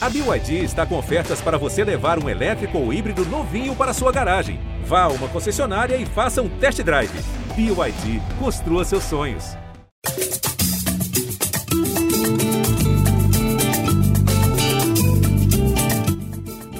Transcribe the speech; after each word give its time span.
A 0.00 0.08
BYD 0.08 0.62
está 0.62 0.86
com 0.86 0.96
ofertas 0.96 1.40
para 1.40 1.58
você 1.58 1.82
levar 1.82 2.22
um 2.22 2.28
elétrico 2.28 2.78
ou 2.78 2.92
híbrido 2.92 3.24
novinho 3.24 3.74
para 3.74 3.92
sua 3.92 4.12
garagem. 4.12 4.60
Vá 4.84 5.02
a 5.02 5.08
uma 5.08 5.26
concessionária 5.26 5.96
e 5.96 6.06
faça 6.06 6.40
um 6.40 6.48
test 6.48 6.80
drive. 6.82 7.10
BYD, 7.56 8.22
construa 8.38 8.84
seus 8.84 9.02
sonhos. 9.02 9.56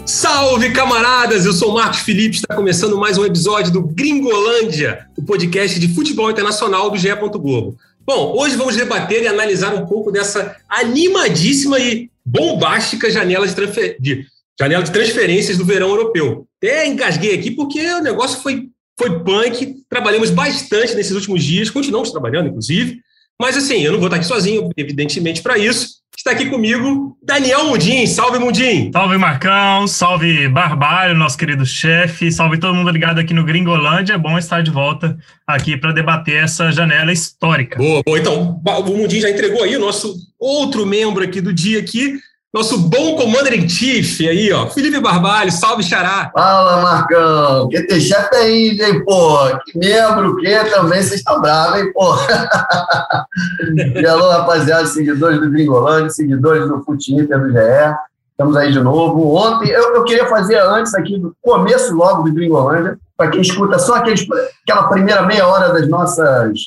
Salve, 0.07 0.71
camaradas! 0.71 1.45
Eu 1.45 1.53
sou 1.53 1.73
o 1.73 1.75
Marcos 1.75 1.99
Felipe, 1.99 2.37
está 2.37 2.55
começando 2.55 2.97
mais 2.97 3.19
um 3.19 3.25
episódio 3.25 3.73
do 3.73 3.83
Gringolândia, 3.83 5.09
o 5.17 5.25
podcast 5.25 5.81
de 5.81 5.93
futebol 5.93 6.31
internacional 6.31 6.89
do 6.89 6.97
GE. 6.97 7.13
Globo. 7.17 7.77
Bom, 8.07 8.35
hoje 8.39 8.55
vamos 8.55 8.77
debater 8.77 9.25
e 9.25 9.27
analisar 9.27 9.75
um 9.75 9.85
pouco 9.87 10.13
dessa 10.13 10.57
animadíssima 10.69 11.81
e 11.81 12.08
bombástica 12.31 13.11
janela 13.11 13.47
de, 13.47 13.55
transfer... 13.55 13.97
de, 13.99 14.27
janela 14.59 14.83
de 14.83 14.91
transferências 14.91 15.57
do 15.57 15.65
verão 15.65 15.89
europeu. 15.89 16.47
Até 16.59 16.87
engasguei 16.87 17.35
aqui 17.35 17.51
porque 17.51 17.81
o 17.95 18.03
negócio 18.03 18.41
foi, 18.43 18.69
foi 18.99 19.21
punk, 19.21 19.77
trabalhamos 19.89 20.31
bastante 20.31 20.95
nesses 20.95 21.13
últimos 21.13 21.43
dias, 21.43 21.71
continuamos 21.71 22.11
trabalhando, 22.11 22.49
inclusive, 22.49 23.01
mas 23.41 23.57
assim, 23.57 23.83
eu 23.83 23.93
não 23.93 24.01
vou 24.01 24.09
estar 24.09 24.17
aqui 24.17 24.27
sozinho, 24.27 24.71
evidentemente, 24.77 25.43
para 25.43 25.57
isso. 25.57 25.99
Está 26.19 26.33
aqui 26.33 26.47
comigo 26.47 27.17
Daniel 27.23 27.67
Mundim. 27.67 28.05
Salve, 28.05 28.41
Mundim! 28.41 28.91
Salve, 28.93 29.17
Marcão. 29.17 29.87
Salve, 29.87 30.49
Barbalho, 30.49 31.17
nosso 31.17 31.39
querido 31.39 31.65
chefe. 31.65 32.33
Salve 32.33 32.59
todo 32.59 32.75
mundo 32.75 32.91
ligado 32.91 33.21
aqui 33.21 33.33
no 33.33 33.45
Gringolândia. 33.45 34.15
É 34.15 34.19
bom 34.19 34.37
estar 34.37 34.61
de 34.61 34.73
volta 34.73 35.17
aqui 35.47 35.77
para 35.77 35.93
debater 35.93 36.43
essa 36.43 36.73
janela 36.73 37.13
histórica. 37.13 37.79
Boa, 37.79 38.03
boa. 38.05 38.19
Então, 38.19 38.61
o 38.67 38.97
Mundim 38.97 39.21
já 39.21 39.31
entregou 39.31 39.63
aí 39.63 39.77
o 39.77 39.81
nosso 39.81 40.17
outro 40.41 40.85
membro 40.85 41.23
aqui 41.23 41.41
do 41.41 41.53
dia 41.53 41.79
aqui, 41.79 42.19
nosso 42.53 42.79
bom 42.79 43.15
commander 43.15 43.53
in 43.53 43.69
chief 43.69 44.27
aí, 44.27 44.51
ó, 44.51 44.67
Felipe 44.69 44.99
Barbalho, 45.01 45.53
salve 45.53 45.83
Xará. 45.83 46.31
Fala, 46.33 46.83
Marcão, 46.83 47.69
que 47.69 47.83
tem 47.83 48.01
chefe 48.01 48.35
aí, 48.37 48.81
hein, 48.81 49.05
pô, 49.05 49.37
que 49.67 49.79
membro, 49.79 50.37
que 50.37 50.65
também 50.71 51.03
vocês 51.03 51.21
estão 51.21 51.43
bravos, 51.43 51.81
hein, 51.81 51.93
pô. 51.93 52.15
e 54.01 54.07
alô, 54.07 54.31
rapaziada, 54.31 54.87
seguidores 54.87 55.41
do 55.41 55.51
Gringolândia, 55.51 56.09
seguidores 56.09 56.67
do 56.67 56.83
Fute 56.85 57.15
Inter 57.15 57.39
do 57.39 57.51
GE, 57.51 57.97
estamos 58.31 58.57
aí 58.57 58.73
de 58.73 58.81
novo. 58.81 59.35
Ontem, 59.37 59.69
eu, 59.69 59.97
eu 59.97 60.05
queria 60.05 60.27
fazer 60.27 60.59
antes 60.59 60.95
aqui, 60.95 61.19
do 61.19 61.37
começo 61.43 61.95
logo 61.95 62.23
do 62.23 62.33
Gringolândia, 62.33 62.99
para 63.15 63.31
quem 63.31 63.43
escuta 63.43 63.79
só 63.79 63.97
aqueles, 63.97 64.27
aquela 64.63 64.89
primeira 64.89 65.23
meia 65.27 65.47
hora 65.47 65.71
das 65.71 65.87
nossas 65.87 66.59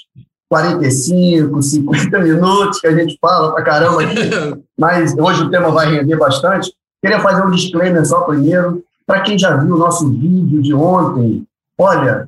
45, 0.51 1.61
50 1.61 2.19
minutos 2.19 2.81
que 2.81 2.87
a 2.87 2.93
gente 2.93 3.17
fala 3.21 3.53
pra 3.53 3.63
caramba 3.63 4.03
aqui, 4.03 4.19
mas 4.77 5.17
hoje 5.17 5.43
o 5.43 5.49
tema 5.49 5.71
vai 5.71 5.89
render 5.89 6.17
bastante. 6.17 6.73
Queria 7.01 7.21
fazer 7.21 7.45
um 7.45 7.51
disclaimer 7.51 8.05
só 8.05 8.19
primeiro, 8.23 8.83
para 9.07 9.21
quem 9.21 9.39
já 9.39 9.55
viu 9.55 9.75
o 9.75 9.77
nosso 9.77 10.09
vídeo 10.09 10.61
de 10.61 10.73
ontem. 10.73 11.47
Olha, 11.79 12.27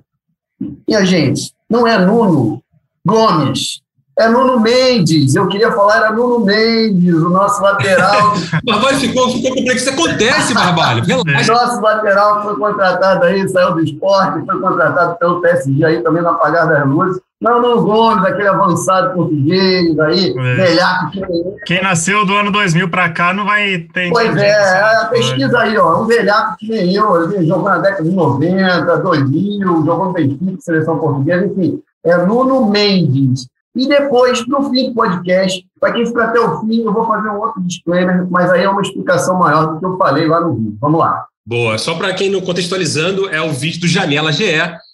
minha 0.87 1.05
gente, 1.05 1.51
não 1.69 1.85
é 1.85 1.97
Nuno 1.97 2.63
Gomes, 3.05 3.81
é 4.17 4.29
Nuno 4.29 4.57
Mendes. 4.57 5.35
Eu 5.35 5.49
queria 5.49 5.73
falar, 5.73 5.97
era 5.97 6.11
Nuno 6.13 6.45
Mendes, 6.45 7.15
o 7.15 7.29
nosso 7.29 7.61
lateral. 7.61 8.35
Barbalho 8.63 8.99
ficou, 8.99 9.31
ficou 9.31 9.53
complexo. 9.53 9.89
Isso 9.89 9.89
acontece, 9.89 10.53
Barbalho. 10.53 11.03
O 11.03 11.45
nosso 11.45 11.81
lateral 11.81 12.41
foi 12.43 12.55
contratado 12.55 13.25
aí, 13.25 13.49
saiu 13.49 13.73
do 13.73 13.83
esporte, 13.83 14.45
foi 14.45 14.61
contratado 14.61 15.17
pelo 15.17 15.41
PSG 15.41 15.83
aí 15.83 16.01
também 16.01 16.23
no 16.23 16.29
apagar 16.29 16.69
das 16.69 16.87
luzes. 16.87 17.21
Não, 17.43 17.61
não 17.61 17.83
Gomes, 17.83 18.23
aquele 18.23 18.47
avançado 18.47 19.13
português 19.15 19.99
aí, 19.99 20.29
é. 20.29 20.55
velhaco. 20.55 21.11
Que... 21.11 21.21
Quem 21.65 21.83
nasceu 21.83 22.25
do 22.25 22.33
ano 22.33 22.49
2000 22.49 22.89
para 22.89 23.09
cá 23.09 23.33
não 23.33 23.43
vai 23.43 23.79
ter... 23.93 24.09
Pois 24.11 24.33
é, 24.37 24.47
é, 24.47 25.01
a 25.01 25.05
pesquisa 25.07 25.59
aí, 25.59 25.77
ó, 25.77 26.01
um 26.01 26.05
velhaco 26.05 26.55
que 26.57 26.69
nem 26.69 26.95
eu, 26.95 27.33
ele 27.33 27.45
jogou 27.45 27.69
na 27.69 27.79
década 27.79 28.03
de 28.03 28.15
90, 28.15 28.97
2000, 28.97 29.85
jogou 29.85 30.05
no 30.05 30.13
Benfica, 30.13 30.55
seleção 30.61 30.97
portuguesa, 30.97 31.45
enfim, 31.45 31.81
é 32.05 32.15
Nuno 32.25 32.69
Mendes. 32.69 33.45
E 33.75 33.89
depois, 33.89 34.47
no 34.47 34.69
fim 34.69 34.89
do 34.89 34.95
podcast, 34.95 35.65
para 35.81 35.91
quem 35.91 36.05
ficar 36.05 36.25
até 36.27 36.39
o 36.39 36.61
fim, 36.61 36.81
eu 36.85 36.93
vou 36.93 37.05
fazer 37.05 37.27
um 37.27 37.39
outro 37.39 37.61
disclaimer, 37.63 38.25
mas 38.29 38.49
aí 38.51 38.63
é 38.63 38.69
uma 38.69 38.81
explicação 38.81 39.37
maior 39.37 39.65
do 39.65 39.79
que 39.79 39.85
eu 39.85 39.97
falei 39.97 40.27
lá 40.27 40.39
no 40.39 40.53
vídeo. 40.53 40.77
Vamos 40.79 40.99
lá. 40.99 41.25
Boa, 41.45 41.77
só 41.77 41.95
para 41.95 42.13
quem 42.13 42.29
não 42.29 42.39
contextualizando, 42.39 43.27
é 43.27 43.41
o 43.41 43.51
vídeo 43.51 43.81
do 43.81 43.87
Janela 43.87 44.31
GE, 44.31 44.45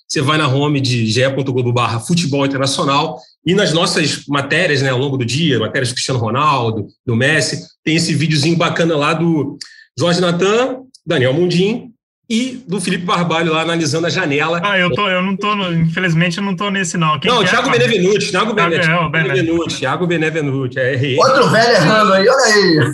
você 0.10 0.22
vai 0.22 0.40
na 0.40 0.48
home 0.48 0.82
de 0.82 1.06
ge.globo 1.06 1.72
barra 1.72 2.00
futebol 2.00 2.44
internacional 2.44 3.20
e 3.46 3.54
nas 3.54 3.72
nossas 3.72 4.26
matérias, 4.28 4.82
né, 4.82 4.90
ao 4.90 4.98
longo 4.98 5.18
do 5.18 5.24
dia, 5.24 5.60
matérias 5.60 5.90
do 5.90 5.94
Cristiano 5.94 6.20
Ronaldo, 6.20 6.88
do 7.06 7.16
Messi, 7.16 7.62
tem 7.84 7.96
esse 7.96 8.16
videozinho 8.16 8.58
bacana 8.58 8.98
lá 8.98 9.14
do 9.14 9.58
Jorge 9.98 10.20
Natan, 10.20 10.80
Daniel 11.06 11.34
Mundim 11.34 11.92
e 12.28 12.64
do 12.68 12.82
Felipe 12.82 13.06
Barbalho 13.06 13.54
lá 13.54 13.62
analisando 13.62 14.08
a 14.08 14.10
janela. 14.10 14.60
Ah, 14.64 14.80
eu, 14.80 14.92
tô, 14.92 15.08
eu 15.08 15.22
não 15.22 15.38
tô, 15.38 15.56
no, 15.56 15.72
infelizmente 15.74 16.40
eu 16.40 16.44
não 16.44 16.56
tô 16.56 16.72
nesse 16.72 16.98
não. 16.98 17.20
Quem 17.20 17.32
não, 17.32 17.44
Thiago 17.44 17.70
Benevenuti, 17.70 18.32
Thiago 18.32 18.54
Benevenuti, 18.54 18.90
é, 18.90 19.10
Benevenuti, 19.10 19.78
Thiago 19.78 20.08
Benevenuti, 20.08 20.80
é, 20.80 20.94
errei. 20.94 21.18
Outro 21.18 21.50
velho 21.50 21.72
errando 21.72 22.14
aí, 22.14 22.28
olha 22.28 22.46
aí. 22.46 22.94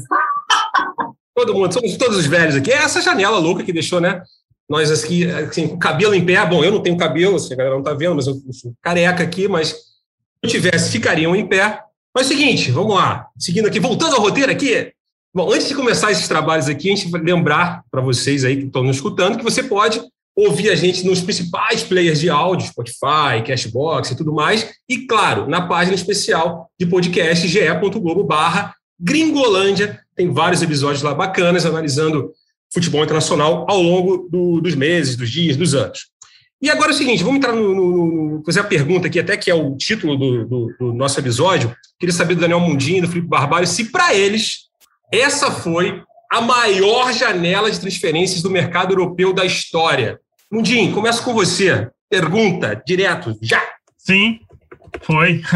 Todo 1.34 1.53
mundo, 1.53 1.74
somos 1.74 1.97
todos 1.97 2.18
os 2.18 2.26
velhos 2.26 2.56
aqui. 2.56 2.72
É 2.72 2.78
essa 2.78 3.02
janela 3.02 3.38
louca 3.38 3.64
que 3.64 3.74
deixou, 3.74 4.00
né? 4.00 4.22
Nós 4.70 4.92
aqui, 4.92 5.26
assim, 5.26 5.68
com 5.68 5.78
cabelo 5.78 6.16
em 6.16 6.26
pé, 6.26 6.44
bom, 6.46 6.64
eu 6.64 6.72
não 6.72 6.81
tenho 6.81 6.98
cabelo, 6.98 7.38
a 7.38 7.56
galera 7.56 7.76
não 7.76 7.80
está 7.81 7.94
vendo, 7.94 8.16
mas 8.16 8.28
eu 8.28 8.42
sou 8.52 8.74
careca 8.81 9.24
aqui, 9.24 9.48
mas 9.48 9.70
se 9.70 9.76
eu 10.44 10.50
tivesse, 10.50 10.92
ficariam 10.92 11.36
em 11.36 11.46
pé. 11.46 11.81
Mas 12.14 12.30
é 12.30 12.34
o 12.34 12.38
seguinte, 12.38 12.72
vamos 12.72 12.96
lá, 12.96 13.28
seguindo 13.38 13.68
aqui, 13.68 13.80
voltando 13.80 14.16
ao 14.16 14.22
roteiro 14.22 14.52
aqui, 14.52 14.92
bom, 15.34 15.52
antes 15.52 15.68
de 15.68 15.76
começar 15.76 16.12
esses 16.12 16.28
trabalhos 16.28 16.68
aqui, 16.68 16.92
a 16.92 16.96
gente 16.96 17.09
vai 17.09 17.22
lembrar 17.22 17.84
para 17.92 18.02
vocês 18.02 18.44
aí 18.44 18.58
que 18.58 18.66
estão 18.66 18.84
nos 18.84 18.96
escutando, 18.96 19.38
que 19.38 19.44
você 19.44 19.62
pode 19.62 20.02
ouvir 20.36 20.70
a 20.70 20.76
gente 20.76 21.06
nos 21.06 21.22
principais 21.22 21.84
players 21.84 22.20
de 22.20 22.30
áudio, 22.30 22.68
Spotify, 22.68 23.44
Cashbox 23.46 24.12
e 24.12 24.16
tudo 24.16 24.34
mais, 24.34 24.74
e 24.90 25.06
claro, 25.06 25.47
na 25.47 25.62
página 25.62 25.96
especial 25.96 26.70
de 26.80 26.86
podcast 26.86 27.47
ge.globo 27.47 28.24
barra 28.24 28.76
Gringolândia, 29.00 30.00
tem 30.16 30.32
vários 30.32 30.62
episódios 30.62 31.03
lá 31.03 31.14
bacanas, 31.14 31.66
analisando 31.66 32.32
futebol 32.74 33.03
internacional 33.03 33.66
ao 33.70 33.81
longo 33.81 34.28
do, 34.30 34.62
dos 34.62 34.76
meses, 34.76 35.16
dos 35.16 35.30
dias, 35.30 35.56
dos 35.56 35.74
anos. 35.74 36.08
E 36.62 36.70
agora 36.70 36.92
é 36.92 36.94
o 36.94 36.98
seguinte, 36.98 37.24
vamos 37.24 37.38
entrar 37.38 37.53
no, 37.53 37.76
no, 37.76 38.38
no 38.38 38.44
fazer 38.46 38.62
a 38.62 38.64
pergunta 38.64 39.08
aqui, 39.08 39.20
até 39.20 39.38
que 39.38 39.52
é 39.52 39.56
o 39.56 39.76
título 39.76 40.18
do, 40.18 40.46
do, 40.46 40.76
do 40.80 40.94
nosso 40.94 41.20
episódio. 41.20 41.76
Queria 42.00 42.14
saber 42.14 42.36
do 42.36 42.42
Daniel 42.42 42.59
Mundinho, 42.59 43.02
do 43.02 43.08
Felipe 43.08 43.28
Barbalho, 43.28 43.68
se 43.68 43.92
para 43.92 44.14
eles 44.16 44.66
essa 45.12 45.52
foi 45.52 46.02
a 46.31 46.42
maior 46.42 47.14
janela 47.14 47.70
de 47.70 47.80
transferências 47.80 48.42
do 48.42 48.50
mercado 48.50 48.94
europeu 48.94 49.32
da 49.32 49.46
história. 49.46 50.20
Mundinho, 50.52 50.94
começa 50.94 51.22
com 51.22 51.34
você. 51.34 51.90
Pergunta, 52.09 52.82
direto, 52.86 53.38
já. 53.42 53.62
Sim, 53.97 54.40
foi. 55.02 55.42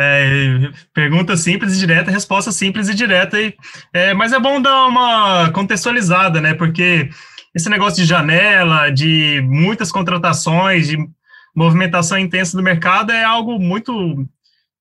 É, 0.00 0.70
pergunta 0.94 1.36
simples 1.36 1.74
e 1.74 1.78
direta, 1.78 2.10
resposta 2.10 2.52
simples 2.52 2.88
e 2.88 2.94
direta. 2.94 3.40
E, 3.40 3.52
é, 3.92 4.14
mas 4.14 4.32
é 4.32 4.38
bom 4.38 4.62
dar 4.62 4.86
uma 4.86 5.50
contextualizada, 5.50 6.40
né? 6.40 6.54
Porque 6.54 7.10
esse 7.54 7.68
negócio 7.68 8.00
de 8.00 8.08
janela, 8.08 8.90
de 8.90 9.40
muitas 9.44 9.90
contratações, 9.90 10.86
de 10.86 10.96
movimentação 11.54 12.16
intensa 12.16 12.56
do 12.56 12.62
mercado 12.62 13.10
é 13.10 13.24
algo 13.24 13.58
muito 13.58 14.24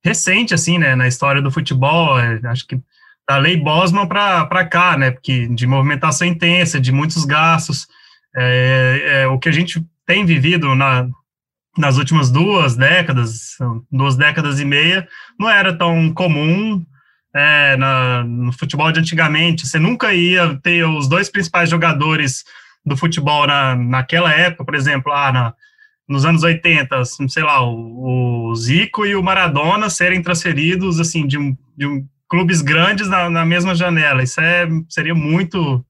recente, 0.06 0.54
assim, 0.54 0.78
né? 0.78 0.96
Na 0.96 1.08
história 1.08 1.42
do 1.42 1.52
futebol. 1.52 2.19
É, 2.19 2.40
acho 2.46 2.68
que 2.68 2.80
da 3.28 3.38
lei 3.38 3.58
Bosman 3.58 4.08
para 4.08 4.66
cá, 4.66 4.96
né? 4.98 5.12
Porque 5.12 5.48
de 5.48 5.66
movimentação 5.66 6.28
intensa, 6.28 6.80
de 6.80 6.92
muitos 6.92 7.25
gastos. 7.25 7.88
É, 8.36 9.22
é, 9.24 9.28
o 9.28 9.40
que 9.40 9.50
a 9.50 9.52
gente 9.52 9.84
tem 10.06 10.25
vivido 10.25 10.75
na, 10.75 11.09
nas 11.77 11.97
últimas 11.97 12.31
duas 12.31 12.75
décadas, 12.75 13.57
duas 13.91 14.15
décadas 14.15 14.59
e 14.59 14.65
meia, 14.65 15.07
não 15.39 15.49
era 15.49 15.71
tão 15.71 16.11
comum 16.13 16.83
é, 17.35 17.77
na, 17.77 18.23
no 18.23 18.51
futebol 18.51 18.91
de 18.91 18.99
antigamente. 18.99 19.67
Você 19.67 19.77
nunca 19.77 20.13
ia 20.13 20.59
ter 20.63 20.83
os 20.85 21.07
dois 21.07 21.29
principais 21.29 21.69
jogadores 21.69 22.44
do 22.85 22.97
futebol 22.97 23.45
na, 23.45 23.75
naquela 23.75 24.33
época, 24.33 24.65
por 24.65 24.75
exemplo, 24.75 25.12
ah, 25.12 25.31
na, 25.31 25.53
nos 26.07 26.25
anos 26.25 26.44
80, 26.44 27.03
sei 27.27 27.44
lá, 27.44 27.62
o, 27.62 28.50
o, 28.50 28.56
Zico 28.56 29.06
e 29.06 29.15
o 29.15 29.21
Maradona 29.21 29.89
serem 29.89 30.21
transferidos 30.21 31.00
assim 31.00 31.27
de, 31.27 31.38
de 31.77 31.85
um, 31.85 32.07
clubes 32.30 32.62
grandes 32.62 33.07
na, 33.07 33.30
na 33.30 33.45
mesma 33.45 33.75
janela. 33.75 34.23
Isso 34.23 34.39
é, 34.39 34.68
seria 34.89 35.13
muito, 35.13 35.85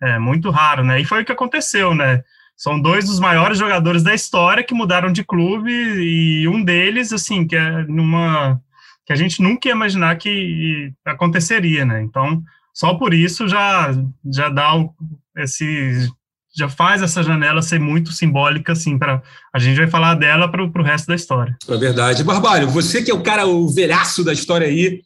é, 0.00 0.18
muito 0.18 0.50
raro, 0.50 0.84
né? 0.84 1.00
E 1.00 1.04
foi 1.04 1.22
o 1.22 1.24
que 1.24 1.32
aconteceu, 1.32 1.94
né? 1.94 2.22
São 2.58 2.80
dois 2.80 3.04
dos 3.04 3.20
maiores 3.20 3.56
jogadores 3.56 4.02
da 4.02 4.12
história 4.12 4.64
que 4.64 4.74
mudaram 4.74 5.12
de 5.12 5.22
clube 5.22 5.70
e 5.70 6.48
um 6.48 6.62
deles, 6.64 7.12
assim, 7.12 7.46
que 7.46 7.54
é 7.54 7.84
numa 7.84 8.60
que 9.06 9.12
a 9.12 9.16
gente 9.16 9.40
nunca 9.40 9.68
ia 9.68 9.74
imaginar 9.74 10.16
que 10.16 10.92
aconteceria, 11.06 11.84
né? 11.84 12.02
Então, 12.02 12.42
só 12.74 12.94
por 12.94 13.14
isso 13.14 13.46
já 13.46 13.94
já 14.28 14.48
dá 14.48 14.76
o, 14.76 14.92
esse 15.36 16.10
já 16.56 16.68
faz 16.68 17.00
essa 17.00 17.22
janela 17.22 17.62
ser 17.62 17.78
muito 17.78 18.10
simbólica, 18.10 18.72
assim, 18.72 18.98
para 18.98 19.22
a 19.54 19.58
gente 19.60 19.76
vai 19.76 19.86
falar 19.86 20.14
dela 20.14 20.50
para 20.50 20.64
o 20.64 20.82
resto 20.82 21.06
da 21.06 21.14
história. 21.14 21.56
É 21.68 21.76
verdade. 21.76 22.24
Barbalho, 22.24 22.68
você 22.68 23.00
que 23.00 23.10
é 23.12 23.14
o 23.14 23.22
cara, 23.22 23.46
o 23.46 23.68
velhaço 23.72 24.24
da 24.24 24.32
história 24.32 24.66
aí, 24.66 25.00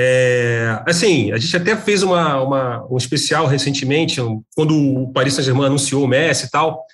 É, 0.00 0.80
assim, 0.86 1.32
a 1.32 1.38
gente 1.38 1.56
até 1.56 1.74
fez 1.74 2.04
uma, 2.04 2.40
uma, 2.40 2.86
um 2.88 2.96
especial 2.96 3.46
recentemente, 3.46 4.20
um, 4.20 4.44
quando 4.54 4.72
o 4.72 5.12
Paris 5.12 5.34
Saint-Germain 5.34 5.66
anunciou 5.66 6.04
o 6.04 6.06
Messi 6.06 6.46
e 6.46 6.50
tal, 6.50 6.84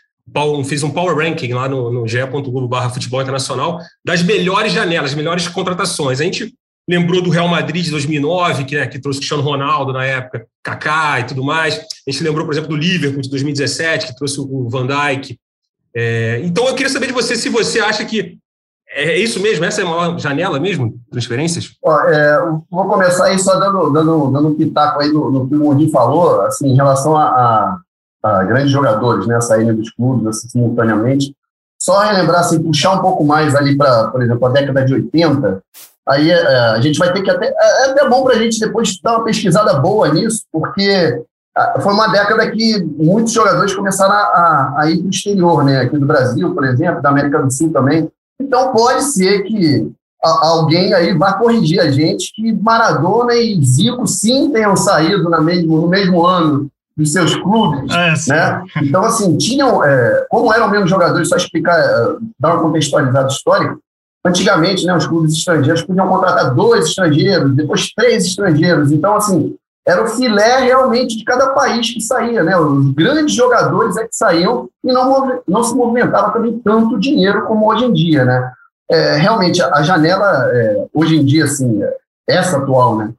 fez 0.67 0.83
um 0.83 0.91
power 0.91 1.15
ranking 1.15 1.53
lá 1.53 1.69
no, 1.69 1.93
no 1.93 2.09
ge.globo 2.09 2.91
futebol 2.91 3.21
internacional 3.21 3.79
das 4.03 4.23
melhores 4.23 4.73
janelas, 4.73 5.13
melhores 5.15 5.47
contratações. 5.49 6.19
A 6.19 6.25
gente 6.25 6.55
lembrou 6.89 7.21
do 7.21 7.29
Real 7.29 7.47
Madrid 7.47 7.85
de 7.85 7.91
2009, 7.91 8.65
que, 8.65 8.75
né, 8.75 8.87
que 8.87 8.99
trouxe 8.99 9.19
Cristiano 9.19 9.43
Ronaldo 9.43 9.93
na 9.93 10.07
época, 10.07 10.47
Kaká 10.63 11.21
e 11.21 11.25
tudo 11.25 11.45
mais. 11.45 11.75
A 11.77 12.11
gente 12.11 12.25
lembrou, 12.25 12.47
por 12.47 12.55
exemplo, 12.55 12.71
do 12.71 12.77
Liverpool 12.77 13.21
de 13.21 13.29
2017, 13.29 14.07
que 14.07 14.17
trouxe 14.17 14.41
o 14.41 14.67
Van 14.71 14.87
Dijk. 14.87 15.39
É, 15.95 16.41
então, 16.43 16.67
eu 16.67 16.75
queria 16.75 16.91
saber 16.91 17.09
de 17.09 17.13
você 17.13 17.37
se 17.37 17.51
você 17.51 17.81
acha 17.81 18.03
que 18.03 18.39
é 18.95 19.19
isso 19.19 19.41
mesmo? 19.41 19.65
Essa 19.65 19.83
é 19.83 19.85
a 19.85 19.89
maior 19.89 20.19
janela 20.19 20.61
mesmo? 20.61 20.95
Transferências? 21.11 21.71
Ó, 21.83 22.01
é, 22.03 22.39
vou 22.71 22.87
começar 22.87 23.27
aí 23.27 23.39
só 23.39 23.59
dando, 23.59 23.91
dando, 23.91 24.31
dando 24.31 24.49
um 24.49 24.55
pitaco 24.55 25.01
aí 25.01 25.11
no, 25.11 25.31
no 25.31 25.49
que 25.49 25.55
o 25.55 25.59
Mondinho 25.59 25.91
falou, 25.91 26.43
assim, 26.43 26.69
em 26.69 26.77
relação 26.77 27.17
a, 27.17 27.25
a, 27.25 27.79
a, 28.23 28.45
grandes 28.45 28.71
jogadores, 28.71 29.27
né, 29.27 29.41
saindo 29.41 29.75
dos 29.75 29.91
clubes 29.91 30.27
assim, 30.29 30.49
simultaneamente. 30.49 31.35
Só 31.81 31.99
relembrar, 32.01 32.41
assim, 32.41 32.63
puxar 32.63 32.93
um 32.93 33.01
pouco 33.01 33.25
mais 33.25 33.55
ali 33.55 33.77
para, 33.77 34.09
por 34.09 34.23
exemplo, 34.23 34.47
a 34.47 34.51
década 34.51 34.85
de 34.85 34.95
80, 34.95 35.63
aí 36.09 36.31
é, 36.31 36.47
a 36.71 36.81
gente 36.81 36.99
vai 36.99 37.13
ter 37.13 37.23
que 37.23 37.31
até. 37.31 37.47
É, 37.47 37.87
é 37.87 37.91
até 37.91 38.09
bom 38.09 38.23
para 38.23 38.35
a 38.35 38.39
gente 38.39 38.61
depois 38.61 38.99
dar 39.03 39.17
uma 39.17 39.25
pesquisada 39.25 39.75
boa 39.81 40.09
nisso, 40.09 40.45
porque 40.53 41.21
foi 41.83 41.93
uma 41.93 42.09
década 42.09 42.51
que 42.51 42.83
muitos 42.83 43.33
jogadores 43.33 43.75
começaram 43.75 44.13
a, 44.13 44.17
a, 44.17 44.83
a 44.83 44.91
ir 44.91 44.99
para 44.99 45.07
o 45.07 45.11
exterior, 45.11 45.65
né? 45.65 45.81
Aqui 45.81 45.99
do 45.99 46.07
Brasil, 46.07 46.53
por 46.53 46.65
exemplo, 46.65 47.01
da 47.01 47.11
América 47.11 47.41
do 47.41 47.53
Sul 47.53 47.73
também. 47.73 48.11
Então, 48.45 48.73
pode 48.73 49.03
ser 49.05 49.43
que 49.43 49.91
alguém 50.23 50.93
aí 50.95 51.13
vá 51.17 51.35
corrigir 51.35 51.81
a 51.81 51.91
gente 51.91 52.33
que 52.35 52.53
Maradona 52.53 53.35
e 53.35 53.63
Zico 53.63 54.07
sim 54.07 54.51
tenham 54.51 54.77
saído 54.77 55.29
na 55.29 55.41
mesmo, 55.41 55.81
no 55.81 55.89
mesmo 55.89 56.25
ano 56.25 56.69
dos 56.97 57.13
seus 57.13 57.35
clubes, 57.35 57.93
é, 57.93 58.33
né? 58.33 58.63
Então, 58.83 59.03
assim, 59.03 59.37
tinham, 59.37 59.85
é, 59.85 60.27
como 60.31 60.53
eram 60.53 60.71
mesmo 60.71 60.87
jogadores, 60.87 61.29
só 61.29 61.37
explicar, 61.37 61.77
é, 61.77 62.17
dar 62.39 62.55
uma 62.55 62.63
contextualizada 62.63 63.27
histórica, 63.27 63.77
antigamente, 64.25 64.87
né, 64.87 64.97
os 64.97 65.07
clubes 65.07 65.33
estrangeiros 65.33 65.83
podiam 65.83 66.09
contratar 66.09 66.55
dois 66.55 66.87
estrangeiros, 66.87 67.55
depois 67.55 67.93
três 67.95 68.25
estrangeiros, 68.25 68.93
então, 68.93 69.17
assim, 69.17 69.57
era 69.87 70.03
o 70.03 70.09
filé 70.09 70.61
realmente 70.61 71.17
de 71.17 71.25
cada 71.25 71.51
país 71.51 71.93
que 71.93 72.01
saía, 72.01 72.43
né? 72.43 72.57
Os 72.57 72.91
grandes 72.93 73.35
jogadores 73.35 73.97
é 73.97 74.05
que 74.05 74.17
saíam 74.17 74.69
e 74.83 74.93
não, 74.93 75.43
não 75.47 75.63
se 75.63 75.75
movimentava 75.75 76.33
também 76.33 76.59
tanto 76.61 76.99
dinheiro 76.99 77.45
como 77.47 77.71
hoje 77.71 77.85
em 77.85 77.93
dia, 77.93 78.25
né? 78.25 78.53
É, 78.91 79.17
realmente, 79.17 79.63
a 79.63 79.83
janela, 79.83 80.51
é, 80.53 80.87
hoje 80.93 81.17
em 81.17 81.25
dia, 81.25 81.45
assim, 81.45 81.83
essa 82.27 82.59
atual, 82.59 82.97
né? 82.97 83.13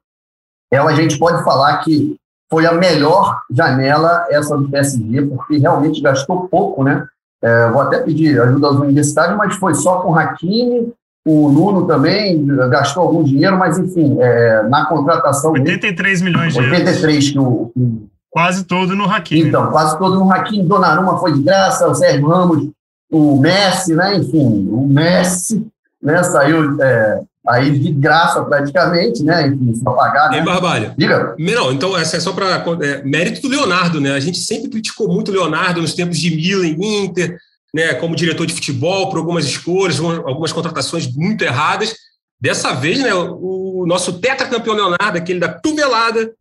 Ela 0.71 0.91
a 0.91 0.95
gente 0.95 1.17
pode 1.19 1.43
falar 1.43 1.77
que 1.79 2.15
foi 2.49 2.65
a 2.65 2.73
melhor 2.73 3.41
janela 3.49 4.25
essa 4.29 4.57
do 4.57 4.69
PSG, 4.69 5.21
porque 5.23 5.57
realmente 5.57 6.01
gastou 6.01 6.47
pouco, 6.47 6.83
né? 6.83 7.05
É, 7.43 7.69
vou 7.69 7.81
até 7.81 7.99
pedir 7.99 8.41
ajuda 8.41 8.67
aos 8.67 8.77
universitários, 8.77 9.37
mas 9.37 9.55
foi 9.55 9.75
só 9.75 10.01
com 10.01 10.17
Hakimi, 10.17 10.91
o 11.25 11.49
Nuno 11.49 11.87
também 11.87 12.45
gastou 12.69 13.03
algum 13.03 13.23
dinheiro, 13.23 13.57
mas 13.57 13.79
enfim, 13.79 14.15
é, 14.19 14.63
na 14.69 14.85
contratação. 14.85 15.53
83 15.53 16.21
milhões 16.21 16.53
de 16.53 16.59
83 16.59 17.31
que 17.31 17.39
o, 17.39 17.71
que... 17.73 18.07
Quase 18.29 18.65
todo 18.65 18.95
no 18.95 19.09
Hakimi. 19.09 19.47
Então, 19.47 19.71
quase 19.71 19.97
todo 19.97 20.19
no 20.19 20.31
Hakimi. 20.31 20.67
Donnarumma 20.67 21.17
foi 21.17 21.33
de 21.33 21.41
graça, 21.41 21.87
o 21.87 21.95
Sérgio 21.95 22.27
Ramos, 22.27 22.69
o 23.09 23.39
Messi, 23.39 23.95
né? 23.95 24.17
Enfim, 24.17 24.67
o 24.69 24.85
Messi 24.85 25.65
né, 26.03 26.21
saiu 26.21 26.79
é, 26.79 27.21
aí 27.47 27.79
de 27.79 27.91
graça 27.91 28.43
praticamente, 28.43 29.23
né? 29.23 29.47
Enfim, 29.47 29.73
só 29.75 29.93
pagar. 29.93 30.29
Né? 30.29 30.39
Em 30.39 30.43
Barbalho. 30.43 30.93
Diga. 30.97 31.33
Não, 31.39 31.71
então, 31.71 31.97
essa 31.97 32.17
é 32.17 32.19
só 32.19 32.33
para. 32.33 32.63
É, 32.81 33.03
mérito 33.03 33.41
do 33.41 33.47
Leonardo, 33.47 33.99
né? 33.99 34.11
A 34.11 34.19
gente 34.19 34.37
sempre 34.37 34.69
criticou 34.69 35.07
muito 35.07 35.31
o 35.31 35.33
Leonardo 35.33 35.81
nos 35.81 35.93
tempos 35.93 36.19
de 36.19 36.35
Milan, 36.35 36.67
Inter 36.67 37.37
né, 37.75 37.93
como 37.95 38.15
diretor 38.15 38.47
de 38.47 38.53
futebol, 38.53 39.09
por 39.09 39.17
algumas 39.17 39.43
escolhas, 39.43 39.99
algumas 39.99 40.53
contratações 40.53 41.13
muito 41.13 41.43
erradas. 41.43 41.93
Dessa 42.39 42.73
vez, 42.73 42.99
né, 42.99 43.13
o 43.13 43.83
nosso 43.85 44.17
tetracampeão 44.17 44.75
Leonardo, 44.75 45.17
aquele 45.17 45.41
da 45.41 45.49
tuvelada, 45.49 46.33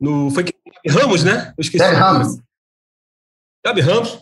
no, 0.00 0.28
foi 0.32 0.44
Ramos, 0.88 1.22
né? 1.22 1.52
Eu 1.56 1.62
esqueci. 1.62 1.84
É, 1.84 1.92
Ramos. 1.92 2.38
Gabi 3.64 3.80
Ramos. 3.80 4.18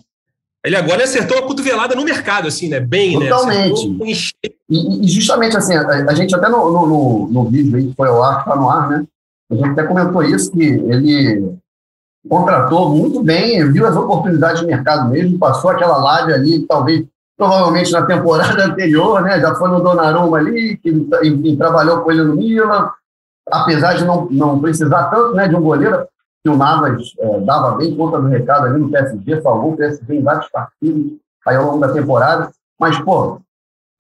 Ele 0.63 0.77
agora 0.77 1.05
acertou 1.05 1.39
a 1.39 1.47
cotovelada 1.47 1.95
no 1.95 2.05
mercado, 2.05 2.49
assim, 2.49 2.69
né? 2.69 2.79
Bem, 2.79 3.19
Totalmente. 3.19 3.59
né? 3.59 3.69
Totalmente. 3.71 4.35
E, 4.43 5.05
e, 5.05 5.09
justamente 5.09 5.57
assim, 5.57 5.75
a, 5.75 5.87
a, 5.87 6.15
gente 6.15 6.35
até 6.35 6.49
no, 6.51 6.71
no, 6.71 6.87
no, 6.87 7.29
no 7.31 7.51
vídeo 7.51 7.77
aí 7.77 7.87
que 7.87 7.95
foi 7.95 8.09
ao 8.09 8.23
ar, 8.23 8.45
que 8.45 8.51
tá 8.51 8.57
no 8.57 8.69
ar, 8.69 8.91
né? 8.91 9.05
A 9.51 9.55
gente 9.55 9.69
até 9.71 9.85
comentou 9.85 10.23
isso, 10.23 10.51
que 10.51 10.63
ele 10.63 11.57
contratou 12.29 12.91
muito 12.91 13.23
bem, 13.23 13.71
viu 13.71 13.87
as 13.87 13.97
oportunidades 13.97 14.61
de 14.61 14.67
mercado 14.67 15.11
mesmo, 15.11 15.39
passou 15.39 15.71
aquela 15.71 15.99
live 15.99 16.33
ali, 16.33 16.67
talvez, 16.67 17.05
provavelmente 17.37 17.93
na 17.93 18.07
temporada 18.07 18.65
anterior, 18.65 19.23
né? 19.23 19.41
Já 19.41 19.55
foi 19.55 19.69
no 19.69 19.83
Donnarumma 19.83 20.39
ali, 20.39 20.77
que 20.79 21.57
trabalhou 21.57 22.01
com 22.01 22.11
ele 22.11 22.25
no 22.25 22.37
Milan, 22.37 22.91
apesar 23.51 23.95
de 23.95 24.05
não, 24.05 24.27
não 24.31 24.61
precisar 24.61 25.05
tanto 25.05 25.35
né, 25.35 25.49
de 25.49 25.55
um 25.55 25.63
goleiro, 25.63 26.07
que 26.43 26.51
o 26.51 26.57
Navas 26.57 27.13
é, 27.19 27.41
dava 27.41 27.77
bem 27.77 27.97
conta 27.97 28.21
do 28.21 28.29
recado 28.29 28.67
ali 28.67 28.79
no 28.79 28.91
PSG, 28.91 29.41
salvou 29.41 29.73
o 29.73 29.77
PSG 29.77 30.15
em 30.15 30.23
vários 30.23 30.49
partidos 30.51 31.13
aí 31.47 31.57
ao 31.57 31.67
longo 31.67 31.79
da 31.79 31.93
temporada, 31.93 32.51
mas, 32.79 32.99
pô, 33.01 33.41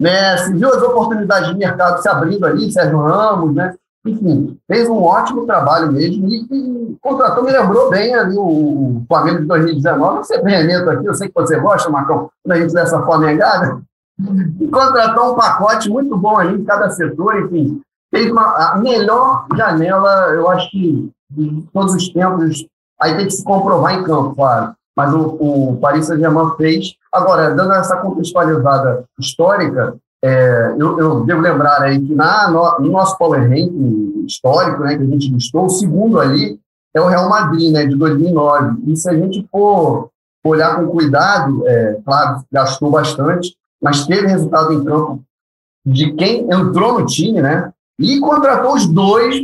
né, 0.00 0.36
se 0.38 0.52
viu 0.52 0.68
as 0.68 0.82
oportunidades 0.82 1.50
de 1.50 1.56
mercado 1.56 2.02
se 2.02 2.08
abrindo 2.08 2.44
ali, 2.44 2.70
Sérgio 2.70 3.00
Ramos, 3.00 3.54
né? 3.54 3.74
Enfim, 4.04 4.58
fez 4.66 4.88
um 4.88 5.02
ótimo 5.02 5.46
trabalho 5.46 5.90
mesmo 5.90 6.28
e, 6.28 6.46
e 6.50 6.96
contratou, 7.00 7.42
me 7.42 7.50
lembrou 7.50 7.88
bem 7.88 8.14
ali 8.14 8.36
o, 8.36 8.42
o 8.42 9.04
Flamengo 9.08 9.40
de 9.40 9.46
2019. 9.46 10.18
Você 10.18 10.36
remeta 10.40 10.92
aqui, 10.92 11.06
eu 11.06 11.14
sei 11.14 11.28
que 11.28 11.34
você 11.34 11.58
gosta, 11.58 11.90
Marcão, 11.90 12.30
quando 12.42 12.56
a 12.56 12.60
gente 12.60 12.74
dessa 12.74 13.02
Flamengada. 13.02 13.80
E 14.60 14.68
contratou 14.68 15.32
um 15.32 15.34
pacote 15.34 15.88
muito 15.88 16.16
bom 16.16 16.38
ali 16.38 16.60
em 16.60 16.64
cada 16.64 16.90
setor, 16.90 17.40
enfim. 17.40 17.80
Fez 18.14 18.30
uma, 18.30 18.72
a 18.72 18.78
melhor 18.78 19.46
janela, 19.56 20.28
eu 20.34 20.48
acho 20.50 20.70
que 20.70 21.10
de 21.30 21.64
todos 21.72 21.94
os 21.94 22.08
tempos. 22.10 22.66
Aí 23.00 23.16
tem 23.16 23.26
que 23.26 23.32
se 23.32 23.42
comprovar 23.42 23.94
em 23.94 24.04
campo, 24.04 24.34
claro. 24.36 24.74
Mas 24.96 25.12
o, 25.12 25.36
o 25.40 25.76
Paris 25.80 26.06
Saint-Germain 26.06 26.54
fez. 26.56 26.94
Agora, 27.12 27.54
dando 27.54 27.72
essa 27.72 27.96
contextualizada 27.96 29.04
histórica, 29.18 29.96
é, 30.26 30.74
eu, 30.78 30.98
eu, 30.98 31.24
devo 31.26 31.42
lembrar 31.42 31.82
aí 31.82 32.00
que 32.00 32.14
na, 32.14 32.50
no, 32.50 32.78
no, 32.78 32.92
nosso 32.92 33.18
Power 33.18 33.42
Ranking 33.42 34.24
histórico, 34.26 34.82
né, 34.82 34.96
que 34.96 35.02
a 35.02 35.06
gente 35.06 35.30
listou, 35.30 35.66
o 35.66 35.70
segundo 35.70 36.18
ali 36.18 36.58
é 36.94 37.00
o 37.00 37.08
Real 37.08 37.28
Madrid, 37.28 37.70
né, 37.70 37.84
de 37.84 37.94
2009. 37.94 38.90
E 38.90 38.96
se 38.96 39.10
a 39.10 39.12
gente 39.12 39.46
for 39.52 40.08
olhar 40.42 40.76
com 40.76 40.86
cuidado, 40.86 41.68
é, 41.68 41.98
claro, 42.02 42.42
gastou 42.50 42.90
bastante, 42.90 43.54
mas 43.82 44.06
teve 44.06 44.26
resultado 44.26 44.72
em 44.72 44.82
campo 44.82 45.22
de 45.84 46.14
quem 46.14 46.50
entrou 46.50 46.98
no 46.98 47.04
time, 47.04 47.42
né, 47.42 47.70
e 47.98 48.18
contratou 48.18 48.72
os 48.72 48.86
dois, 48.86 49.36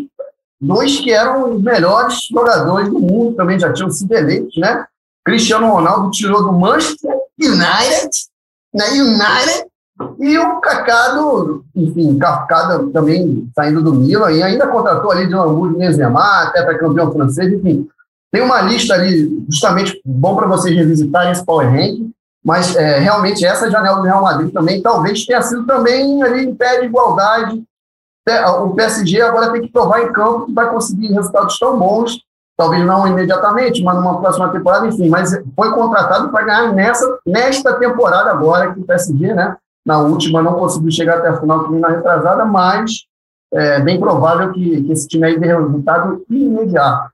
dois 0.59 0.99
que 0.99 1.13
eram 1.13 1.57
os 1.57 1.63
melhores 1.63 2.27
jogadores 2.33 2.89
do 2.89 3.01
mundo, 3.01 3.37
também 3.37 3.59
já 3.59 3.71
tinham 3.71 3.91
sido 3.91 4.13
eleitos, 4.13 4.57
né? 4.57 4.87
Cristiano 5.27 5.71
Ronaldo 5.71 6.11
tirou 6.11 6.43
do 6.43 6.53
Manchester 6.55 7.15
United, 7.39 8.11
né, 8.73 8.87
United, 8.93 9.70
e 10.19 10.39
o 10.39 10.61
Cacado, 10.61 11.65
enfim, 11.75 12.19
Cacado 12.19 12.91
também 12.91 13.49
saindo 13.55 13.83
do 13.83 13.95
Milan, 13.95 14.33
e 14.33 14.43
ainda 14.43 14.67
contratou 14.67 15.11
ali 15.11 15.27
de 15.27 15.35
Hamburgo 15.35 15.79
Benzema, 15.79 16.43
até 16.43 16.63
para 16.63 16.79
campeão 16.79 17.13
francês, 17.13 17.53
enfim. 17.53 17.89
Tem 18.33 18.43
uma 18.43 18.61
lista 18.61 18.95
ali, 18.95 19.45
justamente 19.49 20.01
bom 20.05 20.37
para 20.37 20.47
vocês 20.47 20.75
revisitarem 20.77 21.33
esse 21.33 21.45
Power 21.45 21.69
Rank, 21.71 22.11
mas 22.45 22.75
é, 22.77 22.99
realmente 22.99 23.45
essa 23.45 23.71
janela 23.71 23.99
do 23.99 24.05
Real 24.05 24.23
Madrid 24.23 24.53
também 24.53 24.81
talvez 24.81 25.27
tenha 25.27 25.43
sido 25.43 25.67
também 25.67 26.23
ali 26.23 26.47
em 26.47 26.55
pé 26.55 26.81
de 26.81 26.87
igualdade. 26.87 27.63
É, 28.29 28.47
o 28.47 28.71
PSG 28.71 29.21
agora 29.21 29.53
tem 29.53 29.63
que 29.63 29.73
provar 29.73 30.03
em 30.03 30.13
campo 30.13 30.47
que 30.47 30.53
vai 30.53 30.71
conseguir 30.71 31.09
resultados 31.09 31.59
tão 31.59 31.79
bons, 31.79 32.21
talvez 32.57 32.85
não 32.87 33.07
imediatamente, 33.07 33.83
mas 33.83 33.97
numa 33.97 34.21
próxima 34.21 34.49
temporada, 34.51 34.87
enfim, 34.87 35.09
mas 35.09 35.31
foi 35.57 35.73
contratado 35.73 36.29
para 36.29 36.45
ganhar 36.45 36.73
nessa, 36.73 37.19
nesta 37.27 37.75
temporada 37.75 38.31
agora 38.31 38.73
que 38.73 38.81
o 38.81 38.85
PSG, 38.85 39.35
né, 39.35 39.57
na 39.85 39.99
última 39.99 40.43
não 40.43 40.55
conseguiu 40.55 40.91
chegar 40.91 41.19
até 41.19 41.29
a 41.29 41.41
final, 41.41 41.67
que 41.67 41.75
na 41.75 41.89
retrasada, 41.89 42.45
mas 42.45 43.05
é 43.53 43.81
bem 43.81 43.99
provável 43.99 44.53
que, 44.53 44.83
que 44.83 44.93
esse 44.93 45.09
time 45.09 45.27
aí 45.27 45.39
dê 45.39 45.47
resultado 45.47 46.25
imediato. 46.31 47.11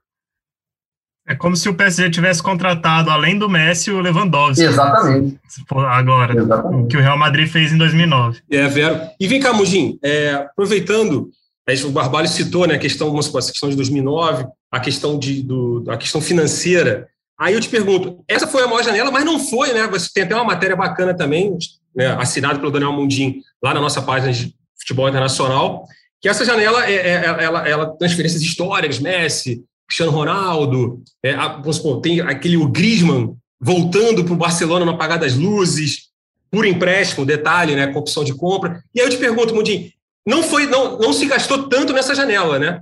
É 1.28 1.34
como 1.34 1.56
se 1.56 1.68
o 1.68 1.74
PSG 1.74 2.08
tivesse 2.10 2.40
contratado, 2.40 3.10
além 3.10 3.36
do 3.36 3.48
Messi, 3.48 3.90
o 3.90 4.00
Lewandowski. 4.00 4.62
Exatamente. 4.62 5.40
Agora, 5.88 6.36
Exatamente. 6.36 6.84
o 6.84 6.86
que 6.86 6.96
o 6.96 7.00
Real 7.00 7.18
Madrid 7.18 7.48
fez 7.48 7.72
em 7.72 7.78
2009. 7.78 8.42
É, 8.48 8.68
Vero. 8.68 9.00
E 9.18 9.26
vem 9.26 9.40
cá, 9.40 9.52
Mugim, 9.52 9.98
é, 10.04 10.34
aproveitando, 10.34 11.28
o 11.84 11.90
Barbalho 11.90 12.28
citou 12.28 12.64
né, 12.68 12.76
a 12.76 12.78
questão, 12.78 13.08
a 13.18 13.22
questão 13.22 13.68
de 13.68 13.74
2009, 13.74 14.46
a 14.70 14.78
questão, 14.78 15.18
de, 15.18 15.42
do, 15.42 15.82
a 15.88 15.96
questão 15.96 16.20
financeira. 16.20 17.08
Aí 17.36 17.54
eu 17.54 17.60
te 17.60 17.68
pergunto, 17.68 18.22
essa 18.28 18.46
foi 18.46 18.62
a 18.62 18.68
maior 18.68 18.84
janela, 18.84 19.10
mas 19.10 19.24
não 19.24 19.40
foi, 19.40 19.72
né? 19.72 19.86
Você 19.88 20.08
tem 20.14 20.22
até 20.22 20.34
uma 20.34 20.44
matéria 20.44 20.76
bacana 20.76 21.12
também, 21.12 21.58
né, 21.96 22.08
assinado 22.18 22.60
pelo 22.60 22.70
Daniel 22.70 22.92
Mundim, 22.92 23.40
lá 23.62 23.72
na 23.72 23.80
nossa 23.80 24.02
página 24.02 24.32
de 24.32 24.54
futebol 24.78 25.08
internacional, 25.08 25.86
que 26.20 26.28
essa 26.28 26.44
janela 26.44 26.84
é, 26.84 26.94
é, 26.94 27.24
ela, 27.24 27.68
ela 27.68 27.96
transferências 27.96 28.42
históricas, 28.42 28.98
Messi, 28.98 29.64
Cristiano 29.88 30.12
Ronaldo, 30.12 31.02
é, 31.22 31.32
a, 31.32 31.62
supor, 31.72 32.00
tem 32.00 32.20
aquele 32.20 32.56
o 32.56 32.68
Griezmann 32.68 33.36
voltando 33.60 34.24
para 34.24 34.34
o 34.34 34.36
Barcelona 34.36 34.84
no 34.84 34.92
apagar 34.92 35.18
das 35.18 35.34
luzes, 35.34 36.08
por 36.50 36.66
empréstimo, 36.66 37.24
detalhe, 37.24 37.74
né, 37.74 37.86
com 37.86 37.98
opção 37.98 38.22
de 38.22 38.34
compra. 38.34 38.82
E 38.94 39.00
aí 39.00 39.06
eu 39.06 39.10
te 39.10 39.16
pergunto, 39.16 39.54
Mundinho, 39.54 39.90
não 40.26 40.42
foi, 40.42 40.66
não, 40.66 40.98
não 40.98 41.12
se 41.12 41.26
gastou 41.26 41.68
tanto 41.68 41.92
nessa 41.92 42.14
janela, 42.14 42.58
né? 42.58 42.80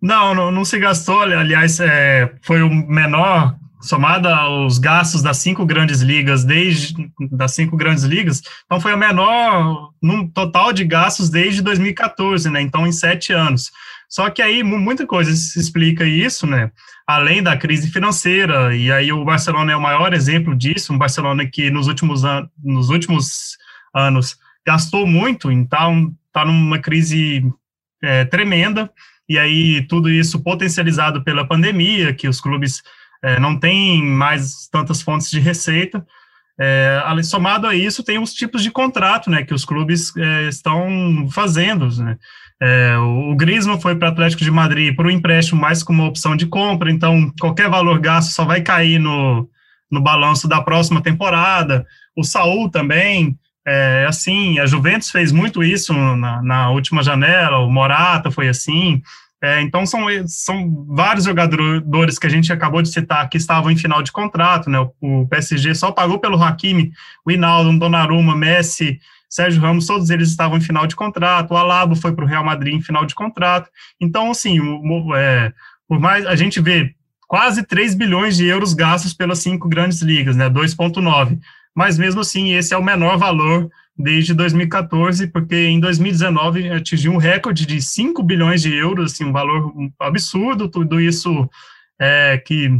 Não, 0.00 0.34
não, 0.34 0.50
não 0.50 0.64
se 0.64 0.78
gastou. 0.78 1.20
Aliás, 1.20 1.80
é, 1.80 2.30
foi 2.42 2.62
o 2.62 2.68
menor 2.68 3.56
somada 3.84 4.34
aos 4.34 4.78
gastos 4.78 5.22
das 5.22 5.36
cinco 5.36 5.66
grandes 5.66 6.00
ligas 6.00 6.42
desde 6.42 7.10
das 7.30 7.54
cinco 7.54 7.76
grandes 7.76 8.04
ligas, 8.04 8.42
então 8.64 8.80
foi 8.80 8.94
o 8.94 8.98
menor 8.98 9.90
num 10.02 10.26
total 10.26 10.72
de 10.72 10.84
gastos 10.84 11.28
desde 11.28 11.60
2014, 11.60 12.50
né? 12.50 12.62
Então 12.62 12.86
em 12.86 12.92
sete 12.92 13.32
anos. 13.32 13.70
Só 14.08 14.30
que 14.30 14.40
aí 14.40 14.62
muita 14.62 15.06
coisa 15.06 15.34
se 15.34 15.58
explica 15.58 16.04
isso, 16.04 16.46
né? 16.46 16.70
Além 17.06 17.42
da 17.42 17.56
crise 17.56 17.90
financeira 17.90 18.74
e 18.74 18.90
aí 18.90 19.12
o 19.12 19.24
Barcelona 19.24 19.72
é 19.72 19.76
o 19.76 19.82
maior 19.82 20.14
exemplo 20.14 20.56
disso, 20.56 20.92
um 20.92 20.98
Barcelona 20.98 21.44
que 21.46 21.70
nos 21.70 21.86
últimos 21.86 22.24
anos, 22.24 22.48
nos 22.62 22.88
últimos 22.88 23.58
anos 23.94 24.38
gastou 24.66 25.06
muito, 25.06 25.52
então 25.52 26.10
está 26.26 26.44
numa 26.44 26.78
crise 26.78 27.44
é, 28.02 28.24
tremenda. 28.24 28.90
E 29.28 29.38
aí 29.38 29.82
tudo 29.86 30.10
isso 30.10 30.40
potencializado 30.40 31.22
pela 31.22 31.46
pandemia, 31.46 32.14
que 32.14 32.28
os 32.28 32.40
clubes 32.40 32.82
é, 33.24 33.40
não 33.40 33.58
tem 33.58 34.04
mais 34.04 34.68
tantas 34.70 35.00
fontes 35.00 35.30
de 35.30 35.40
receita. 35.40 36.04
É, 36.60 37.02
somado 37.24 37.66
a 37.66 37.74
isso, 37.74 38.04
tem 38.04 38.18
os 38.18 38.34
tipos 38.34 38.62
de 38.62 38.70
contrato 38.70 39.30
né, 39.30 39.42
que 39.42 39.54
os 39.54 39.64
clubes 39.64 40.14
é, 40.16 40.48
estão 40.48 41.26
fazendo. 41.32 41.88
Né? 41.96 42.18
É, 42.62 42.96
o 42.98 43.34
Griezmann 43.34 43.80
foi 43.80 43.96
para 43.96 44.08
o 44.08 44.12
Atlético 44.12 44.44
de 44.44 44.50
Madrid 44.50 44.94
por 44.94 45.06
um 45.06 45.10
empréstimo 45.10 45.58
mais 45.58 45.82
como 45.82 46.02
uma 46.02 46.08
opção 46.08 46.36
de 46.36 46.46
compra, 46.46 46.90
então 46.90 47.32
qualquer 47.40 47.68
valor 47.70 47.98
gasto 47.98 48.30
só 48.30 48.44
vai 48.44 48.60
cair 48.60 49.00
no, 49.00 49.48
no 49.90 50.02
balanço 50.02 50.46
da 50.46 50.60
próxima 50.60 51.02
temporada. 51.02 51.86
O 52.14 52.22
Saul 52.22 52.70
também, 52.70 53.36
é, 53.66 54.04
assim, 54.06 54.58
a 54.58 54.66
Juventus 54.66 55.10
fez 55.10 55.32
muito 55.32 55.64
isso 55.64 55.94
na, 55.94 56.42
na 56.42 56.70
última 56.70 57.02
janela, 57.02 57.58
o 57.58 57.70
Morata 57.70 58.30
foi 58.30 58.48
assim. 58.48 59.02
É, 59.44 59.60
então, 59.60 59.84
são, 59.84 60.06
são 60.26 60.86
vários 60.88 61.26
jogadores 61.26 62.18
que 62.18 62.26
a 62.26 62.30
gente 62.30 62.50
acabou 62.50 62.80
de 62.80 62.88
citar 62.88 63.28
que 63.28 63.36
estavam 63.36 63.70
em 63.70 63.76
final 63.76 64.02
de 64.02 64.10
contrato, 64.10 64.70
né? 64.70 64.78
O, 64.78 65.20
o 65.20 65.28
PSG 65.28 65.74
só 65.74 65.92
pagou 65.92 66.18
pelo 66.18 66.42
Hakimi, 66.42 66.92
o 67.26 67.30
Hinaldo, 67.30 67.78
Donnarumma, 67.78 68.34
Messi, 68.34 68.98
Sérgio 69.28 69.60
Ramos, 69.60 69.86
todos 69.86 70.08
eles 70.08 70.30
estavam 70.30 70.56
em 70.56 70.62
final 70.62 70.86
de 70.86 70.96
contrato, 70.96 71.50
o 71.50 71.56
Alaba 71.58 71.94
foi 71.94 72.14
para 72.14 72.24
o 72.24 72.26
Real 72.26 72.42
Madrid 72.42 72.72
em 72.72 72.80
final 72.80 73.04
de 73.04 73.14
contrato. 73.14 73.68
Então, 74.00 74.30
assim, 74.30 74.58
o, 74.60 75.14
é, 75.14 75.52
por 75.86 76.00
mais 76.00 76.24
a 76.24 76.34
gente 76.36 76.58
vê 76.58 76.94
quase 77.28 77.62
3 77.64 77.94
bilhões 77.94 78.38
de 78.38 78.46
euros 78.46 78.72
gastos 78.72 79.12
pelas 79.12 79.40
cinco 79.40 79.68
grandes 79.68 80.00
ligas, 80.00 80.36
né? 80.36 80.48
2,9. 80.48 81.38
Mas 81.74 81.98
mesmo 81.98 82.22
assim, 82.22 82.54
esse 82.54 82.72
é 82.72 82.78
o 82.78 82.82
menor 82.82 83.18
valor 83.18 83.68
desde 83.96 84.34
2014, 84.34 85.28
porque 85.28 85.54
em 85.54 85.78
2019 85.78 86.70
atingiu 86.70 87.12
um 87.12 87.16
recorde 87.16 87.64
de 87.64 87.80
5 87.80 88.22
bilhões 88.22 88.62
de 88.62 88.74
euros, 88.74 89.12
assim, 89.12 89.24
um 89.24 89.32
valor 89.32 89.72
absurdo, 90.00 90.68
tudo 90.68 91.00
isso 91.00 91.48
é, 92.00 92.36
que 92.38 92.70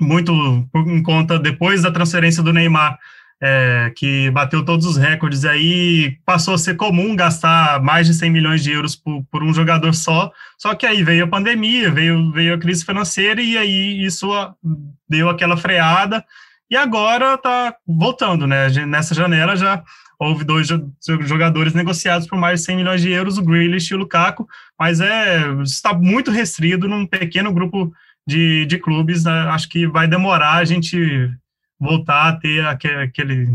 muito 0.00 0.32
em 0.74 1.02
conta 1.02 1.38
depois 1.38 1.82
da 1.82 1.90
transferência 1.90 2.42
do 2.42 2.52
Neymar, 2.52 2.98
é, 3.40 3.92
que 3.94 4.30
bateu 4.30 4.64
todos 4.64 4.84
os 4.84 4.96
recordes, 4.96 5.44
aí 5.44 6.18
passou 6.24 6.54
a 6.54 6.58
ser 6.58 6.76
comum 6.76 7.14
gastar 7.14 7.80
mais 7.82 8.06
de 8.06 8.14
100 8.14 8.30
milhões 8.30 8.62
de 8.62 8.72
euros 8.72 8.96
por, 8.96 9.22
por 9.30 9.42
um 9.44 9.54
jogador 9.54 9.94
só, 9.94 10.32
só 10.56 10.74
que 10.74 10.86
aí 10.86 11.04
veio 11.04 11.24
a 11.24 11.28
pandemia, 11.28 11.90
veio, 11.90 12.32
veio 12.32 12.54
a 12.54 12.58
crise 12.58 12.84
financeira, 12.84 13.40
e 13.40 13.56
aí 13.56 14.04
isso 14.04 14.28
deu 15.08 15.28
aquela 15.28 15.56
freada, 15.56 16.24
e 16.70 16.76
agora 16.76 17.34
está 17.34 17.74
voltando, 17.86 18.46
né? 18.46 18.68
Nessa 18.86 19.14
janela 19.14 19.56
já 19.56 19.82
houve 20.18 20.44
dois 20.44 20.68
jogadores 21.20 21.74
negociados 21.74 22.26
por 22.26 22.36
mais 22.36 22.60
de 22.60 22.66
100 22.66 22.76
milhões 22.76 23.00
de 23.00 23.10
euros, 23.10 23.38
o 23.38 23.44
Grealish 23.44 23.92
e 23.92 23.94
o 23.94 23.98
Lukaku, 23.98 24.48
mas 24.78 25.00
é, 25.00 25.46
está 25.62 25.94
muito 25.94 26.30
restrito 26.30 26.88
num 26.88 27.06
pequeno 27.06 27.52
grupo 27.52 27.92
de, 28.26 28.66
de 28.66 28.78
clubes, 28.78 29.24
né? 29.24 29.32
acho 29.50 29.68
que 29.68 29.86
vai 29.86 30.08
demorar 30.08 30.54
a 30.54 30.64
gente 30.64 31.30
voltar 31.78 32.28
a 32.28 32.32
ter 32.32 32.66
aquele, 32.66 33.46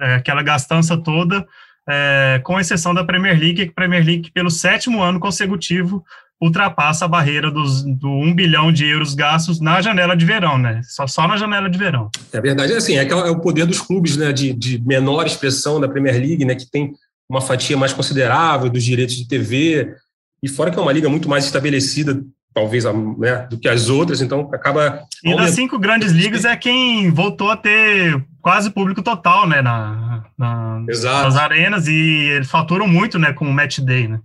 é, 0.00 0.16
aquela 0.16 0.42
gastança 0.42 0.96
toda, 0.96 1.46
é, 1.88 2.40
com 2.42 2.58
exceção 2.58 2.92
da 2.92 3.04
Premier 3.04 3.38
League, 3.38 3.64
que 3.64 3.70
a 3.70 3.74
Premier 3.74 4.04
League, 4.04 4.32
pelo 4.32 4.50
sétimo 4.50 5.02
ano 5.02 5.20
consecutivo, 5.20 6.04
ultrapassa 6.44 7.06
a 7.06 7.08
barreira 7.08 7.50
dos, 7.50 7.82
do 7.82 8.08
1 8.08 8.34
bilhão 8.34 8.72
de 8.72 8.86
euros 8.86 9.14
gastos 9.14 9.60
na 9.60 9.80
janela 9.80 10.16
de 10.16 10.24
verão, 10.24 10.58
né? 10.58 10.80
Só, 10.84 11.06
só 11.06 11.26
na 11.26 11.36
janela 11.36 11.68
de 11.68 11.78
verão. 11.78 12.10
É 12.32 12.40
verdade, 12.40 12.72
é 12.72 12.76
assim, 12.76 12.96
é, 12.96 13.08
é 13.08 13.14
o 13.30 13.40
poder 13.40 13.66
dos 13.66 13.80
clubes 13.80 14.16
né, 14.16 14.32
de, 14.32 14.52
de 14.52 14.78
menor 14.84 15.26
expressão 15.26 15.80
da 15.80 15.88
Premier 15.88 16.16
League, 16.16 16.44
né, 16.44 16.54
que 16.54 16.70
tem 16.70 16.92
uma 17.28 17.40
fatia 17.40 17.76
mais 17.76 17.92
considerável 17.92 18.68
dos 18.68 18.84
direitos 18.84 19.16
de 19.16 19.26
TV, 19.26 19.94
e 20.42 20.48
fora 20.48 20.70
que 20.70 20.78
é 20.78 20.82
uma 20.82 20.92
liga 20.92 21.08
muito 21.08 21.28
mais 21.28 21.44
estabelecida, 21.44 22.22
talvez, 22.52 22.84
né, 23.18 23.46
do 23.48 23.58
que 23.58 23.68
as 23.68 23.88
outras, 23.88 24.20
então 24.20 24.50
acaba... 24.52 25.02
E 25.24 25.34
das 25.34 25.52
cinco 25.52 25.78
grandes 25.78 26.12
ligas 26.12 26.44
é 26.44 26.54
quem 26.54 27.10
voltou 27.10 27.50
a 27.50 27.56
ter 27.56 28.22
quase 28.42 28.70
público 28.70 29.02
total, 29.02 29.48
né, 29.48 29.62
na, 29.62 30.24
na 30.38 30.80
nas 30.86 31.36
arenas, 31.36 31.88
e 31.88 32.28
eles 32.36 32.50
faturam 32.50 32.86
muito, 32.86 33.18
né, 33.18 33.32
com 33.32 33.46
o 33.46 33.52
Match 33.52 33.78
Day, 33.78 34.06
né? 34.06 34.20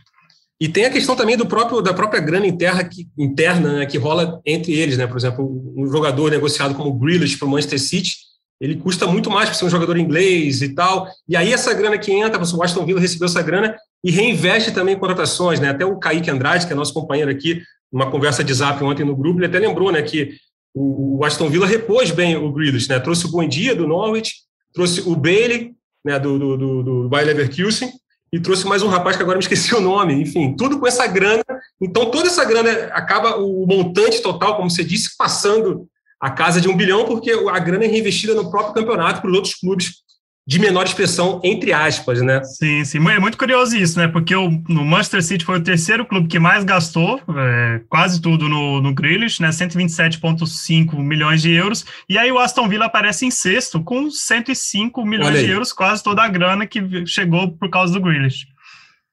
E 0.61 0.67
tem 0.67 0.85
a 0.85 0.89
questão 0.89 1.15
também 1.15 1.37
do 1.37 1.45
próprio, 1.45 1.81
da 1.81 1.93
própria 1.93 2.19
grana 2.19 2.45
interna 2.45 2.83
que, 2.83 3.07
interna, 3.17 3.79
né, 3.79 3.85
que 3.85 3.97
rola 3.97 4.41
entre 4.45 4.73
eles. 4.73 4.97
Né? 4.97 5.07
Por 5.07 5.17
exemplo, 5.17 5.73
um 5.75 5.87
jogador 5.87 6.31
negociado 6.31 6.75
como 6.75 6.93
Grealish 6.93 7.37
para 7.37 7.47
o 7.47 7.51
Manchester 7.51 7.79
City, 7.79 8.15
ele 8.59 8.75
custa 8.75 9.07
muito 9.07 9.29
mais 9.29 9.47
para 9.47 9.57
ser 9.57 9.63
um 9.63 9.69
jogador 9.69 9.97
inglês 9.97 10.61
e 10.61 10.75
tal. 10.75 11.07
E 11.27 11.37
aí 11.37 11.53
essa 11.53 11.73
grana 11.73 11.97
que 11.97 12.11
entra, 12.11 12.41
o 12.43 12.63
Aston 12.63 12.85
Villa 12.85 12.99
recebeu 12.99 13.27
essa 13.27 13.41
grana 13.41 13.73
e 14.03 14.11
reinveste 14.11 14.73
também 14.73 14.95
em 14.95 14.99
contratações. 14.99 15.61
Né? 15.61 15.69
Até 15.69 15.85
o 15.85 15.97
Kaique 15.97 16.29
Andrade, 16.29 16.67
que 16.67 16.73
é 16.73 16.75
nosso 16.75 16.93
companheiro 16.93 17.31
aqui, 17.31 17.61
numa 17.91 18.11
conversa 18.11 18.43
de 18.43 18.53
zap 18.53 18.83
ontem 18.83 19.05
no 19.05 19.15
grupo, 19.15 19.39
ele 19.39 19.45
até 19.45 19.59
lembrou 19.59 19.93
né, 19.93 20.01
que 20.01 20.35
o, 20.75 21.23
Aston 21.23 21.49
Villa 21.49 21.65
repôs 21.65 22.11
bem 22.11 22.35
o 22.35 22.51
Grealish. 22.51 22.89
Né? 22.89 22.99
Trouxe 22.99 23.25
o 23.25 23.31
Bom 23.31 23.47
Dia 23.47 23.73
do 23.73 23.87
Norwich, 23.87 24.33
trouxe 24.73 25.01
o 25.01 25.15
Bailey 25.15 25.73
né, 26.03 26.19
do, 26.19 26.37
do, 26.37 26.57
do, 26.57 26.83
do 26.83 27.09
Bayer 27.09 27.27
Leverkusen, 27.27 27.89
e 28.31 28.39
trouxe 28.39 28.65
mais 28.67 28.83
um 28.83 28.87
rapaz 28.87 29.15
que 29.15 29.23
agora 29.23 29.37
me 29.37 29.43
esqueci 29.43 29.73
o 29.73 29.81
nome. 29.81 30.13
Enfim, 30.13 30.55
tudo 30.55 30.79
com 30.79 30.87
essa 30.87 31.07
grana. 31.07 31.43
Então, 31.81 32.11
toda 32.11 32.27
essa 32.27 32.45
grana 32.45 32.69
acaba 32.93 33.37
o 33.37 33.65
montante 33.65 34.21
total, 34.21 34.55
como 34.55 34.69
você 34.69 34.83
disse, 34.83 35.17
passando 35.17 35.87
a 36.19 36.29
casa 36.29 36.59
de 36.59 36.67
um 36.67 36.75
bilhão, 36.75 37.05
porque 37.05 37.31
a 37.31 37.59
grana 37.59 37.85
é 37.85 37.87
reinvestida 37.87 38.33
no 38.33 38.51
próprio 38.51 38.73
campeonato 38.73 39.21
para 39.21 39.29
os 39.29 39.35
outros 39.35 39.55
clubes 39.55 40.03
de 40.49 40.57
menor 40.57 40.83
expressão, 40.83 41.39
entre 41.43 41.71
aspas, 41.71 42.23
né? 42.23 42.43
Sim, 42.43 42.83
sim. 42.83 42.97
É 43.07 43.19
muito 43.19 43.37
curioso 43.37 43.77
isso, 43.77 43.99
né? 43.99 44.07
Porque 44.07 44.35
o, 44.35 44.49
no 44.67 44.83
Manchester 44.83 45.21
City 45.21 45.45
foi 45.45 45.59
o 45.59 45.63
terceiro 45.63 46.03
clube 46.03 46.27
que 46.27 46.39
mais 46.39 46.63
gastou, 46.63 47.21
é, 47.37 47.81
quase 47.87 48.19
tudo 48.19 48.49
no, 48.49 48.81
no 48.81 48.91
Grealish, 48.91 49.39
né? 49.43 49.49
127,5 49.49 50.97
milhões 50.97 51.43
de 51.43 51.51
euros. 51.51 51.85
E 52.09 52.17
aí 52.17 52.31
o 52.31 52.39
Aston 52.39 52.67
Villa 52.67 52.85
aparece 52.87 53.27
em 53.27 53.29
sexto, 53.29 53.79
com 53.83 54.09
105 54.09 55.05
milhões 55.05 55.37
de 55.37 55.51
euros, 55.51 55.71
quase 55.71 56.01
toda 56.01 56.23
a 56.23 56.27
grana 56.27 56.65
que 56.65 57.05
chegou 57.05 57.51
por 57.51 57.69
causa 57.69 57.93
do 57.93 58.01
Grealish. 58.01 58.47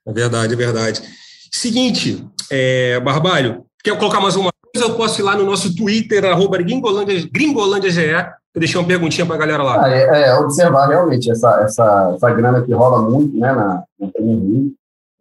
É 0.09 0.13
verdade, 0.15 0.55
é 0.55 0.57
verdade. 0.57 1.03
Seguinte, 1.53 2.25
é, 2.51 2.99
Barbalho, 3.01 3.67
quer 3.85 3.95
colocar 3.99 4.21
mais 4.21 4.37
uma 4.37 4.51
coisa? 4.73 4.91
Eu 4.91 4.97
posso 4.97 5.21
ir 5.21 5.25
lá 5.25 5.37
no 5.37 5.45
nosso 5.45 5.77
Twitter, 5.77 6.25
arroba 6.25 6.57
gringolândia, 6.57 7.29
gringolândia.ge, 7.31 8.25
eu 8.57 8.61
deixei 8.61 8.81
uma 8.81 8.87
perguntinha 8.89 9.27
para 9.27 9.37
a 9.37 9.39
galera 9.39 9.63
lá. 9.63 9.85
Ah, 9.85 9.91
é, 9.91 10.23
é, 10.23 10.35
observar 10.37 10.89
realmente 10.89 11.31
essa, 11.31 11.61
essa, 11.61 12.13
essa 12.15 12.31
grana 12.31 12.63
que 12.63 12.73
rola 12.73 13.03
muito 13.03 13.39
né, 13.39 13.53
na, 13.53 13.85
na 14.01 14.09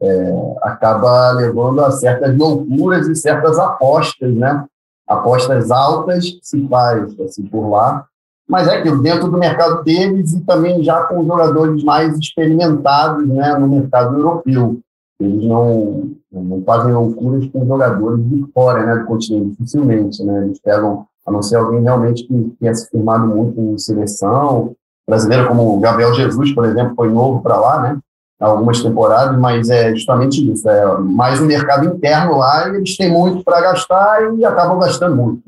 é, 0.02 0.56
acaba 0.62 1.32
levando 1.32 1.82
a 1.82 1.92
certas 1.92 2.36
loucuras 2.38 3.10
e 3.10 3.16
certas 3.16 3.60
apostas, 3.60 4.34
né? 4.34 4.64
Apostas 5.06 5.70
altas 5.70 6.24
que 6.24 6.40
se 6.42 6.66
faz 6.68 7.20
assim, 7.20 7.46
por 7.46 7.70
lá, 7.70 8.06
mas 8.48 8.70
é 8.70 8.78
aquilo, 8.78 9.02
dentro 9.02 9.30
do 9.30 9.38
mercado 9.38 9.84
deles 9.84 10.34
e 10.34 10.40
também 10.42 10.82
já 10.82 11.04
com 11.04 11.26
jogadores 11.26 11.84
mais 11.84 12.18
experimentados 12.18 13.28
né, 13.28 13.54
no 13.58 13.68
mercado 13.68 14.18
europeu. 14.18 14.80
Eles 15.20 15.44
não, 15.44 16.12
não 16.32 16.64
fazem 16.64 16.94
loucuras 16.94 17.46
com 17.48 17.66
jogadores 17.66 18.24
de 18.30 18.46
fora 18.54 18.86
né, 18.86 18.96
do 18.96 19.06
continente, 19.06 19.52
dificilmente. 19.52 20.24
Né? 20.24 20.46
Eles 20.46 20.60
pegam 20.60 21.06
a 21.26 21.32
não 21.32 21.42
ser 21.42 21.56
alguém 21.56 21.82
realmente 21.82 22.24
que 22.24 22.56
tenha 22.60 22.74
se 22.74 22.90
firmado 22.90 23.26
muito 23.26 23.60
em 23.60 23.78
seleção 23.78 24.76
brasileira, 25.08 25.48
como 25.48 25.76
o 25.76 25.80
Gabriel 25.80 26.14
Jesus, 26.14 26.54
por 26.54 26.66
exemplo, 26.66 26.96
foi 26.96 27.10
novo 27.10 27.42
para 27.42 27.58
lá, 27.58 27.82
né? 27.82 27.98
Algumas 28.40 28.82
temporadas, 28.82 29.38
mas 29.40 29.70
é 29.70 29.92
justamente 29.92 30.52
isso. 30.52 30.68
É 30.68 30.98
mais 30.98 31.40
o 31.40 31.46
mercado 31.46 31.88
interno 31.88 32.38
lá 32.38 32.68
eles 32.68 32.98
têm 32.98 33.10
muito 33.10 33.44
para 33.44 33.62
gastar 33.62 34.34
e 34.38 34.44
acabam 34.44 34.78
gastando 34.80 35.16
muito. 35.16 35.42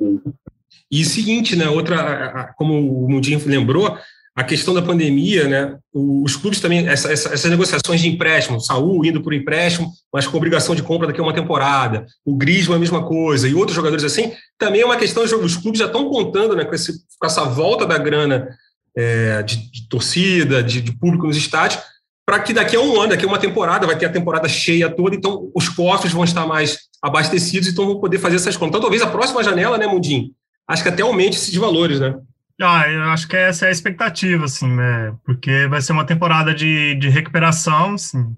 E 0.90 1.02
o 1.02 1.06
seguinte, 1.06 1.56
né? 1.56 1.68
Outra, 1.68 2.54
como 2.58 2.74
o 2.74 3.10
Mundinho 3.10 3.42
lembrou, 3.46 3.98
a 4.38 4.44
questão 4.44 4.72
da 4.72 4.84
pandemia, 4.84 5.48
né, 5.48 5.80
os 5.92 6.36
clubes 6.36 6.62
também, 6.62 6.88
essa, 6.88 7.12
essa, 7.12 7.34
essas 7.34 7.50
negociações 7.50 8.00
de 8.00 8.08
empréstimo, 8.08 8.62
Saúl 8.62 9.04
indo 9.04 9.20
por 9.20 9.34
empréstimo, 9.34 9.92
mas 10.14 10.28
com 10.28 10.38
obrigação 10.38 10.76
de 10.76 10.84
compra 10.84 11.08
daqui 11.08 11.20
a 11.20 11.24
uma 11.24 11.34
temporada, 11.34 12.06
o 12.24 12.36
Griezmann 12.36 12.78
a 12.78 12.80
mesma 12.80 13.04
coisa, 13.04 13.48
e 13.50 13.56
outros 13.56 13.76
jogadores 13.76 14.04
assim, 14.04 14.32
também 14.56 14.82
é 14.82 14.86
uma 14.86 14.96
questão, 14.96 15.24
os 15.24 15.58
clubes 15.58 15.80
já 15.80 15.88
estão 15.88 16.08
contando 16.08 16.56
né, 16.56 16.64
com, 16.66 16.76
esse, 16.76 16.94
com 17.20 17.26
essa 17.26 17.46
volta 17.46 17.84
da 17.84 17.98
grana 17.98 18.48
é, 18.96 19.42
de, 19.42 19.72
de, 19.72 19.90
torcida, 19.90 20.62
de, 20.62 20.82
de 20.82 20.92
público 20.96 21.26
nos 21.26 21.36
estádios, 21.36 21.82
para 22.24 22.40
que 22.40 22.54
daqui 22.54 22.76
a 22.76 22.80
um 22.80 23.02
ano, 23.02 23.10
daqui 23.10 23.26
a 23.26 23.28
uma 23.28 23.40
temporada, 23.40 23.88
vai 23.88 23.98
ter 23.98 24.06
a 24.06 24.12
temporada 24.12 24.48
cheia 24.48 24.88
toda, 24.88 25.16
então 25.16 25.50
os 25.56 25.68
cofres 25.68 26.14
vão 26.14 26.24
estar 26.24 26.46
mais 26.46 26.78
abastecidos, 27.02 27.70
então 27.70 27.88
vão 27.88 28.00
poder 28.00 28.20
fazer 28.20 28.36
essas 28.36 28.56
compras. 28.56 28.70
Então 28.70 28.82
talvez 28.82 29.02
a 29.02 29.08
próxima 29.08 29.44
janela, 29.44 29.80
né, 29.80 29.88
Mundinho, 29.88 30.30
acho 30.68 30.84
que 30.84 30.90
até 30.90 31.02
aumente 31.02 31.38
esses 31.38 31.56
valores, 31.56 32.00
né? 32.00 32.14
Ah, 32.62 32.90
eu 32.90 33.04
acho 33.04 33.28
que 33.28 33.36
essa 33.36 33.66
é 33.66 33.70
a 33.70 33.72
expectativa, 33.72 34.46
assim, 34.46 34.68
né? 34.68 35.14
Porque 35.24 35.68
vai 35.68 35.82
ser 35.82 35.92
uma 35.92 36.06
temporada 36.06 36.54
de, 36.54 36.96
de 36.96 37.08
recuperação, 37.08 37.94
assim, 37.94 38.36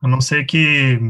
a 0.00 0.06
não 0.06 0.20
ser 0.20 0.44
que 0.44 1.00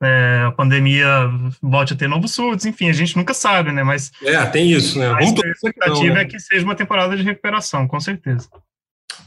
é, 0.00 0.44
a 0.46 0.52
pandemia 0.52 1.28
volte 1.60 1.92
a 1.92 1.96
ter 1.96 2.08
novos 2.08 2.32
surtos, 2.32 2.66
enfim, 2.66 2.88
a 2.88 2.92
gente 2.92 3.16
nunca 3.16 3.34
sabe, 3.34 3.72
né? 3.72 3.82
Mas 3.82 4.12
é, 4.22 4.44
tem 4.46 4.70
isso, 4.70 4.98
né? 4.98 5.12
a 5.12 5.20
expectativa 5.20 6.06
não, 6.06 6.14
né? 6.14 6.22
é 6.22 6.24
que 6.24 6.38
seja 6.38 6.64
uma 6.64 6.76
temporada 6.76 7.16
de 7.16 7.22
recuperação, 7.22 7.88
com 7.88 7.98
certeza. 7.98 8.48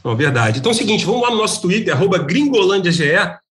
Não, 0.02 0.16
verdade. 0.16 0.58
Então 0.58 0.72
é 0.72 0.74
o 0.74 0.78
seguinte, 0.78 1.04
vamos 1.04 1.22
lá 1.22 1.30
no 1.30 1.36
nosso 1.36 1.60
Twitter, 1.60 1.94
arroba 1.94 2.18
gringolândiage. 2.18 3.04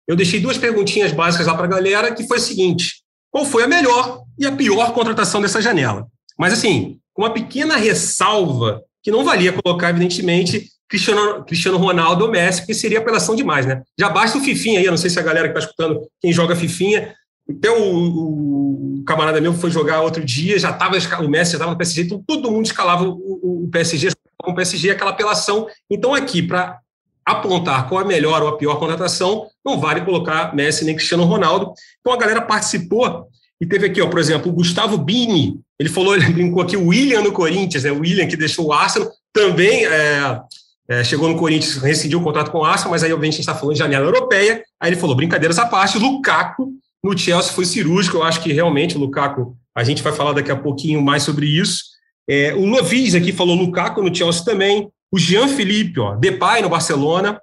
Eu 0.07 0.15
deixei 0.15 0.39
duas 0.39 0.57
perguntinhas 0.57 1.11
básicas 1.11 1.45
lá 1.45 1.55
para 1.55 1.65
a 1.65 1.69
galera, 1.69 2.13
que 2.13 2.27
foi 2.27 2.37
o 2.37 2.41
seguinte: 2.41 3.03
qual 3.29 3.45
foi 3.45 3.63
a 3.63 3.67
melhor 3.67 4.23
e 4.37 4.45
a 4.45 4.51
pior 4.51 4.91
contratação 4.93 5.41
dessa 5.41 5.61
janela? 5.61 6.07
Mas 6.37 6.53
assim, 6.53 6.97
com 7.13 7.21
uma 7.21 7.33
pequena 7.33 7.77
ressalva 7.77 8.81
que 9.03 9.11
não 9.11 9.23
valia 9.23 9.53
colocar, 9.53 9.89
evidentemente, 9.89 10.69
Cristiano, 10.87 11.43
Cristiano 11.45 11.77
Ronaldo 11.77 12.25
ou 12.25 12.31
Messi, 12.31 12.61
porque 12.61 12.73
seria 12.73 12.99
apelação 12.99 13.35
demais, 13.35 13.65
né? 13.65 13.81
Já 13.97 14.09
basta 14.09 14.37
o 14.37 14.41
Fifinha 14.41 14.79
aí, 14.79 14.85
eu 14.85 14.91
não 14.91 14.97
sei 14.97 15.09
se 15.09 15.19
a 15.19 15.23
galera 15.23 15.47
que 15.47 15.57
está 15.57 15.65
escutando, 15.65 16.07
quem 16.21 16.33
joga 16.33 16.55
Fifinha, 16.55 17.15
até 17.49 17.69
o, 17.71 18.99
o, 18.99 19.03
camarada 19.05 19.41
meu 19.41 19.53
foi 19.53 19.71
jogar 19.71 20.01
outro 20.01 20.23
dia, 20.23 20.59
já 20.59 20.69
estava 20.69 20.97
o 21.23 21.29
Messi 21.29 21.51
já 21.51 21.57
estava 21.57 21.71
no 21.71 21.77
PSG, 21.77 22.03
então 22.03 22.23
todo 22.25 22.51
mundo 22.51 22.65
escalava 22.65 23.03
o, 23.03 23.63
o 23.65 23.69
PSG 23.71 24.09
com 24.41 24.51
o 24.51 24.55
PSG, 24.55 24.91
aquela 24.91 25.11
apelação. 25.11 25.67
Então, 25.89 26.13
aqui, 26.13 26.41
para 26.41 26.79
apontar 27.25 27.87
qual 27.87 28.01
é 28.01 28.03
a 28.03 28.07
melhor 28.07 28.41
ou 28.41 28.49
a 28.49 28.57
pior 28.57 28.77
contratação, 28.77 29.47
não 29.63 29.79
vale 29.79 30.01
colocar 30.01 30.53
Messi 30.55 30.83
nem 30.83 30.95
Cristiano 30.95 31.23
Ronaldo. 31.23 31.73
Então, 31.99 32.13
a 32.13 32.17
galera 32.17 32.41
participou 32.41 33.27
e 33.59 33.65
teve 33.65 33.85
aqui, 33.85 34.01
ó, 34.01 34.07
por 34.07 34.19
exemplo, 34.19 34.51
o 34.51 34.55
Gustavo 34.55 34.97
Bini, 34.97 35.59
ele 35.81 35.89
falou, 35.89 36.15
ele 36.15 36.29
brincou 36.31 36.61
aqui, 36.61 36.77
o 36.77 36.87
William 36.87 37.21
no 37.21 37.31
Corinthians, 37.31 37.83
né? 37.83 37.91
o 37.91 37.99
William 37.99 38.27
que 38.27 38.37
deixou 38.37 38.67
o 38.67 38.71
Arsenal, 38.71 39.11
também 39.33 39.83
é, 39.85 40.39
é, 40.87 41.03
chegou 41.03 41.27
no 41.27 41.35
Corinthians, 41.35 41.77
rescindiu 41.77 42.19
o 42.19 42.23
contrato 42.23 42.51
com 42.51 42.59
o 42.59 42.63
Arsenal, 42.63 42.91
mas 42.91 43.03
aí 43.03 43.11
obviamente 43.11 43.33
a 43.33 43.37
gente 43.37 43.49
está 43.49 43.55
falando 43.55 43.73
de 43.73 43.79
janela 43.79 44.05
europeia, 44.05 44.63
aí 44.79 44.89
ele 44.89 44.99
falou, 44.99 45.15
brincadeiras 45.15 45.57
à 45.57 45.65
parte, 45.65 45.97
Lukaku 45.97 46.71
no 47.03 47.17
Chelsea 47.17 47.51
foi 47.51 47.65
cirúrgico, 47.65 48.17
eu 48.17 48.23
acho 48.23 48.41
que 48.41 48.53
realmente 48.53 48.95
o 48.95 48.99
Lukaku, 48.99 49.57
a 49.75 49.83
gente 49.83 50.03
vai 50.03 50.13
falar 50.13 50.33
daqui 50.33 50.51
a 50.51 50.55
pouquinho 50.55 51.01
mais 51.01 51.23
sobre 51.23 51.47
isso, 51.47 51.83
é, 52.29 52.53
o 52.53 52.63
Lovis 52.63 53.15
aqui 53.15 53.31
falou 53.31 53.55
Lukaku 53.55 54.03
no 54.03 54.15
Chelsea 54.15 54.45
também, 54.45 54.87
o 55.11 55.17
Jean 55.17 55.47
Felipe, 55.47 55.99
ó, 55.99 56.15
Depay 56.15 56.61
no 56.61 56.69
Barcelona, 56.69 57.41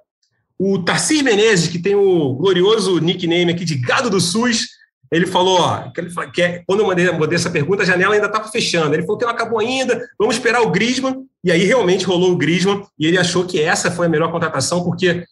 o 0.57 0.79
Tarcísio 0.79 1.25
Menezes, 1.25 1.67
que 1.67 1.79
tem 1.79 1.95
o 1.95 2.33
glorioso 2.35 2.99
nickname 2.99 3.51
aqui 3.51 3.65
de 3.65 3.75
Gado 3.75 4.09
do 4.09 4.21
SUS, 4.21 4.78
ele 5.11 5.25
falou, 5.25 5.59
ó, 5.59 5.89
que 5.89 6.01
ele, 6.01 6.09
que 6.33 6.41
é, 6.41 6.63
quando 6.67 6.81
eu 6.81 6.87
mandei, 6.87 7.11
mandei, 7.11 7.35
essa 7.35 7.49
pergunta, 7.49 7.81
a 7.83 7.85
janela 7.85 8.13
ainda 8.13 8.27
estava 8.27 8.47
fechando. 8.49 8.93
Ele 8.93 9.03
falou 9.03 9.17
que 9.17 9.25
não 9.25 9.31
acabou 9.31 9.59
ainda, 9.59 10.07
vamos 10.17 10.35
esperar 10.35 10.61
o 10.61 10.69
Griezmann. 10.69 11.25
E 11.43 11.51
aí 11.51 11.63
realmente 11.63 12.05
rolou 12.05 12.31
o 12.31 12.37
Griezmann, 12.37 12.83
e 12.97 13.07
ele 13.07 13.17
achou 13.17 13.45
que 13.45 13.61
essa 13.61 13.89
foi 13.89 14.05
a 14.05 14.09
melhor 14.09 14.31
contratação, 14.31 14.83
porque 14.83 15.23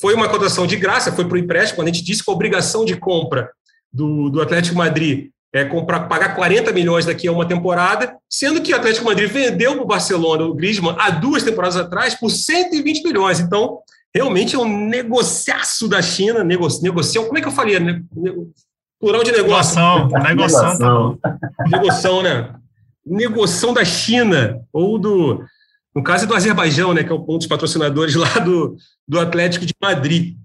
foi 0.00 0.14
uma 0.14 0.28
contratação 0.28 0.66
de 0.66 0.76
graça, 0.76 1.12
foi 1.12 1.26
para 1.26 1.34
o 1.34 1.38
empréstimo, 1.38 1.76
quando 1.76 1.88
a 1.88 1.92
gente 1.92 2.04
disse 2.04 2.24
que 2.24 2.30
a 2.30 2.34
obrigação 2.34 2.84
de 2.84 2.96
compra 2.96 3.50
do, 3.92 4.30
do 4.30 4.40
Atlético 4.40 4.76
Madrid 4.76 5.30
é 5.52 5.64
comprar, 5.64 6.08
pagar 6.08 6.34
40 6.36 6.72
milhões 6.72 7.04
daqui 7.04 7.26
a 7.26 7.32
uma 7.32 7.46
temporada, 7.46 8.16
sendo 8.28 8.62
que 8.62 8.72
o 8.72 8.76
Atlético 8.76 9.04
Madrid 9.04 9.30
vendeu 9.30 9.74
para 9.74 9.82
o 9.82 9.86
Barcelona 9.86 10.44
o 10.44 10.54
Griezmann 10.54 10.96
há 10.98 11.10
duas 11.10 11.42
temporadas 11.42 11.76
atrás 11.76 12.14
por 12.14 12.30
120 12.30 13.02
milhões. 13.02 13.40
Então, 13.40 13.80
realmente 14.14 14.54
é 14.54 14.58
um 14.58 14.88
negociaço 14.88 15.88
da 15.88 16.00
China, 16.00 16.44
nego, 16.44 16.68
como 16.68 17.38
é 17.38 17.40
que 17.40 17.48
eu 17.48 17.52
falei? 17.52 17.76
Plural 19.00 19.24
de 19.24 19.32
negócio. 19.32 19.80
Negociação, 20.22 21.18
negociação. 21.66 22.22
né? 22.22 22.54
Negociação 23.04 23.72
da 23.72 23.84
China, 23.84 24.60
ou 24.72 24.98
do, 24.98 25.42
no 25.94 26.02
caso 26.02 26.24
é 26.24 26.26
do 26.26 26.34
Azerbaijão, 26.34 26.94
né, 26.94 27.02
que 27.02 27.10
é 27.10 27.14
um 27.14 27.38
dos 27.38 27.46
patrocinadores 27.46 28.14
lá 28.14 28.38
do, 28.38 28.76
do 29.08 29.18
Atlético 29.18 29.66
de 29.66 29.74
Madrid. 29.80 30.36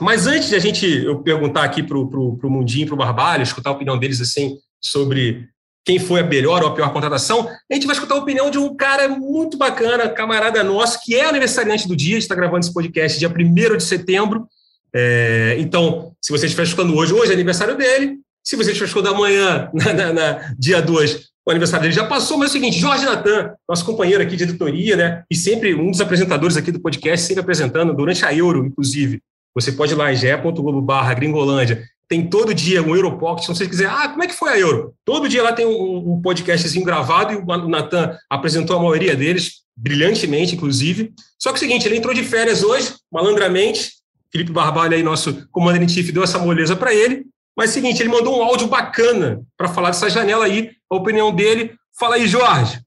Mas 0.00 0.26
antes 0.26 0.48
de 0.48 0.56
a 0.56 0.58
gente 0.58 0.86
eu 0.86 1.20
perguntar 1.22 1.62
aqui 1.62 1.82
para 1.82 1.96
o 1.96 2.38
Mundinho, 2.44 2.86
para 2.86 2.94
o 2.94 2.98
Barbalho, 2.98 3.42
escutar 3.42 3.70
a 3.70 3.74
opinião 3.74 3.98
deles 3.98 4.20
assim 4.20 4.58
sobre 4.80 5.48
quem 5.84 5.98
foi 5.98 6.20
a 6.20 6.24
melhor 6.24 6.62
ou 6.62 6.68
a 6.68 6.74
pior 6.74 6.92
contratação, 6.92 7.48
a 7.70 7.74
gente 7.74 7.86
vai 7.86 7.94
escutar 7.94 8.14
a 8.14 8.18
opinião 8.18 8.50
de 8.50 8.58
um 8.58 8.74
cara 8.76 9.08
muito 9.08 9.56
bacana, 9.56 10.08
camarada 10.08 10.62
nosso, 10.62 11.00
que 11.02 11.14
é 11.14 11.26
aniversariante 11.26 11.88
do 11.88 11.96
dia, 11.96 12.18
está 12.18 12.34
gravando 12.34 12.60
esse 12.60 12.72
podcast 12.72 13.18
dia 13.18 13.28
1 13.28 13.76
de 13.76 13.82
setembro. 13.82 14.46
É, 14.94 15.56
então, 15.58 16.12
se 16.20 16.32
você 16.32 16.46
estiver 16.46 16.64
escutando 16.64 16.94
hoje, 16.96 17.12
hoje 17.12 17.30
é 17.30 17.34
aniversário 17.34 17.76
dele. 17.76 18.18
Se 18.44 18.56
você 18.56 18.70
estiver 18.70 18.86
escutando 18.86 19.14
amanhã, 19.14 19.70
na, 19.74 19.92
na, 19.92 20.12
na 20.12 20.54
dia 20.58 20.80
2, 20.80 21.30
o 21.46 21.50
aniversário 21.50 21.82
dele 21.82 21.94
já 21.94 22.06
passou, 22.06 22.38
mas 22.38 22.48
é 22.48 22.50
o 22.50 22.52
seguinte, 22.52 22.78
Jorge 22.78 23.04
Natan, 23.04 23.54
nosso 23.68 23.84
companheiro 23.84 24.22
aqui 24.22 24.36
de 24.36 24.44
editoria, 24.44 24.96
né, 24.96 25.22
e 25.30 25.36
sempre 25.36 25.74
um 25.74 25.90
dos 25.90 26.00
apresentadores 26.00 26.56
aqui 26.56 26.70
do 26.70 26.80
podcast, 26.80 27.26
sempre 27.26 27.40
apresentando, 27.40 27.94
durante 27.94 28.24
a 28.24 28.34
Euro, 28.34 28.64
inclusive, 28.64 29.20
você 29.54 29.72
pode 29.72 29.92
ir 29.92 29.96
lá 29.96 30.12
em 30.12 30.16
ge.globo 30.16 30.80
barra 30.80 31.14
gringolândia. 31.14 31.84
Tem 32.08 32.28
todo 32.28 32.54
dia 32.54 32.82
um 32.82 32.94
Europocket. 32.94 33.44
Se 33.44 33.54
você 33.54 33.68
quiser, 33.68 33.88
ah, 33.88 34.08
como 34.08 34.22
é 34.22 34.26
que 34.26 34.34
foi 34.34 34.50
a 34.50 34.58
Euro? 34.58 34.94
Todo 35.04 35.28
dia 35.28 35.42
lá 35.42 35.52
tem 35.52 35.66
um, 35.66 36.14
um 36.14 36.22
podcastzinho 36.22 36.84
gravado 36.84 37.32
e 37.32 37.36
o 37.36 37.68
Natan 37.68 38.16
apresentou 38.28 38.76
a 38.76 38.80
maioria 38.80 39.14
deles, 39.14 39.62
brilhantemente, 39.76 40.54
inclusive. 40.54 41.12
Só 41.38 41.50
que 41.50 41.56
é 41.56 41.58
o 41.58 41.60
seguinte, 41.60 41.86
ele 41.86 41.96
entrou 41.96 42.14
de 42.14 42.24
férias 42.24 42.62
hoje, 42.62 42.94
malandramente. 43.12 43.92
Felipe 44.32 44.52
Barbalho 44.52 44.94
aí, 44.94 45.02
nosso 45.02 45.48
comandante-in-chief, 45.50 46.12
deu 46.12 46.22
essa 46.22 46.38
moleza 46.38 46.76
para 46.76 46.94
ele. 46.94 47.24
Mas 47.56 47.70
é 47.70 47.72
o 47.72 47.74
seguinte, 47.74 48.00
ele 48.00 48.08
mandou 48.08 48.38
um 48.38 48.42
áudio 48.42 48.68
bacana 48.68 49.42
para 49.56 49.68
falar 49.68 49.90
dessa 49.90 50.08
janela 50.08 50.44
aí, 50.44 50.70
a 50.88 50.94
opinião 50.94 51.34
dele. 51.34 51.72
Fala 51.98 52.14
aí, 52.14 52.28
Jorge. 52.28 52.80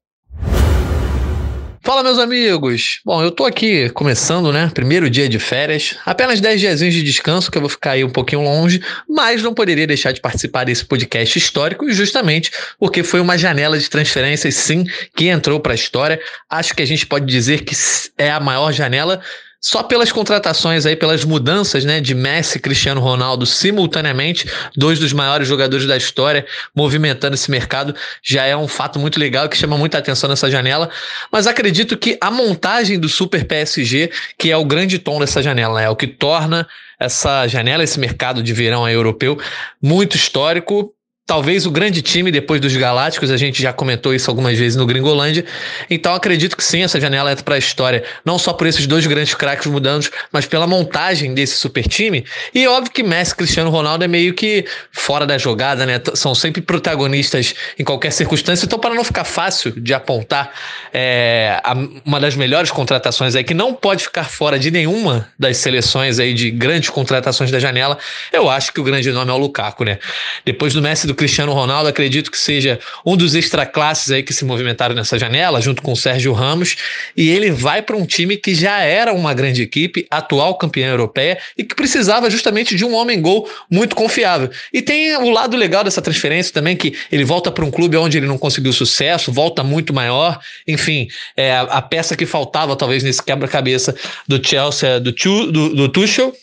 Fala, 1.85 2.01
meus 2.01 2.17
amigos! 2.17 3.01
Bom, 3.03 3.21
eu 3.21 3.29
tô 3.29 3.43
aqui 3.43 3.89
começando, 3.89 4.53
né? 4.53 4.71
Primeiro 4.73 5.09
dia 5.09 5.27
de 5.27 5.37
férias, 5.37 5.97
apenas 6.05 6.39
10 6.39 6.61
dias 6.61 6.79
de 6.79 7.03
descanso, 7.03 7.51
que 7.51 7.57
eu 7.57 7.61
vou 7.61 7.69
ficar 7.69 7.91
aí 7.91 8.05
um 8.05 8.09
pouquinho 8.09 8.41
longe, 8.41 8.81
mas 9.07 9.43
não 9.43 9.53
poderia 9.53 9.85
deixar 9.85 10.13
de 10.13 10.21
participar 10.21 10.63
desse 10.63 10.85
podcast 10.85 11.37
histórico, 11.37 11.91
justamente 11.91 12.51
porque 12.79 13.03
foi 13.03 13.19
uma 13.19 13.37
janela 13.37 13.77
de 13.77 13.89
transferências, 13.89 14.55
sim, 14.55 14.85
que 15.13 15.27
entrou 15.27 15.59
para 15.59 15.73
a 15.73 15.75
história. 15.75 16.21
Acho 16.49 16.73
que 16.73 16.81
a 16.81 16.87
gente 16.87 17.05
pode 17.05 17.25
dizer 17.25 17.65
que 17.65 17.75
é 18.17 18.31
a 18.31 18.39
maior 18.39 18.71
janela 18.71 19.21
só 19.63 19.81
pelas 19.81 20.11
contratações 20.11 20.85
aí, 20.85 20.93
pelas 20.93 21.23
mudanças, 21.23 21.85
né, 21.85 22.01
de 22.01 22.13
Messi 22.13 22.57
e 22.57 22.61
Cristiano 22.61 22.99
Ronaldo 22.99 23.45
simultaneamente, 23.45 24.45
dois 24.75 24.99
dos 24.99 25.13
maiores 25.13 25.47
jogadores 25.47 25.85
da 25.85 25.95
história, 25.95 26.45
movimentando 26.75 27.35
esse 27.35 27.49
mercado, 27.49 27.95
já 28.21 28.43
é 28.43 28.57
um 28.57 28.67
fato 28.67 28.99
muito 28.99 29.17
legal 29.17 29.47
que 29.47 29.55
chama 29.55 29.77
muita 29.77 29.97
atenção 29.97 30.29
nessa 30.29 30.51
janela. 30.51 30.89
Mas 31.31 31.47
acredito 31.47 31.97
que 31.97 32.17
a 32.19 32.29
montagem 32.29 32.99
do 32.99 33.07
Super 33.07 33.45
PSG, 33.45 34.11
que 34.37 34.51
é 34.51 34.57
o 34.57 34.65
grande 34.65 34.99
tom 34.99 35.17
dessa 35.17 35.41
janela, 35.41 35.79
né, 35.79 35.85
é 35.85 35.89
o 35.89 35.95
que 35.95 36.07
torna 36.07 36.67
essa 36.99 37.47
janela, 37.47 37.85
esse 37.85 37.97
mercado 37.97 38.43
de 38.43 38.51
verão 38.51 38.87
europeu 38.87 39.39
muito 39.81 40.17
histórico 40.17 40.92
talvez 41.25 41.65
o 41.65 41.71
grande 41.71 42.01
time 42.01 42.31
depois 42.31 42.59
dos 42.59 42.75
Galácticos, 42.75 43.31
a 43.31 43.37
gente 43.37 43.61
já 43.61 43.71
comentou 43.71 44.13
isso 44.13 44.29
algumas 44.29 44.57
vezes 44.57 44.75
no 44.75 44.85
Gringolândia. 44.85 45.45
Então 45.89 46.13
acredito 46.13 46.57
que 46.57 46.63
sim, 46.63 46.83
essa 46.83 46.99
janela 46.99 47.31
entra 47.31 47.43
para 47.43 47.55
a 47.55 47.57
história, 47.57 48.03
não 48.25 48.37
só 48.37 48.51
por 48.51 48.67
esses 48.67 48.85
dois 48.85 49.07
grandes 49.07 49.33
craques 49.33 49.67
mudando, 49.67 50.09
mas 50.31 50.45
pela 50.45 50.67
montagem 50.67 51.33
desse 51.33 51.55
super 51.55 51.87
time. 51.87 52.25
E 52.53 52.67
óbvio 52.67 52.91
que 52.91 53.03
Messi 53.03 53.35
Cristiano 53.35 53.69
Ronaldo 53.69 54.03
é 54.03 54.07
meio 54.07 54.33
que 54.33 54.65
fora 54.91 55.25
da 55.25 55.37
jogada, 55.37 55.85
né? 55.85 56.01
São 56.13 56.35
sempre 56.35 56.61
protagonistas 56.61 57.55
em 57.79 57.83
qualquer 57.83 58.11
circunstância. 58.11 58.65
Então, 58.65 58.77
para 58.77 58.93
não 58.93 59.03
ficar 59.03 59.23
fácil 59.23 59.71
de 59.71 59.93
apontar 59.93 60.51
é, 60.93 61.61
uma 62.05 62.19
das 62.19 62.35
melhores 62.35 62.69
contratações 62.69 63.33
aí, 63.35 63.43
que 63.43 63.53
não 63.53 63.73
pode 63.73 64.03
ficar 64.03 64.25
fora 64.25 64.59
de 64.59 64.69
nenhuma 64.69 65.29
das 65.39 65.57
seleções 65.57 66.19
aí 66.19 66.33
de 66.33 66.51
grandes 66.51 66.89
contratações 66.89 67.49
da 67.49 67.59
janela, 67.59 67.97
eu 68.31 68.49
acho 68.49 68.73
que 68.73 68.81
o 68.81 68.83
grande 68.83 69.09
nome 69.11 69.31
é 69.31 69.33
o 69.33 69.37
Lukaku, 69.37 69.85
né? 69.85 69.99
Depois 70.45 70.73
do 70.73 70.81
Messi 70.81 71.12
do 71.13 71.15
Cristiano 71.15 71.53
Ronaldo, 71.53 71.87
acredito 71.87 72.31
que 72.31 72.37
seja 72.37 72.79
um 73.05 73.15
dos 73.15 73.35
extra 73.35 73.65
classes 73.65 74.11
aí 74.11 74.23
que 74.23 74.33
se 74.33 74.43
movimentaram 74.43 74.95
nessa 74.95 75.17
janela, 75.17 75.61
junto 75.61 75.81
com 75.81 75.93
o 75.93 75.95
Sérgio 75.95 76.33
Ramos, 76.33 76.75
e 77.15 77.29
ele 77.29 77.51
vai 77.51 77.81
para 77.81 77.95
um 77.95 78.05
time 78.05 78.35
que 78.35 78.55
já 78.55 78.81
era 78.81 79.13
uma 79.13 79.33
grande 79.33 79.61
equipe, 79.61 80.07
atual 80.09 80.57
campeã 80.57 80.87
europeia, 80.87 81.37
e 81.55 81.63
que 81.63 81.75
precisava 81.75 82.29
justamente 82.29 82.75
de 82.75 82.83
um 82.83 82.95
homem-gol 82.95 83.47
muito 83.69 83.95
confiável. 83.95 84.49
E 84.73 84.81
tem 84.81 85.15
o 85.17 85.29
lado 85.29 85.55
legal 85.55 85.83
dessa 85.83 86.01
transferência 86.01 86.51
também, 86.51 86.75
que 86.75 86.95
ele 87.11 87.23
volta 87.23 87.51
para 87.51 87.63
um 87.63 87.69
clube 87.69 87.95
onde 87.95 88.17
ele 88.17 88.25
não 88.25 88.37
conseguiu 88.37 88.73
sucesso, 88.73 89.31
volta 89.31 89.63
muito 89.63 89.93
maior, 89.93 90.39
enfim, 90.67 91.07
é 91.37 91.55
a 91.55 91.81
peça 91.81 92.15
que 92.17 92.25
faltava 92.25 92.75
talvez 92.75 93.03
nesse 93.03 93.21
quebra-cabeça 93.21 93.95
do 94.27 94.45
Chelsea, 94.45 94.99
do, 94.99 95.11
do, 95.51 95.75
do 95.75 95.89
Tuchel, 95.89 96.33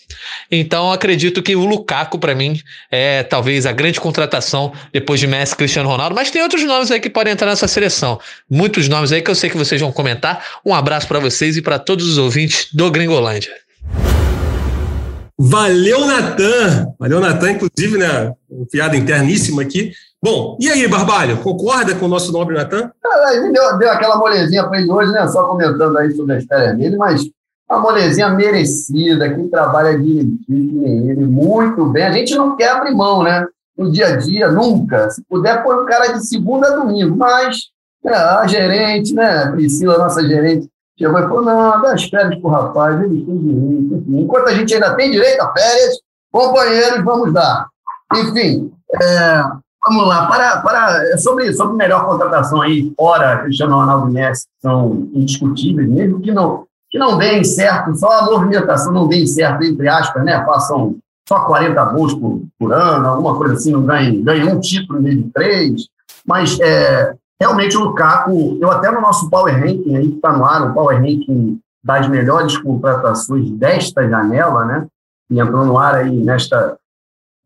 então 0.50 0.92
acredito 0.92 1.42
que 1.42 1.54
o 1.56 1.64
Lukaku, 1.64 2.18
para 2.18 2.34
mim, 2.34 2.60
é 2.90 3.22
talvez 3.22 3.66
a 3.66 3.72
grande 3.72 4.00
contratação 4.00 4.59
depois 4.92 5.20
de 5.20 5.26
Messi 5.26 5.54
e 5.54 5.56
Cristiano 5.56 5.88
Ronaldo. 5.88 6.14
Mas 6.14 6.30
tem 6.30 6.42
outros 6.42 6.62
nomes 6.64 6.90
aí 6.90 7.00
que 7.00 7.08
podem 7.08 7.32
entrar 7.32 7.48
nessa 7.48 7.68
seleção. 7.68 8.18
Muitos 8.48 8.88
nomes 8.88 9.12
aí 9.12 9.22
que 9.22 9.30
eu 9.30 9.34
sei 9.34 9.48
que 9.48 9.56
vocês 9.56 9.80
vão 9.80 9.92
comentar. 9.92 10.44
Um 10.64 10.74
abraço 10.74 11.06
para 11.06 11.18
vocês 11.18 11.56
e 11.56 11.62
para 11.62 11.78
todos 11.78 12.06
os 12.06 12.18
ouvintes 12.18 12.68
do 12.72 12.90
Gringolândia. 12.90 13.52
Valeu, 15.38 16.06
Natan! 16.06 16.92
Valeu, 16.98 17.18
Natan, 17.18 17.52
inclusive, 17.52 17.96
né? 17.96 18.34
Um 18.50 18.66
piada 18.66 18.94
interníssima 18.94 19.62
aqui. 19.62 19.92
Bom, 20.22 20.58
e 20.60 20.68
aí, 20.68 20.86
Barbalho, 20.86 21.38
concorda 21.38 21.94
com 21.94 22.04
o 22.04 22.08
nosso 22.08 22.30
nobre 22.30 22.54
Natan? 22.54 22.90
Ah, 23.02 23.34
ele 23.34 23.50
deu, 23.50 23.78
deu 23.78 23.90
aquela 23.90 24.18
molezinha 24.18 24.68
para 24.68 24.78
ele 24.78 24.90
hoje, 24.90 25.10
né? 25.12 25.26
Só 25.28 25.44
comentando 25.44 25.96
aí 25.96 26.10
sobre 26.12 26.34
a 26.34 26.38
história 26.38 26.74
dele, 26.74 26.98
mas 26.98 27.22
uma 27.70 27.80
molezinha 27.80 28.28
merecida, 28.28 29.32
quem 29.32 29.48
trabalha 29.48 29.98
direitinho, 29.98 31.10
ele, 31.10 31.24
muito 31.24 31.86
bem. 31.86 32.04
A 32.04 32.12
gente 32.12 32.34
não 32.34 32.54
quer 32.54 32.72
abrir 32.72 32.94
mão, 32.94 33.22
né? 33.22 33.46
No 33.80 33.90
dia 33.90 34.08
a 34.08 34.16
dia, 34.18 34.50
nunca. 34.50 35.08
Se 35.08 35.24
puder, 35.24 35.62
põe 35.62 35.74
um 35.74 35.86
cara 35.86 36.12
de 36.12 36.28
segunda 36.28 36.68
a 36.68 36.76
domingo, 36.76 37.16
mas 37.16 37.70
é, 38.04 38.12
a 38.14 38.46
gerente, 38.46 39.14
né? 39.14 39.50
Priscila, 39.52 39.96
nossa 39.96 40.22
gerente, 40.22 40.68
chegou 40.98 41.18
e 41.18 41.22
falou: 41.22 41.40
não, 41.40 41.80
dá 41.80 41.94
as 41.94 42.04
férias 42.04 42.38
pro 42.42 42.50
rapaz, 42.50 43.00
ele 43.00 43.24
tem 43.24 43.38
direito. 43.38 43.94
Enfim, 43.94 44.20
enquanto 44.20 44.48
a 44.48 44.52
gente 44.52 44.74
ainda 44.74 44.94
tem 44.96 45.10
direito 45.10 45.40
a 45.40 45.50
férias, 45.54 45.94
companheiros, 46.30 47.02
vamos 47.02 47.32
dar. 47.32 47.68
Enfim, 48.16 48.70
é, 49.00 49.42
vamos 49.82 50.06
lá. 50.06 50.26
Para, 50.26 50.60
para, 50.60 51.16
sobre, 51.16 51.50
sobre 51.54 51.74
melhor 51.74 52.04
contratação 52.04 52.60
aí, 52.60 52.92
fora 52.94 53.38
Cristiano 53.38 53.76
Ronaldo 53.76 54.10
e 54.10 54.12
Messi, 54.12 54.44
são 54.60 55.08
indiscutíveis, 55.14 55.88
mesmo 55.88 56.20
que 56.20 56.30
não 56.32 56.66
que 56.90 56.98
não 56.98 57.16
deem 57.16 57.44
certo, 57.44 57.96
só 57.96 58.10
a 58.10 58.24
movimentação 58.24 58.92
não 58.92 59.06
deem 59.06 59.24
certo, 59.24 59.64
entre 59.64 59.88
aspas, 59.88 60.24
né? 60.24 60.44
Façam 60.44 60.96
só 61.30 61.44
40 61.44 61.84
gols 61.84 62.12
por, 62.12 62.42
por 62.58 62.72
ano, 62.72 63.06
alguma 63.06 63.36
coisa 63.36 63.54
assim, 63.54 63.70
não 63.70 63.86
ganhem, 63.86 64.20
ganhem 64.20 64.52
um 64.52 64.58
título 64.58 64.98
em 64.98 65.02
vez 65.04 65.16
de 65.16 65.30
três. 65.30 65.88
Mas 66.26 66.58
é, 66.58 67.14
realmente 67.40 67.76
o 67.76 67.84
Lukaku, 67.84 68.58
eu 68.60 68.68
até 68.68 68.90
no 68.90 69.00
nosso 69.00 69.30
Power 69.30 69.54
Ranking 69.54 69.94
aí 69.94 70.08
que 70.08 70.16
está 70.16 70.32
no 70.32 70.44
ar, 70.44 70.68
o 70.68 70.74
Power 70.74 70.98
Ranking 70.98 71.60
das 71.84 72.08
melhores 72.08 72.58
contratações 72.58 73.48
desta 73.52 74.08
janela, 74.08 74.64
né? 74.64 74.86
E 75.30 75.38
entrou 75.38 75.64
no 75.64 75.78
ar 75.78 75.94
aí 75.94 76.10
nesta 76.10 76.76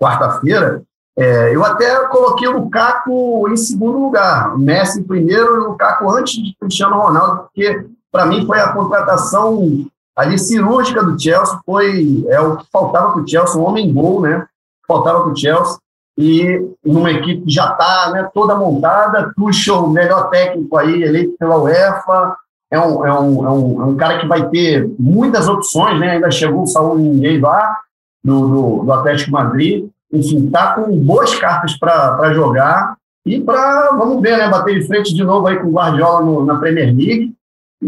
quarta-feira. 0.00 0.82
É, 1.18 1.54
eu 1.54 1.62
até 1.62 2.06
coloquei 2.06 2.48
o 2.48 2.60
Lukaku 2.60 3.50
em 3.50 3.56
segundo 3.56 3.98
lugar, 3.98 4.54
o 4.54 4.58
Messi 4.58 5.00
em 5.00 5.04
primeiro 5.04 5.56
e 5.56 5.58
o 5.58 5.68
Lukaku 5.68 6.10
antes 6.10 6.42
de 6.42 6.56
Cristiano 6.58 6.98
Ronaldo, 6.98 7.42
porque 7.42 7.86
para 8.10 8.24
mim 8.24 8.46
foi 8.46 8.58
a 8.60 8.72
contratação 8.72 9.86
ali 10.16 10.38
cirúrgica 10.38 11.02
do 11.02 11.20
Chelsea, 11.20 11.58
foi 11.66 12.24
é 12.28 12.40
o 12.40 12.56
que 12.56 12.66
faltava 12.72 13.12
para 13.12 13.22
o 13.22 13.28
Chelsea, 13.28 13.60
um 13.60 13.64
homem-gol, 13.64 14.20
né? 14.20 14.46
Faltava 14.86 15.22
para 15.22 15.32
o 15.32 15.36
Chelsea. 15.36 15.78
E 16.16 16.64
numa 16.84 17.10
equipe 17.10 17.44
que 17.44 17.50
já 17.50 17.72
está 17.72 18.10
né, 18.12 18.30
toda 18.32 18.54
montada, 18.54 19.32
Tuchel, 19.34 19.88
melhor 19.88 20.30
técnico 20.30 20.76
aí, 20.76 21.02
eleito 21.02 21.34
pela 21.38 21.58
UEFA, 21.58 22.36
é 22.70 22.78
um, 22.78 23.06
é, 23.06 23.20
um, 23.20 23.46
é, 23.46 23.50
um, 23.50 23.82
é 23.82 23.84
um 23.86 23.96
cara 23.96 24.18
que 24.18 24.26
vai 24.26 24.48
ter 24.48 24.88
muitas 24.98 25.48
opções, 25.48 25.98
né? 25.98 26.12
Ainda 26.12 26.30
chegou 26.30 26.62
o 26.62 26.66
Saúl 26.66 26.96
Ninguém 26.96 27.40
lá, 27.40 27.78
do, 28.22 28.48
do, 28.48 28.84
do 28.84 28.92
Atlético 28.92 29.32
Madrid. 29.32 29.88
Enfim, 30.12 30.46
está 30.46 30.74
com 30.74 30.96
boas 30.98 31.34
cartas 31.34 31.76
para 31.76 32.32
jogar 32.32 32.96
e 33.26 33.40
para, 33.40 33.90
vamos 33.92 34.22
ver, 34.22 34.38
né? 34.38 34.48
Bater 34.48 34.78
de 34.78 34.86
frente 34.86 35.14
de 35.14 35.24
novo 35.24 35.46
aí 35.46 35.58
com 35.58 35.68
o 35.68 35.72
Guardiola 35.72 36.24
no, 36.24 36.44
na 36.44 36.58
Premier 36.58 36.86
League. 36.86 37.32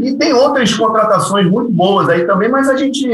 E 0.02 0.14
tem 0.14 0.32
outras 0.32 0.74
contratações 0.74 1.48
muito 1.48 1.70
boas 1.72 2.08
aí 2.08 2.26
também, 2.26 2.48
mas 2.48 2.68
a 2.68 2.76
gente 2.76 3.06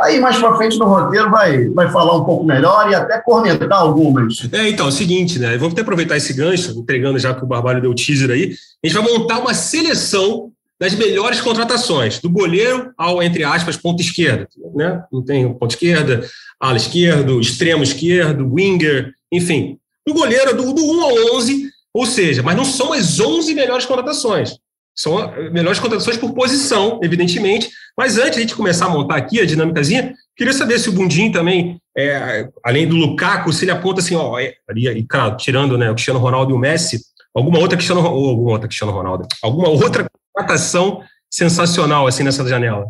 aí 0.00 0.20
mais 0.20 0.38
para 0.38 0.56
frente 0.56 0.78
no 0.78 0.86
roteiro 0.86 1.30
vai, 1.30 1.68
vai 1.70 1.90
falar 1.90 2.16
um 2.16 2.24
pouco 2.24 2.44
melhor 2.44 2.88
e 2.90 2.94
até 2.94 3.18
comentar 3.20 3.80
algumas. 3.80 4.48
É, 4.52 4.68
então, 4.68 4.86
é 4.86 4.88
o 4.88 4.92
seguinte, 4.92 5.38
né? 5.38 5.56
Vamos 5.56 5.72
até 5.72 5.82
aproveitar 5.82 6.16
esse 6.16 6.32
gancho, 6.32 6.70
entregando 6.78 7.18
já 7.18 7.34
que 7.34 7.42
o 7.42 7.46
Barbalho 7.46 7.82
deu 7.82 7.94
teaser 7.94 8.30
aí. 8.30 8.54
A 8.82 8.86
gente 8.86 8.96
vai 8.96 9.12
montar 9.12 9.38
uma 9.40 9.52
seleção 9.54 10.52
das 10.80 10.94
melhores 10.94 11.40
contratações, 11.40 12.20
do 12.20 12.30
goleiro 12.30 12.92
ao, 12.96 13.20
entre 13.20 13.42
aspas, 13.42 13.76
ponto 13.76 14.00
esquerda. 14.00 14.48
Né? 14.74 15.02
Não 15.12 15.24
tem 15.24 15.52
ponto 15.52 15.72
esquerda, 15.72 16.24
ala 16.60 16.76
esquerdo, 16.76 17.40
extremo 17.40 17.82
esquerdo, 17.82 18.48
winger, 18.48 19.12
enfim. 19.32 19.76
Do 20.06 20.14
goleiro, 20.14 20.56
do, 20.56 20.72
do 20.72 20.84
1 20.84 21.02
ao 21.02 21.36
11, 21.36 21.68
ou 21.92 22.06
seja, 22.06 22.42
mas 22.44 22.56
não 22.56 22.64
são 22.64 22.92
as 22.92 23.18
11 23.18 23.52
melhores 23.54 23.84
contratações. 23.84 24.56
São 24.98 25.32
melhores 25.52 25.78
contratações 25.78 26.16
por 26.16 26.34
posição, 26.34 26.98
evidentemente. 27.04 27.70
Mas 27.96 28.18
antes 28.18 28.32
de 28.32 28.38
a 28.38 28.40
gente 28.40 28.56
começar 28.56 28.86
a 28.86 28.88
montar 28.88 29.14
aqui 29.14 29.40
a 29.40 29.46
dinâmicazinha, 29.46 30.12
queria 30.36 30.52
saber 30.52 30.76
se 30.80 30.88
o 30.88 30.92
Bundim 30.92 31.30
também, 31.30 31.80
é, 31.96 32.48
além 32.64 32.88
do 32.88 32.96
Lukaku, 32.96 33.52
se 33.52 33.64
ele 33.64 33.70
aponta 33.70 34.00
assim, 34.00 34.16
ó, 34.16 34.36
é, 34.40 34.54
ali, 34.68 35.06
claro, 35.08 35.36
tirando 35.36 35.78
né, 35.78 35.88
o 35.88 35.94
Cristiano 35.94 36.18
Ronaldo 36.18 36.50
e 36.50 36.54
o 36.54 36.58
Messi, 36.58 36.98
alguma 37.32 37.60
outra 37.60 37.76
Cristiano, 37.76 38.04
ou 38.04 38.28
alguma 38.28 38.50
outra 38.50 38.66
Cristiano 38.66 38.92
Ronaldo, 38.92 39.28
alguma 39.40 39.68
outra 39.68 40.04
contratação 40.34 41.00
sensacional 41.30 42.08
assim 42.08 42.24
nessa 42.24 42.44
janela. 42.48 42.86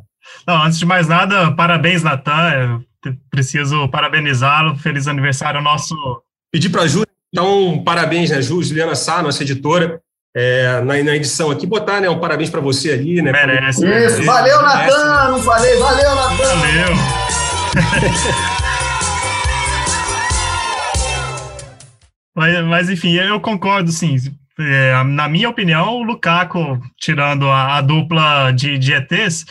Não, 0.47 0.63
antes 0.63 0.79
de 0.79 0.87
mais 0.87 1.07
nada, 1.07 1.53
parabéns, 1.53 2.03
Natan. 2.03 2.83
Preciso 3.31 3.87
parabenizá-lo. 3.89 4.77
Feliz 4.77 5.07
aniversário 5.07 5.61
nosso. 5.61 5.95
Pedir 6.51 6.71
para 6.71 6.83
a 6.83 6.87
Ju, 6.87 7.05
então, 7.31 7.83
parabéns, 7.85 8.31
né, 8.31 8.41
Ju, 8.41 8.63
Juliana 8.63 8.95
Sá, 8.95 9.23
nossa 9.23 9.43
editora 9.43 10.01
é, 10.41 10.81
na, 10.83 11.03
na, 11.03 11.17
edição 11.17 11.51
aqui, 11.51 11.67
botar 11.67 12.01
né, 12.01 12.09
um 12.09 12.21
parabéns 12.21 12.49
para 12.49 12.61
você 12.61 12.93
ali, 12.93 13.21
né? 13.21 13.33
Merece. 13.33 13.85
Isso, 13.85 14.23
valeu, 14.23 14.63
Natan, 14.63 15.33
não 15.33 15.43
falei, 15.43 15.77
valeu, 15.77 16.15
Natan. 16.15 16.37
Valeu. 16.37 16.95
mas, 22.37 22.65
mas, 22.67 22.89
enfim, 22.89 23.15
eu 23.15 23.41
concordo, 23.41 23.91
sim. 23.91 24.17
É, 24.61 25.03
na 25.03 25.29
minha 25.29 25.49
opinião, 25.49 25.97
o 25.97 26.05
Lukaku, 26.05 26.81
tirando 26.97 27.49
a, 27.49 27.79
a 27.79 27.81
dupla 27.81 28.53
de, 28.53 28.79
de 28.79 28.93
ETs, 28.93 29.45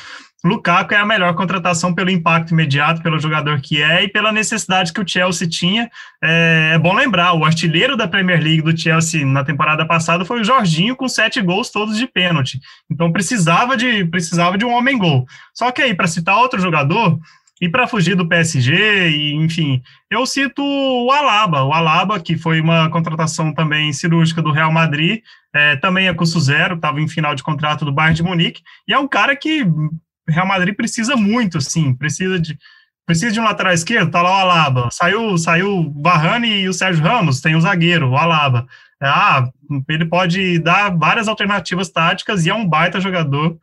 Lukaku 0.44 0.94
é 0.94 0.98
a 0.98 1.06
melhor 1.06 1.34
contratação 1.34 1.94
pelo 1.94 2.12
impacto 2.12 2.52
imediato, 2.52 3.02
pelo 3.02 3.20
jogador 3.20 3.60
que 3.60 3.82
é 3.82 4.04
e 4.04 4.08
pela 4.08 4.32
necessidade 4.32 4.94
que 4.94 5.02
o 5.02 5.08
Chelsea 5.08 5.48
tinha. 5.48 5.90
É, 6.24 6.74
é, 6.74 6.80
bom 6.80 6.94
lembrar, 6.94 7.34
o 7.34 7.44
artilheiro 7.44 7.98
da 7.98 8.08
Premier 8.08 8.42
League 8.42 8.62
do 8.62 8.78
Chelsea 8.78 9.26
na 9.26 9.44
temporada 9.44 9.86
passada 9.86 10.24
foi 10.24 10.42
o 10.42 10.44
Jorginho 10.44 10.96
com 10.96 11.08
sete 11.08 11.42
gols 11.42 11.72
todos 11.72 11.98
de 11.98 12.06
pênalti. 12.06 12.60
Então 12.90 13.12
precisava 13.12 13.76
de 13.76 14.06
precisava 14.06 14.58
de 14.58 14.66
um 14.66 14.72
homem 14.72 14.98
gol. 14.98 15.26
Só 15.54 15.72
que 15.72 15.82
aí 15.82 15.94
para 15.94 16.08
citar 16.08 16.38
outro 16.38 16.60
jogador 16.60 17.20
e 17.60 17.68
para 17.68 17.88
fugir 17.88 18.16
do 18.16 18.28
PSG 18.28 19.10
e 19.10 19.34
enfim, 19.34 19.82
eu 20.12 20.26
cito 20.26 20.62
o 20.62 21.12
Alaba, 21.12 21.64
o 21.64 21.74
Alaba 21.74 22.20
que 22.20 22.38
foi 22.38 22.62
uma 22.62 22.90
contratação 22.90 23.52
também 23.52 23.92
cirúrgica 23.92 24.42
do 24.42 24.52
Real 24.52 24.72
Madrid, 24.72 25.22
é, 25.54 25.76
também 25.78 26.08
é 26.08 26.14
custo 26.14 26.40
zero, 26.40 26.76
estava 26.76 27.02
em 27.02 27.08
final 27.08 27.34
de 27.34 27.42
contrato 27.42 27.84
do 27.84 27.92
Bayern 27.92 28.16
de 28.16 28.24
Munique 28.24 28.62
e 28.88 28.94
é 28.94 29.00
um 29.00 29.08
cara 29.08 29.36
que 29.36 29.66
Real 30.30 30.48
Madrid 30.48 30.76
precisa 30.76 31.16
muito, 31.16 31.62
sim, 31.62 31.94
precisa 31.94 32.40
de 32.40 32.58
precisa 33.06 33.32
de 33.32 33.40
um 33.40 33.46
lateral 33.46 33.74
esquerdo, 33.74 34.12
tá 34.12 34.22
lá 34.22 34.30
o 34.30 34.40
Alaba. 34.42 34.90
Saiu, 34.92 35.38
saiu 35.38 35.78
o 35.78 36.02
Varane 36.04 36.64
e 36.64 36.68
o 36.68 36.74
Sérgio 36.74 37.02
Ramos, 37.02 37.40
tem 37.40 37.56
o 37.56 37.62
zagueiro, 37.62 38.10
o 38.10 38.18
Alaba. 38.18 38.68
Ah, 39.02 39.50
ele 39.88 40.06
pode 40.06 40.60
dar 40.60 40.90
várias 40.90 41.30
alternativas 41.30 41.90
táticas 41.90 42.46
e 42.46 42.50
é 42.50 42.54
um 42.54 42.68
baita 42.68 43.00
jogador 43.00 43.58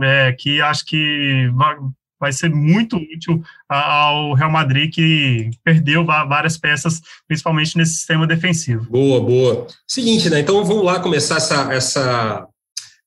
é, 0.00 0.34
que 0.36 0.60
acho 0.60 0.84
que 0.84 1.48
vai, 1.54 1.76
vai 2.18 2.32
ser 2.32 2.50
muito 2.50 2.96
útil 2.96 3.42
ao 3.68 4.32
Real 4.34 4.50
Madrid, 4.50 4.92
que 4.92 5.50
perdeu 5.62 6.04
várias 6.04 6.56
peças, 6.56 7.00
principalmente 7.26 7.76
nesse 7.76 7.94
sistema 7.94 8.26
defensivo. 8.26 8.90
Boa, 8.90 9.20
boa. 9.20 9.66
Seguinte, 9.86 10.28
né? 10.28 10.40
Então 10.40 10.64
vamos 10.64 10.84
lá 10.84 10.98
começar 10.98 11.36
essa, 11.36 11.72
essa 11.72 12.48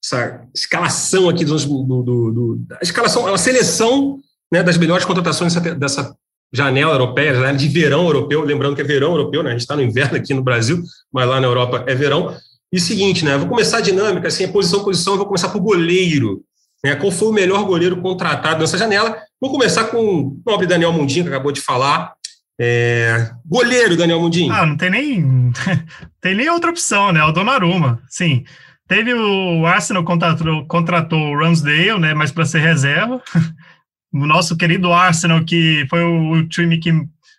essa 0.04 0.42
escalação 0.56 1.30
aqui 1.30 1.46
do, 1.46 1.56
do, 1.56 2.04
do, 2.04 2.32
do 2.32 2.66
a 2.74 2.84
escalação, 2.84 3.28
é 3.28 3.38
seleção 3.38 4.20
né, 4.52 4.64
das 4.64 4.78
melhores 4.78 5.06
contratações 5.06 5.54
dessa, 5.54 5.76
dessa 5.76 6.16
janela 6.52 6.94
europeia, 6.94 7.36
janela 7.36 7.58
de 7.58 7.68
verão 7.68 8.06
europeu, 8.06 8.44
lembrando 8.44 8.76
que 8.76 8.82
é 8.82 8.86
verão 8.86 9.12
europeu, 9.12 9.42
né? 9.42 9.50
A 9.50 9.54
gente 9.54 9.62
está 9.62 9.76
no 9.76 9.82
inverno 9.82 10.18
aqui 10.18 10.34
no 10.34 10.44
Brasil, 10.44 10.84
mas 11.14 11.28
lá 11.28 11.40
na 11.40 11.48
Europa 11.48 11.84
é 11.88 11.96
verão. 11.96 12.36
E 12.74 12.80
seguinte, 12.80 13.24
né? 13.24 13.38
Vou 13.38 13.48
começar 13.48 13.78
a 13.78 13.82
dinâmica, 13.82 14.28
assim, 14.28 14.46
a 14.46 14.52
posição, 14.52 14.84
posição, 14.84 15.18
vou 15.18 15.26
começar 15.26 15.50
por 15.50 15.62
goleiro. 15.62 16.42
Né? 16.84 16.96
Qual 16.96 17.12
foi 17.12 17.28
o 17.28 17.34
melhor 17.34 17.64
goleiro 17.66 18.02
contratado 18.02 18.60
nessa 18.60 18.78
janela? 18.78 19.18
Vou 19.40 19.52
começar 19.52 19.86
com 19.86 19.98
o 19.98 20.42
nobre 20.46 20.68
Daniel 20.68 20.92
Mundinho, 20.92 21.26
que 21.26 21.30
acabou 21.30 21.52
de 21.52 21.62
falar. 21.62 22.14
É, 22.60 23.32
goleiro, 23.46 23.98
Daniel 23.98 24.22
Mundim. 24.22 24.50
Ah, 24.52 24.66
não 24.66 24.78
tem 24.78 24.90
nem, 24.90 25.52
tem 26.22 26.36
nem 26.36 26.50
outra 26.50 26.70
opção, 26.70 27.12
né? 27.12 27.24
O 27.24 27.32
Donnarumma. 27.32 28.02
Sim, 28.10 28.44
teve 28.91 29.13
o 29.13 29.65
Arsenal 29.65 30.04
contratou, 30.04 30.65
contratou 30.65 31.17
o 31.17 31.39
Ramsdale, 31.39 31.97
né? 31.97 32.13
Mas 32.13 32.30
para 32.30 32.43
ser 32.45 32.60
reserva. 32.60 33.21
O 34.13 34.25
nosso 34.25 34.58
querido 34.58 34.91
Arsenal, 34.91 35.41
que 35.45 35.88
foi 35.89 36.04
o 36.04 36.45
time 36.45 36.77
que 36.77 36.91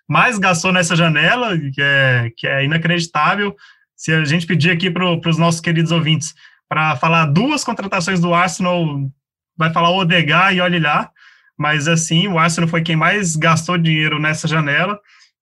mais 0.09 0.39
gastou 0.39 0.73
nessa 0.73 0.97
janela, 0.97 1.55
que 1.59 1.83
é, 1.83 2.33
que 2.35 2.47
é 2.47 2.65
inacreditável. 2.65 3.55
Se 3.95 4.11
a 4.11 4.25
gente 4.25 4.47
pedir 4.47 4.71
aqui 4.71 4.91
para 4.91 5.05
os 5.29 5.37
nossos 5.37 5.61
queridos 5.61 5.93
ouvintes 5.93 6.33
para 6.67 6.97
falar 6.97 7.27
duas 7.27 7.63
contratações 7.63 8.21
do 8.21 8.33
Arsenal, 8.33 8.87
vai 9.55 9.71
falar 9.71 9.91
o 9.91 9.99
Odegar 9.99 10.55
e 10.55 10.63
olhe 10.63 10.79
lá. 10.79 11.11
Mas 11.59 11.87
assim, 11.87 12.27
o 12.27 12.39
Arsenal 12.39 12.71
foi 12.71 12.81
quem 12.81 12.97
mais 12.97 13.37
gastou 13.37 13.77
dinheiro 13.77 14.19
nessa 14.19 14.49
janela. 14.49 14.99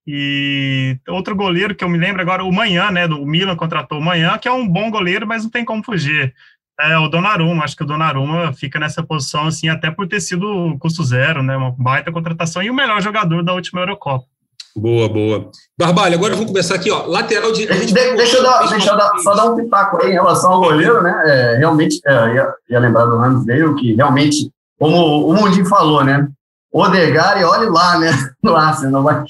E 0.07 0.99
outro 1.09 1.37
goleiro 1.37 1.75
que 1.75 1.85
eu 1.85 1.89
me 1.89 1.99
lembro 1.99 2.23
agora, 2.23 2.45
o 2.45 2.53
Manhã, 2.53 2.91
né? 2.91 3.07
Do 3.07 3.25
Milan 3.25 3.57
contratou 3.57 3.99
o 3.99 4.03
Manhã, 4.03 4.39
que 4.39 4.49
é 4.49 4.53
um 4.53 4.67
bom 4.67 4.91
goleiro, 4.91 5.27
mas 5.27 5.43
não 5.43 5.51
tem 5.51 5.65
como 5.65 5.85
fugir. 5.85 6.35
É 6.81 6.97
o 6.97 7.09
Donnarumma, 7.09 7.65
acho 7.65 7.77
que 7.77 7.83
o 7.83 7.87
Donnarumma 7.87 8.55
fica 8.55 8.81
nessa 8.81 9.03
posição, 9.03 9.47
assim, 9.47 9.69
até 9.69 9.91
por 9.91 10.09
ter 10.09 10.21
sido 10.21 10.77
custo 10.79 11.05
zero, 11.05 11.43
né? 11.43 11.57
Uma 11.57 11.73
baita 11.73 12.11
contratação 12.11 12.63
e 12.63 12.71
o 12.71 12.75
melhor 12.75 13.03
jogador 13.03 13.43
da 13.43 13.53
última 13.53 13.83
Eurocopa. 13.83 14.25
Boa, 14.75 15.09
boa. 15.09 15.51
Barbalho, 15.79 16.15
agora 16.15 16.35
vamos 16.35 16.51
começar 16.51 16.77
aqui, 16.77 16.91
ó. 16.91 17.05
Lateral 17.05 17.53
de. 17.53 17.67
De, 17.67 17.93
deixa 17.93 18.37
eu, 18.39 18.43
dar, 18.43 18.69
deixa 18.69 18.91
eu 18.91 18.97
dar, 18.97 19.11
só 19.19 19.35
dar 19.35 19.47
um 19.47 19.57
pitaco 19.57 20.03
aí 20.03 20.11
em 20.11 20.15
relação 20.15 20.53
ao 20.53 20.61
goleiro, 20.61 21.03
né? 21.03 21.23
É, 21.27 21.57
realmente, 21.59 22.01
é, 22.07 22.35
ia, 22.35 22.55
ia 22.71 22.79
lembrar 22.79 23.07
do 23.07 23.19
Ramsdale, 23.19 23.75
que 23.75 23.95
realmente, 23.95 24.51
como 24.79 25.29
o 25.29 25.35
Mundinho 25.35 25.67
falou, 25.67 26.05
né? 26.05 26.29
Odegar 26.73 27.39
e 27.41 27.45
olhe 27.45 27.69
lá, 27.69 27.99
né? 27.99 28.11
No 28.43 28.57
Arsenal, 28.57 29.03
vai. 29.03 29.25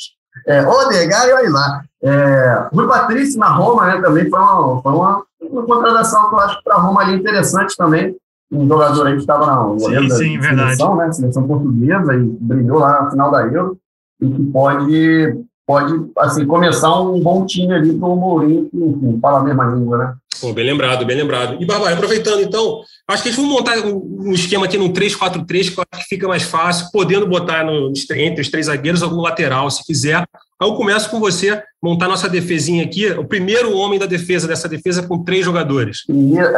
É, 0.50 0.66
Odegar 0.66 1.28
e 1.28 1.32
olhe 1.32 1.48
lá. 1.48 1.84
É, 2.02 2.66
Rui 2.72 2.88
Patrício 2.88 3.38
na 3.38 3.50
Roma, 3.50 3.86
né? 3.86 4.00
Também 4.00 4.28
foi 4.28 4.40
uma, 4.40 4.82
foi 4.82 4.92
uma, 4.92 5.22
uma 5.42 5.62
contratação 5.62 6.28
que 6.28 6.34
eu 6.34 6.40
acho 6.40 6.64
para 6.64 6.74
a 6.74 6.80
Roma 6.80 7.02
ali 7.02 7.16
interessante 7.16 7.76
também. 7.76 8.16
Um 8.50 8.66
jogador 8.66 9.06
aí 9.06 9.12
que 9.12 9.20
estava 9.20 9.46
na 9.46 9.78
sim, 9.78 10.10
sim, 10.10 10.42
seleção, 10.42 10.96
né? 10.96 11.12
Seleção 11.12 11.46
portuguesa 11.46 12.14
e 12.14 12.24
brilhou 12.24 12.80
lá 12.80 13.02
na 13.02 13.10
final 13.10 13.30
da 13.30 13.46
Euro 13.46 13.78
e 14.20 14.28
que 14.28 14.42
pode, 14.46 15.44
pode 15.64 16.10
assim, 16.18 16.44
começar 16.44 17.00
um 17.00 17.20
bom 17.20 17.46
time 17.46 17.72
ali 17.72 17.96
para 17.96 18.08
o 18.08 18.16
Mourinho, 18.16 18.68
que 18.68 18.76
enfim, 18.76 19.20
fala 19.22 19.38
a 19.38 19.44
mesma 19.44 19.66
língua, 19.66 19.98
né? 19.98 20.14
Pô, 20.40 20.52
bem 20.52 20.64
lembrado, 20.64 21.04
bem 21.04 21.16
lembrado. 21.16 21.56
E, 21.60 21.66
Barbalho, 21.66 21.94
aproveitando 21.94 22.40
então, 22.40 22.80
acho 23.06 23.22
que 23.22 23.30
gente 23.30 23.40
vai 23.40 23.50
montar 23.50 23.76
um 23.78 24.32
esquema 24.32 24.64
aqui 24.64 24.78
no 24.78 24.90
3-4-3, 24.90 25.72
que 25.72 25.78
eu 25.78 25.84
acho 25.92 26.02
que 26.02 26.08
fica 26.08 26.26
mais 26.26 26.42
fácil, 26.42 26.88
podendo 26.92 27.26
botar 27.26 27.64
no, 27.64 27.92
entre 28.16 28.40
os 28.40 28.48
três 28.48 28.66
zagueiros 28.66 29.02
algum 29.02 29.20
lateral, 29.20 29.70
se 29.70 29.84
quiser. 29.84 30.16
Aí 30.16 30.68
eu 30.68 30.74
começo 30.74 31.10
com 31.10 31.20
você, 31.20 31.62
montar 31.82 32.08
nossa 32.08 32.28
defesinha 32.28 32.84
aqui, 32.84 33.10
o 33.10 33.24
primeiro 33.24 33.74
homem 33.76 33.98
da 33.98 34.06
defesa, 34.06 34.48
dessa 34.48 34.68
defesa 34.68 35.02
com 35.06 35.22
três 35.22 35.44
jogadores. 35.44 36.04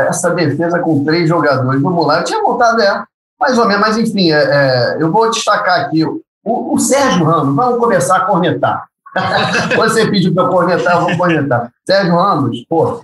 essa 0.08 0.30
defesa 0.30 0.78
com 0.78 1.04
três 1.04 1.28
jogadores, 1.28 1.80
vamos 1.80 2.06
lá, 2.06 2.20
eu 2.20 2.24
tinha 2.24 2.40
montado, 2.40 2.80
é, 2.80 3.04
mais 3.40 3.58
ou 3.58 3.66
menos, 3.66 3.80
mas 3.80 3.98
enfim, 3.98 4.30
é, 4.30 4.42
é, 4.42 4.96
eu 5.00 5.10
vou 5.10 5.30
destacar 5.30 5.80
aqui 5.80 6.04
o, 6.04 6.20
o 6.44 6.78
Sérgio 6.78 7.24
Ramos, 7.24 7.54
vamos 7.54 7.78
começar 7.78 8.16
a 8.16 8.24
cornetar. 8.26 8.84
Você 9.76 10.10
pediu 10.10 10.34
para 10.34 10.48
cornetar, 10.48 10.94
eu 10.94 11.06
vou 11.06 11.16
cornetar. 11.16 11.70
Sérgio 11.86 12.14
Ramos, 12.14 12.64
pô, 12.68 13.02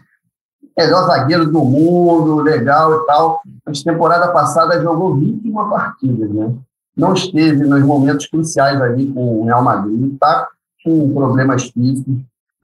melhor 0.78 1.06
zagueiro 1.06 1.50
do 1.50 1.64
mundo, 1.64 2.36
legal 2.36 2.94
e 2.94 3.06
tal. 3.06 3.42
Mas 3.66 3.82
temporada 3.82 4.28
passada 4.28 4.80
jogou 4.80 5.16
21 5.16 5.52
partidas, 5.68 6.30
né? 6.30 6.54
Não 6.96 7.12
esteve 7.14 7.64
nos 7.64 7.82
momentos 7.82 8.26
cruciais 8.26 8.80
ali 8.80 9.12
com 9.12 9.40
o 9.40 9.44
Real 9.44 9.62
Madrid, 9.62 10.16
tá 10.18 10.48
com 10.84 11.12
problemas 11.12 11.64
físicos. 11.64 12.14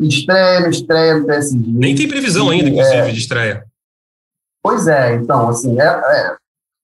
Estreia 0.00 0.61
no 0.61 0.70
estreia 0.70 1.18
no 1.18 1.27
PSG. 1.27 1.62
Nem 1.66 1.94
tem 1.94 2.09
previsão 2.09 2.50
ainda, 2.50 2.68
inclusive, 2.68 2.96
é, 2.96 3.11
de 3.11 3.18
estreia. 3.18 3.64
Pois 4.62 4.87
é, 4.87 5.14
então, 5.14 5.48
assim, 5.48 5.81
é, 5.81 5.85
é, 5.87 6.37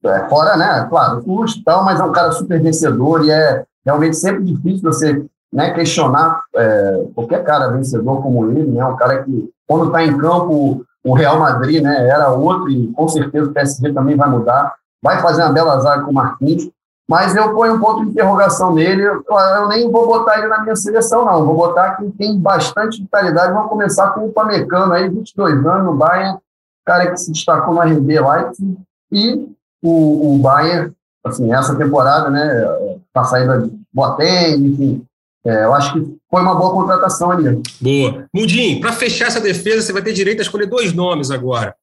é 0.06 0.28
fora, 0.28 0.56
né? 0.56 0.86
Claro, 0.88 1.22
custo 1.22 1.60
e 1.60 1.64
tal, 1.64 1.84
mas 1.84 1.98
é 1.98 2.04
um 2.04 2.12
cara 2.12 2.30
super 2.32 2.60
vencedor 2.60 3.24
e 3.24 3.30
é 3.30 3.64
realmente 3.84 4.16
sempre 4.16 4.44
difícil 4.44 4.82
você 4.82 5.24
né, 5.52 5.72
questionar 5.72 6.42
é, 6.54 7.04
qualquer 7.14 7.42
cara 7.42 7.68
vencedor 7.68 8.22
como 8.22 8.48
ele, 8.50 8.64
né? 8.64 8.84
Um 8.84 8.96
cara 8.96 9.24
que, 9.24 9.50
quando 9.66 9.86
está 9.86 10.04
em 10.04 10.16
campo, 10.16 10.84
o 11.04 11.14
Real 11.14 11.38
Madrid 11.38 11.82
né, 11.82 12.08
era 12.08 12.30
outro, 12.30 12.68
e 12.68 12.88
com 12.92 13.08
certeza 13.08 13.48
o 13.48 13.52
PSG 13.52 13.92
também 13.92 14.16
vai 14.16 14.28
mudar. 14.28 14.74
Vai 15.02 15.20
fazer 15.20 15.42
uma 15.42 15.52
bela 15.52 15.80
zaga 15.80 16.04
com 16.04 16.10
o 16.10 16.14
Marquinhos, 16.14 16.68
mas 17.08 17.34
eu 17.34 17.52
ponho 17.54 17.74
um 17.74 17.80
ponto 17.80 18.04
de 18.04 18.10
interrogação 18.10 18.72
nele. 18.72 19.02
Eu, 19.02 19.24
eu, 19.28 19.68
nem 19.68 19.90
vou 19.90 20.06
botar 20.06 20.38
ele 20.38 20.46
na 20.46 20.62
minha 20.62 20.76
seleção, 20.76 21.24
não. 21.24 21.44
Vou 21.44 21.56
botar 21.56 21.96
quem 21.96 22.10
tem 22.10 22.38
bastante 22.38 23.00
vitalidade. 23.00 23.52
Vamos 23.52 23.70
começar 23.70 24.10
com 24.10 24.26
o 24.26 24.32
Pamecano, 24.32 24.92
aí, 24.92 25.08
22 25.08 25.66
anos, 25.66 25.86
no 25.86 25.96
Bayern, 25.96 26.38
cara 26.84 27.10
que 27.10 27.16
se 27.16 27.32
destacou 27.32 27.74
no 27.74 27.80
RB 27.80 28.20
Leipzig, 28.20 28.78
e 29.10 29.56
o, 29.82 30.34
o 30.34 30.38
Bayern, 30.38 30.92
assim, 31.24 31.52
essa 31.52 31.74
temporada, 31.74 32.30
né, 32.30 33.00
tá 33.12 33.24
saindo 33.24 33.62
de 33.62 33.80
Boateng, 33.92 34.66
enfim, 34.66 35.06
é, 35.44 35.64
eu 35.64 35.74
acho 35.74 35.94
que 35.94 36.00
foi 36.30 36.42
uma 36.42 36.54
boa 36.54 36.72
contratação 36.72 37.30
ali. 37.30 37.62
Boa. 37.80 38.28
Mundinho, 38.34 38.80
para 38.80 38.92
fechar 38.92 39.26
essa 39.26 39.40
defesa, 39.40 39.82
você 39.82 39.92
vai 39.92 40.02
ter 40.02 40.12
direito 40.12 40.40
a 40.40 40.42
escolher 40.42 40.66
dois 40.66 40.92
nomes 40.92 41.30
agora. 41.30 41.74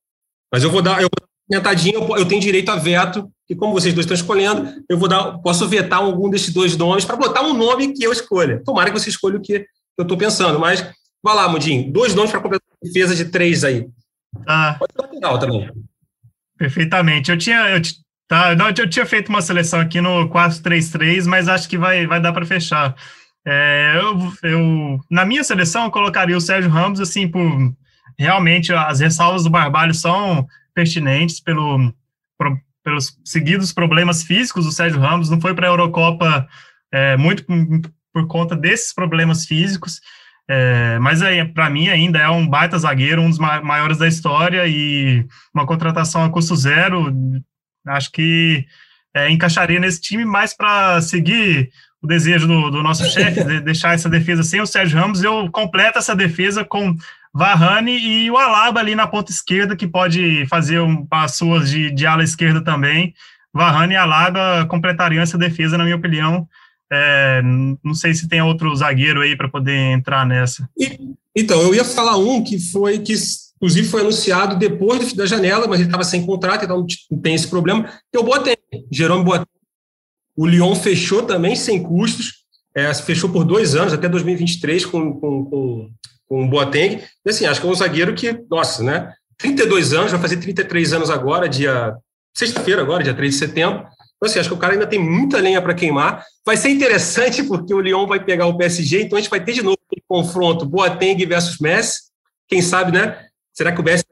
Mas 0.52 0.64
eu 0.64 0.72
vou 0.72 0.82
dar, 0.82 1.02
eu 1.02 1.10
vou 1.10 1.28
eu 1.50 2.26
tenho 2.28 2.42
direito 2.42 2.70
a 2.70 2.76
veto, 2.76 3.32
e 3.50 3.56
como 3.56 3.72
vocês 3.72 3.94
dois 3.94 4.06
estão 4.06 4.16
escolhendo, 4.16 4.84
eu 4.90 4.98
vou 4.98 5.08
dar, 5.08 5.38
posso 5.40 5.68
vetar 5.68 6.00
algum 6.00 6.30
desses 6.30 6.54
dois 6.54 6.76
nomes 6.76 7.06
para 7.06 7.16
botar 7.16 7.42
um 7.42 7.54
nome 7.54 7.94
que 7.94 8.04
eu 8.04 8.12
escolha. 8.12 8.62
Tomara 8.66 8.92
que 8.92 9.00
você 9.00 9.10
escolha 9.10 9.38
o 9.38 9.42
que 9.42 9.66
eu 9.98 10.04
estou 10.04 10.18
pensando, 10.18 10.60
mas 10.60 10.82
vai 11.24 11.36
lá, 11.36 11.48
Mundinho, 11.48 11.92
dois 11.92 12.14
nomes 12.14 12.32
para 12.32 12.42
completar 12.42 12.68
a 12.70 12.86
defesa 12.86 13.16
de 13.16 13.26
três 13.26 13.64
aí. 13.64 13.88
Ah, 14.46 14.76
Pode 14.78 14.92
ser 14.92 15.02
lateral 15.02 15.40
também. 15.40 15.72
Perfeitamente. 16.58 17.32
Eu 17.32 17.38
tinha, 17.38 17.70
eu, 17.70 17.82
tá, 18.28 18.54
não, 18.54 18.68
eu 18.68 18.90
tinha 18.90 19.06
feito 19.06 19.30
uma 19.30 19.42
seleção 19.42 19.80
aqui 19.80 20.02
no 20.02 20.30
4-3-3, 20.30 21.26
mas 21.26 21.48
acho 21.48 21.70
que 21.70 21.78
vai, 21.78 22.06
vai 22.06 22.20
dar 22.22 22.34
para 22.34 22.46
fechar. 22.46 22.94
É, 23.50 23.94
eu, 23.96 24.34
eu, 24.44 25.00
na 25.10 25.24
minha 25.24 25.42
seleção, 25.42 25.86
eu 25.86 25.92
colocaria 25.92 26.36
o 26.36 26.42
Sérgio 26.42 26.70
Ramos, 26.70 27.00
assim, 27.00 27.30
por 27.30 27.74
realmente 28.20 28.74
as 28.74 29.00
ressalvas 29.00 29.46
do 29.46 29.50
Barbalho 29.50 29.94
são 29.94 30.46
pertinentes 30.76 31.40
pelo, 31.40 31.94
pro, 32.38 32.60
pelos 32.84 33.18
seguidos 33.24 33.72
problemas 33.72 34.24
físicos 34.24 34.66
do 34.66 34.72
Sérgio 34.72 35.00
Ramos, 35.00 35.30
não 35.30 35.40
foi 35.40 35.54
para 35.54 35.66
a 35.66 35.70
Eurocopa 35.70 36.46
é, 36.92 37.16
muito 37.16 37.46
por 38.12 38.28
conta 38.28 38.54
desses 38.54 38.94
problemas 38.94 39.46
físicos, 39.46 40.02
é, 40.50 41.00
mas 41.00 41.22
para 41.54 41.70
mim 41.70 41.88
ainda 41.88 42.20
é 42.20 42.30
um 42.30 42.46
baita 42.46 42.78
zagueiro, 42.78 43.22
um 43.22 43.30
dos 43.30 43.40
maiores 43.40 43.98
da 43.98 44.10
história 44.10 44.68
e 44.68 45.26
uma 45.54 45.66
contratação 45.66 46.24
a 46.24 46.30
custo 46.30 46.56
zero, 46.56 47.14
acho 47.88 48.12
que 48.12 48.66
é, 49.14 49.30
encaixaria 49.30 49.80
nesse 49.80 50.02
time 50.02 50.26
mais 50.26 50.54
para 50.56 51.02
seguir 51.02 51.70
o 52.02 52.08
desejo 52.08 52.48
do, 52.48 52.70
do 52.70 52.84
nosso 52.84 53.06
chefe 53.12 53.44
de 53.44 53.60
deixar 53.62 53.94
essa 53.94 54.10
defesa 54.10 54.44
sem 54.44 54.62
o 54.62 54.68
Sérgio 54.68 55.00
Ramos, 55.00 55.24
eu 55.24 55.50
completo 55.52 55.98
essa 55.98 56.16
defesa 56.16 56.64
com 56.64 56.96
Varane 57.34 57.98
e 57.98 58.32
o 58.32 58.38
Alaba 58.38 58.80
ali 58.80 58.96
na 58.96 59.08
ponta 59.08 59.32
esquerda, 59.32 59.76
que 59.76 59.88
pode 59.88 60.46
fazer 60.48 60.80
um, 60.80 61.06
as 61.12 61.36
suas 61.36 61.70
de, 61.70 61.92
de 61.92 62.06
ala 62.06 62.24
esquerda 62.24 62.64
também. 62.64 63.14
Varane 63.54 63.94
e 63.94 63.98
Alaba 63.98 64.66
completariam 64.68 65.22
essa 65.22 65.38
defesa, 65.38 65.78
na 65.78 65.84
minha 65.84 65.96
opinião. 65.96 66.48
É, 66.92 67.42
não 67.84 67.94
sei 67.94 68.14
se 68.14 68.28
tem 68.28 68.42
outro 68.42 68.74
zagueiro 68.76 69.22
aí 69.22 69.36
para 69.36 69.50
poder 69.50 69.76
entrar 69.92 70.26
nessa. 70.26 70.70
E, 70.78 70.98
então, 71.36 71.62
eu 71.62 71.76
ia 71.76 71.84
falar 71.84 72.18
um 72.18 72.44
que 72.44 72.60
foi 72.60 73.00
que 73.00 73.14
inclusive 73.58 73.88
foi 73.88 74.02
anunciado 74.02 74.56
depois 74.56 75.14
da 75.14 75.26
janela, 75.26 75.68
mas 75.68 75.80
ele 75.80 75.90
estava 75.90 76.04
sem 76.04 76.26
contrato, 76.26 76.64
então 76.64 76.86
não 77.12 77.20
tem 77.20 77.36
esse 77.36 77.48
problema, 77.48 77.84
que 77.84 78.18
é 78.18 78.20
o 78.20 78.24
Boateng, 78.24 78.56
Jerome 78.92 79.24
Boateng, 79.24 79.48
o 80.38 80.46
Lyon 80.46 80.76
fechou 80.76 81.24
também 81.24 81.56
sem 81.56 81.82
custos, 81.82 82.46
é, 82.76 82.94
fechou 82.94 83.30
por 83.30 83.44
dois 83.44 83.76
anos, 83.76 83.92
até 83.92 84.08
2023, 84.08 84.86
com, 84.86 85.20
com, 85.20 85.46
com, 85.46 85.90
com 86.30 86.46
o 86.46 86.48
Boateng. 86.48 87.02
E 87.26 87.30
assim, 87.30 87.48
acho 87.48 87.60
que 87.60 87.66
é 87.66 87.70
um 87.70 87.76
zagueiro 87.76 88.14
que, 88.14 88.40
nossa, 88.50 88.84
né? 88.84 89.12
32 89.40 89.94
anos, 89.94 90.12
vai 90.12 90.22
fazer 90.22 90.38
33 90.38 90.94
anos 90.94 91.10
agora, 91.10 91.50
dia 91.50 91.96
sexta-feira, 92.36 92.82
agora, 92.82 93.04
dia 93.04 93.16
3 93.16 93.34
de 93.34 93.40
setembro. 93.40 93.80
Então, 93.80 94.30
assim, 94.30 94.40
acho 94.40 94.50
que 94.50 94.56
o 94.56 94.60
cara 94.60 94.74
ainda 94.74 94.86
tem 94.86 95.00
muita 95.00 95.40
lenha 95.40 95.62
para 95.62 95.74
queimar. 95.74 96.24
Vai 96.46 96.56
ser 96.56 96.70
interessante 96.70 97.44
porque 97.44 97.74
o 97.74 97.82
Lyon 97.82 98.06
vai 98.06 98.24
pegar 98.24 98.46
o 98.46 98.58
PSG, 98.58 99.02
então 99.02 99.18
a 99.18 99.22
gente 99.22 99.30
vai 99.30 99.44
ter 99.44 99.54
de 99.54 99.64
novo 99.64 99.78
o 99.92 100.02
confronto 100.08 100.66
Boateng 100.66 101.26
versus 101.26 101.58
Messi. 101.60 102.02
Quem 102.48 102.62
sabe, 102.62 102.92
né? 102.92 103.26
Será 103.54 103.72
que 103.72 103.82
o 103.82 103.84
Messi 103.84 104.06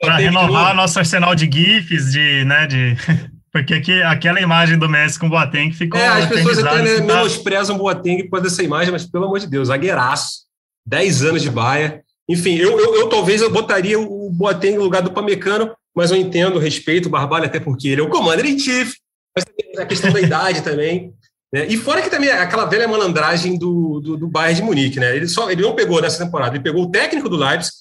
para 0.00 0.16
renovar 0.16 0.74
nosso 0.74 0.98
arsenal 0.98 1.34
de 1.34 1.50
GIFs, 1.52 2.12
de, 2.12 2.44
né, 2.44 2.66
de 2.66 2.96
Porque 3.64 3.92
aquela 4.04 4.40
imagem 4.40 4.78
do 4.78 4.88
Messi 4.88 5.18
com 5.18 5.26
o 5.26 5.30
Boateng 5.30 5.72
ficou. 5.72 6.00
É, 6.00 6.06
as 6.06 6.28
pessoas 6.28 6.58
até 6.58 6.82
né, 6.82 7.00
menosprezam 7.00 7.76
o 7.76 7.78
Boateng 7.78 8.22
por 8.24 8.32
causa 8.32 8.48
dessa 8.48 8.62
imagem, 8.62 8.92
mas 8.92 9.06
pelo 9.06 9.24
amor 9.24 9.40
de 9.40 9.46
Deus, 9.46 9.68
zagueiraço, 9.68 10.42
10 10.86 11.24
anos 11.24 11.42
de 11.42 11.50
baia. 11.50 12.02
Enfim, 12.28 12.56
eu, 12.56 12.78
eu, 12.78 12.94
eu, 12.94 13.08
talvez 13.08 13.40
eu 13.40 13.50
botaria 13.50 13.98
o 13.98 14.30
Boateng 14.30 14.76
no 14.76 14.84
lugar 14.84 15.02
do 15.02 15.10
Pamecano, 15.10 15.72
mas 15.94 16.10
eu 16.10 16.16
entendo, 16.16 16.58
respeito 16.58 17.06
o 17.06 17.10
Barbalho, 17.10 17.46
até 17.46 17.58
porque 17.58 17.88
ele 17.88 18.00
é 18.00 18.04
o 18.04 18.08
commander 18.08 18.46
in 18.46 18.58
chief, 18.58 18.94
mas 19.34 19.44
a 19.78 19.86
questão 19.86 20.12
da 20.12 20.20
idade 20.20 20.62
também. 20.62 21.12
Né? 21.52 21.66
E 21.66 21.76
fora 21.76 22.02
que 22.02 22.10
também 22.10 22.30
aquela 22.30 22.66
velha 22.66 22.86
malandragem 22.86 23.58
do, 23.58 24.00
do, 24.00 24.16
do 24.16 24.28
Bayern 24.28 24.60
de 24.60 24.62
Munique, 24.62 25.00
né? 25.00 25.16
Ele, 25.16 25.26
só, 25.26 25.50
ele 25.50 25.62
não 25.62 25.74
pegou 25.74 26.00
nessa 26.00 26.22
temporada, 26.22 26.54
ele 26.54 26.62
pegou 26.62 26.84
o 26.84 26.90
técnico 26.90 27.28
do 27.28 27.36
Leipzig, 27.36 27.72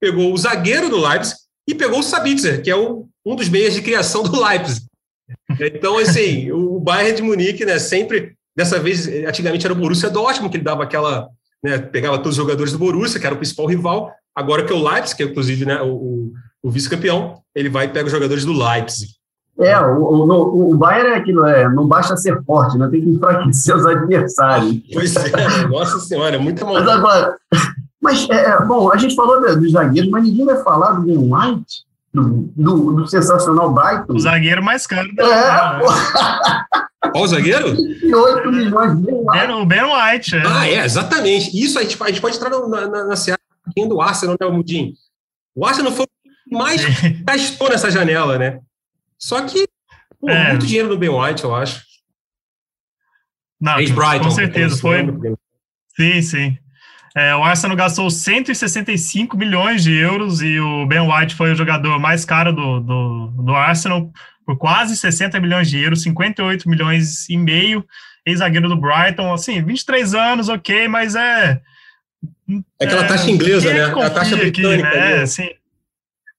pegou 0.00 0.32
o 0.32 0.36
zagueiro 0.36 0.90
do 0.90 1.00
Leipzig 1.00 1.36
e 1.68 1.74
pegou 1.74 2.00
o 2.00 2.02
Sabitzer, 2.02 2.62
que 2.62 2.70
é 2.70 2.76
o, 2.76 3.06
um 3.24 3.36
dos 3.36 3.48
meias 3.48 3.74
de 3.74 3.82
criação 3.82 4.24
do 4.24 4.44
Leipzig. 4.44 4.84
Então, 5.60 5.98
assim, 5.98 6.50
o 6.50 6.80
Bayern 6.80 7.16
de 7.16 7.22
Munique, 7.22 7.64
né, 7.64 7.78
sempre, 7.78 8.34
dessa 8.56 8.78
vez, 8.78 9.06
antigamente 9.26 9.64
era 9.64 9.72
o 9.72 9.76
Borussia 9.76 10.10
Dortmund, 10.10 10.50
que 10.50 10.56
ele 10.56 10.64
dava 10.64 10.82
aquela, 10.82 11.28
né, 11.62 11.78
pegava 11.78 12.18
todos 12.18 12.32
os 12.32 12.36
jogadores 12.36 12.72
do 12.72 12.78
Borussia, 12.78 13.20
que 13.20 13.26
era 13.26 13.34
o 13.34 13.38
principal 13.38 13.66
rival, 13.66 14.12
agora 14.34 14.64
que 14.64 14.72
é 14.72 14.76
o 14.76 14.82
Leipzig, 14.82 15.16
que 15.16 15.22
é 15.22 15.26
inclusive 15.26 15.64
né, 15.64 15.80
o, 15.82 16.32
o 16.62 16.70
vice-campeão, 16.70 17.42
ele 17.54 17.68
vai 17.68 17.86
e 17.86 17.88
pega 17.88 18.06
os 18.06 18.12
jogadores 18.12 18.44
do 18.44 18.52
Leipzig. 18.52 19.12
É, 19.58 19.78
o, 19.78 20.02
o, 20.02 20.72
o 20.72 20.76
Bayern 20.76 21.10
é 21.10 21.16
aquilo, 21.16 21.44
é, 21.44 21.68
não 21.68 21.86
basta 21.86 22.16
ser 22.16 22.42
forte, 22.44 22.78
né? 22.78 22.88
tem 22.88 23.02
que 23.02 23.10
enfraquecer 23.10 23.76
os 23.76 23.84
adversários. 23.84 24.80
Pois 24.92 25.14
é, 25.14 25.66
nossa 25.68 26.00
senhora, 26.00 26.36
é 26.36 26.38
muito 26.38 26.64
mal. 26.64 26.74
Mas 26.74 26.88
agora, 26.88 27.36
mas, 28.00 28.28
é, 28.30 28.34
é, 28.34 28.64
bom, 28.64 28.90
a 28.90 28.96
gente 28.96 29.14
falou 29.14 29.40
dos 29.40 29.72
zagueiros, 29.72 30.10
mas 30.10 30.24
ninguém 30.24 30.44
vai 30.44 30.60
falar 30.64 30.92
do 30.92 31.02
Ben 31.02 31.18
White, 31.18 31.84
do, 32.12 32.52
do, 32.54 32.92
do 32.92 33.06
sensacional 33.06 33.72
Brighton. 33.72 34.12
O 34.14 34.20
zagueiro 34.20 34.62
mais 34.62 34.86
caro. 34.86 35.08
Da 35.14 35.24
é, 35.24 37.10
Qual 37.10 37.24
o 37.24 37.26
zagueiro? 37.26 37.68
8 37.68 38.52
milhões 38.52 38.98
de 38.98 39.06
Ben, 39.06 39.50
o 39.50 39.64
Ben 39.64 39.82
White. 39.84 40.36
É. 40.36 40.42
Ah, 40.46 40.68
é, 40.68 40.84
exatamente. 40.84 41.50
Isso 41.58 41.78
a 41.78 41.82
gente, 41.82 42.00
a 42.02 42.08
gente 42.08 42.20
pode 42.20 42.36
entrar 42.36 42.50
na, 42.50 42.86
na, 42.86 43.04
na 43.04 43.16
seara 43.16 43.40
do 43.88 44.00
Arsenal, 44.00 44.36
né, 44.38 44.46
Mudim? 44.48 44.94
O 45.54 45.64
Arsenal 45.64 45.92
foi 45.92 46.04
o 46.04 46.58
mais 46.58 46.82
gastou 47.24 47.70
nessa 47.70 47.90
janela, 47.90 48.38
né? 48.38 48.60
Só 49.18 49.40
que, 49.42 49.66
pô, 50.20 50.28
é. 50.28 50.50
muito 50.50 50.66
dinheiro 50.66 50.88
no 50.88 50.98
Ben 50.98 51.08
White, 51.08 51.44
eu 51.44 51.54
acho. 51.54 51.82
Não, 53.60 53.74
com 54.20 54.30
certeza. 54.30 54.76
Foi. 54.76 55.06
Sim, 55.96 56.20
sim. 56.20 56.58
É, 57.14 57.34
o 57.36 57.42
Arsenal 57.42 57.76
gastou 57.76 58.10
165 58.10 59.36
milhões 59.36 59.82
de 59.82 59.92
euros 59.92 60.40
e 60.40 60.58
o 60.58 60.86
Ben 60.86 61.00
White 61.00 61.34
foi 61.34 61.52
o 61.52 61.54
jogador 61.54 61.98
mais 61.98 62.24
caro 62.24 62.52
do, 62.52 62.80
do, 62.80 63.26
do 63.28 63.54
Arsenal 63.54 64.10
por 64.46 64.56
quase 64.56 64.96
60 64.96 65.38
milhões 65.38 65.68
de 65.68 65.78
euros, 65.78 66.02
58 66.02 66.68
milhões 66.68 67.28
e 67.28 67.36
meio, 67.36 67.84
ex-zagueiro 68.24 68.68
do 68.68 68.76
Brighton, 68.76 69.32
assim, 69.32 69.62
23 69.62 70.14
anos, 70.14 70.48
ok, 70.48 70.88
mas 70.88 71.14
é... 71.14 71.60
É 72.80 72.84
aquela 72.84 73.04
taxa 73.04 73.30
inglesa, 73.30 73.72
né? 73.72 73.78
É 73.80 73.84
a 73.84 74.10
taxa 74.10 74.36
britânica. 74.36 74.88
Aqui, 74.88 74.98
né? 74.98 75.26
Sim, 75.26 75.50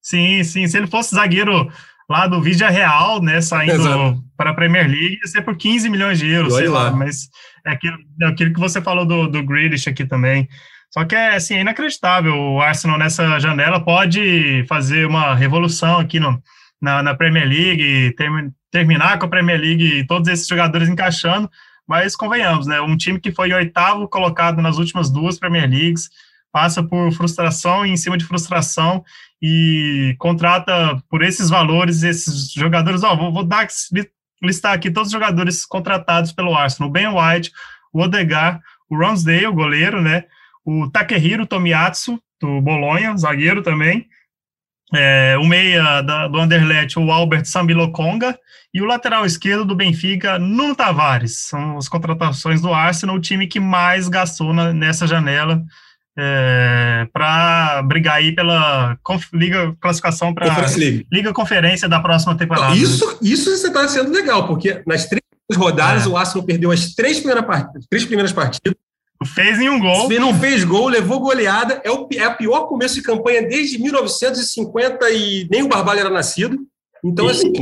sim, 0.02 0.44
sim, 0.44 0.68
se 0.68 0.78
ele 0.78 0.88
fosse 0.88 1.16
zagueiro 1.16 1.72
lá 2.14 2.28
do 2.28 2.40
Vídeo 2.40 2.68
Real, 2.70 3.20
né, 3.24 3.42
saindo 3.42 4.24
para 4.38 4.52
a 4.52 4.54
Premier 4.54 4.88
League, 4.88 5.18
ia 5.20 5.28
ser 5.28 5.42
por 5.42 5.58
15 5.58 5.90
milhões 5.90 6.20
de 6.20 6.30
euros, 6.30 6.54
sei 6.54 6.68
lá. 6.68 6.84
lá, 6.84 6.92
mas 6.92 7.28
é 7.66 7.72
aquilo, 7.72 7.98
é 8.22 8.26
aquilo 8.28 8.54
que 8.54 8.60
você 8.60 8.80
falou 8.80 9.04
do, 9.04 9.28
do 9.28 9.42
Grealish 9.44 9.90
aqui 9.90 10.06
também. 10.06 10.48
Só 10.92 11.04
que 11.06 11.16
é, 11.16 11.36
assim, 11.36 11.56
é 11.56 11.62
inacreditável, 11.62 12.36
o 12.36 12.62
Arsenal 12.62 13.00
nessa 13.00 13.40
janela 13.40 13.84
pode 13.84 14.64
fazer 14.70 15.08
uma 15.08 15.34
revolução 15.34 15.98
aqui 15.98 16.20
no, 16.20 16.40
na, 16.80 17.02
na 17.02 17.16
Premier 17.16 17.48
League, 17.48 18.14
ter, 18.16 18.30
terminar 18.72 19.18
com 19.18 19.26
a 19.26 19.30
Premier 19.30 19.60
League 19.60 19.84
e 19.84 20.06
todos 20.06 20.28
esses 20.28 20.46
jogadores 20.46 20.88
encaixando, 20.88 21.50
mas 21.88 22.16
convenhamos, 22.16 22.68
né, 22.68 22.80
um 22.80 22.96
time 22.96 23.20
que 23.20 23.32
foi 23.32 23.52
oitavo 23.52 24.08
colocado 24.08 24.62
nas 24.62 24.78
últimas 24.78 25.10
duas 25.10 25.40
Premier 25.40 25.68
Leagues, 25.68 26.12
passa 26.54 26.84
por 26.84 27.12
frustração 27.12 27.84
e 27.84 27.90
em 27.90 27.98
cima 27.98 28.16
de 28.16 28.26
frustração 28.26 29.04
e 29.42 30.16
contrata 30.20 31.02
por 31.10 31.24
esses 31.24 31.50
valores 31.50 32.04
esses 32.04 32.54
jogadores. 32.54 33.04
Ó, 33.04 33.16
vou, 33.16 33.34
vou 33.34 33.44
dar 33.44 33.68
listar 34.42 34.74
aqui 34.74 34.92
todos 34.92 35.08
os 35.08 35.14
jogadores 35.14 35.66
contratados 35.66 36.32
pelo 36.32 36.56
Arsenal: 36.56 36.92
Ben 36.92 37.08
White, 37.08 37.52
o 37.92 38.02
Odegar, 38.04 38.62
o 38.88 38.96
Ramsdale, 38.96 39.48
o 39.48 39.54
goleiro, 39.54 40.00
né? 40.00 40.26
O 40.64 40.90
Takehiro 40.90 41.48
Tomiatsu, 41.48 42.22
do 42.40 42.62
Bolonha, 42.62 43.18
zagueiro 43.18 43.64
também. 43.64 44.08
É, 44.96 45.36
o 45.40 45.46
meia 45.46 46.02
da, 46.02 46.28
do 46.28 46.38
Anderlecht, 46.38 47.00
o 47.00 47.12
Albert 47.12 47.46
Sambilokonga, 47.46 48.38
e 48.72 48.80
o 48.80 48.86
lateral 48.86 49.26
esquerdo 49.26 49.66
do 49.66 49.76
Benfica, 49.76 50.38
Nuno 50.38 50.76
Tavares. 50.76 51.40
São 51.48 51.78
as 51.78 51.90
contratações 51.90 52.62
do 52.62 52.72
Arsenal, 52.72 53.16
o 53.16 53.20
time 53.20 53.48
que 53.48 53.60
mais 53.60 54.08
gastou 54.08 54.54
na, 54.54 54.72
nessa 54.72 55.08
janela 55.08 55.64
é, 56.18 57.08
para 57.12 57.82
brigar 57.84 58.16
aí 58.16 58.34
pela 58.34 58.98
conf, 59.04 59.26
liga 59.34 59.76
classificação 59.82 60.34
para 60.34 60.48
liga 61.12 61.34
conferência 61.34 61.90
da 61.90 62.00
próxima 62.00 62.38
temporada. 62.38 62.76
Isso, 62.76 63.18
isso 63.22 63.50
você 63.50 63.68
está 63.68 63.88
sendo 63.88 64.12
legal, 64.12 64.48
porque 64.48 64.82
nas 64.86 65.08
três 65.08 65.24
rodadas 65.56 66.06
é. 66.06 66.10
o 66.10 66.16
Arsenal 66.16 66.46
perdeu 66.46 66.72
as 66.72 66.94
três 66.94 67.18
primeiras 67.18 67.46
partidas, 67.46 67.86
três 67.90 68.06
primeiras 68.06 68.32
partidas. 68.32 68.78
Fez 69.26 69.58
em 69.60 69.70
um 69.70 69.80
gol. 69.80 70.08
Se 70.08 70.20
não 70.20 70.38
fez 70.38 70.66
gol, 70.66 70.90
levou 70.90 71.20
goleada. 71.20 71.82
É 71.86 71.90
o 71.90 72.08
é 72.14 72.24
a 72.26 72.32
pior 72.32 72.68
começo 72.68 72.96
de 72.96 73.02
campanha 73.02 73.42
desde 73.48 73.80
1950 73.80 75.10
e 75.12 75.48
nem 75.50 75.64
o 75.64 75.70
Barbalho 75.70 76.02
era 76.02 76.10
nascido. 76.10 76.58
Então, 77.02 77.30
assim, 77.30 77.54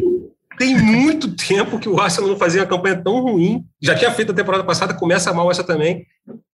tem 0.58 0.76
muito 0.78 1.36
tempo 1.36 1.80
que 1.80 1.90
o 1.90 2.00
Arsenal 2.00 2.30
não 2.30 2.38
fazia 2.38 2.62
uma 2.62 2.68
campanha 2.68 2.96
tão 2.96 3.22
ruim. 3.22 3.64
Já 3.82 3.96
tinha 3.96 4.12
feito 4.12 4.32
a 4.32 4.36
temporada 4.36 4.64
passada, 4.64 4.94
começa 4.94 5.34
mal 5.34 5.50
essa 5.52 5.64
também. 5.64 6.06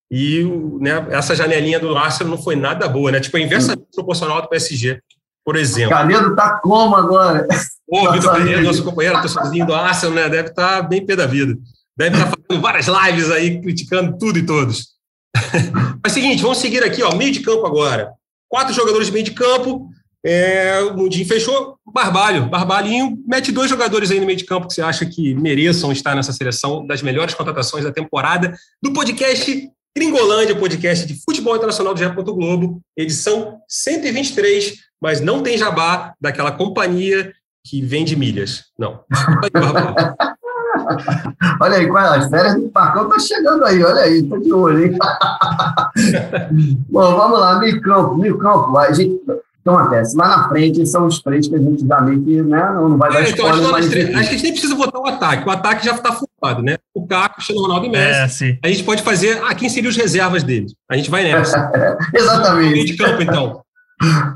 E 0.10 0.44
né, 0.80 1.06
essa 1.10 1.36
janelinha 1.36 1.80
do 1.80 1.96
Arsenal 1.98 2.36
não 2.36 2.42
foi 2.42 2.56
nada 2.56 2.88
boa, 2.88 3.12
né? 3.12 3.20
Tipo, 3.20 3.38
é 3.38 3.42
inversamente 3.42 3.88
proporcional 3.94 4.42
do 4.42 4.50
PSG, 4.50 5.02
por 5.46 5.56
exemplo. 5.56 5.90
Canedo 5.90 6.36
tá 6.36 6.60
como 6.62 6.96
agora? 6.96 7.46
Ô, 7.90 8.12
Vitor 8.12 8.34
Canedo, 8.34 8.64
nosso 8.64 8.84
companheiro, 8.84 9.20
torcedorzinho 9.20 9.66
do 9.66 9.74
Arsenal, 9.74 10.16
né? 10.16 10.30
Deve 10.30 10.50
estar 10.50 10.78
tá 10.78 10.82
bem 10.82 11.06
pé 11.06 11.16
da 11.16 11.26
vida. 11.26 11.58
Deve 11.98 12.16
estar 12.16 12.30
tá 12.30 12.38
fazendo 12.48 12.62
várias 12.62 12.88
lives 12.88 13.32
aí, 13.32 13.62
criticando 13.62 14.18
tudo 14.18 14.40
e 14.40 14.46
todos. 14.46 14.96
Mas 16.04 16.14
seguinte, 16.14 16.42
vamos 16.42 16.60
seguir 16.60 16.84
aqui, 16.84 17.04
ó, 17.04 17.14
meio 17.14 17.32
de 17.32 17.42
campo 17.42 17.66
agora. 17.66 18.12
Quatro 18.50 18.74
jogadores 18.74 19.08
de 19.08 19.14
meio 19.14 19.26
de 19.26 19.32
campo. 19.32 19.90
É, 20.26 20.82
o 20.82 20.96
Mundinho 20.96 21.28
fechou. 21.28 21.78
Barbalho. 21.86 22.50
Barbalhinho 22.50 23.18
mete 23.28 23.52
dois 23.52 23.70
jogadores 23.70 24.10
aí 24.12 24.20
no 24.20 24.26
meio 24.26 24.38
de 24.38 24.46
campo 24.46 24.68
que 24.68 24.74
você 24.74 24.82
acha 24.82 25.06
que 25.06 25.34
mereçam 25.36 25.92
estar 25.92 26.16
nessa 26.16 26.34
seleção 26.34 26.86
das 26.86 27.02
melhores 27.02 27.34
contratações 27.34 27.84
da 27.84 27.92
temporada 27.92 28.54
do 28.82 28.94
podcast 28.94 29.70
Gringolândia, 29.98 30.56
podcast 30.56 31.08
de 31.08 31.20
futebol 31.24 31.56
internacional 31.56 31.96
do 31.96 31.98
GE. 31.98 32.08
Globo, 32.08 32.80
edição 32.96 33.58
123, 33.68 34.76
mas 35.02 35.22
não 35.22 35.42
tem 35.42 35.58
jabá 35.58 36.14
daquela 36.22 36.52
companhia 36.52 37.34
que 37.66 37.82
vende 37.82 38.16
milhas. 38.16 38.66
Não. 38.78 39.04
olha 41.60 41.78
aí, 41.78 41.90
as 41.90 42.30
férias 42.30 42.54
do 42.54 42.70
Parcão 42.70 43.10
tá 43.10 43.18
chegando 43.18 43.66
aí, 43.66 43.84
olha 43.84 44.02
aí, 44.02 44.22
tô 44.22 44.38
de 44.38 44.54
olho, 44.54 44.86
hein? 44.86 44.96
Bom, 46.88 47.16
vamos 47.16 47.40
lá, 47.40 47.58
meio 47.58 47.82
campo, 47.82 48.16
meio 48.18 48.38
campo, 48.38 48.78
a 48.78 48.94
gente 48.94 49.20
então 49.68 49.78
acontece, 49.78 50.16
lá 50.16 50.30
na 50.30 50.48
frente 50.48 50.86
são 50.86 51.08
os 51.08 51.22
três 51.22 51.46
que 51.46 51.56
a 51.56 51.58
gente 51.58 51.86
já 51.86 52.00
meio 52.00 52.24
que 52.24 52.42
né, 52.42 52.72
não 52.74 52.98
vai 52.98 53.12
dar 53.12 53.22
é, 53.22 53.30
então, 53.30 53.48
acho, 53.48 53.90
três, 53.90 54.16
acho 54.16 54.16
que 54.16 54.18
a 54.18 54.24
gente 54.24 54.44
nem 54.44 54.52
precisa 54.54 54.76
botar 54.76 54.98
o 54.98 55.06
ataque, 55.06 55.46
o 55.46 55.52
ataque 55.52 55.86
já 55.86 55.94
está 55.94 56.14
formado, 56.14 56.64
né? 56.64 56.78
O 56.96 57.06
Caco, 57.06 57.34
o 57.34 57.36
Cristiano 57.36 57.62
Ronaldo 57.64 57.86
e 57.88 57.90
Messi. 57.90 58.58
É, 58.64 58.68
a 58.68 58.72
gente 58.72 58.86
pode 58.86 59.04
fazer, 59.04 59.44
ah, 59.44 59.54
quem 59.54 59.68
seriam 59.68 59.90
os 59.90 59.98
reservas 59.98 60.42
deles? 60.42 60.74
A 60.90 60.96
gente 60.96 61.12
vai 61.12 61.24
nessa. 61.24 61.70
Exatamente. 62.16 62.86
de 62.86 62.96
campo, 62.96 63.22
então. 63.22 63.62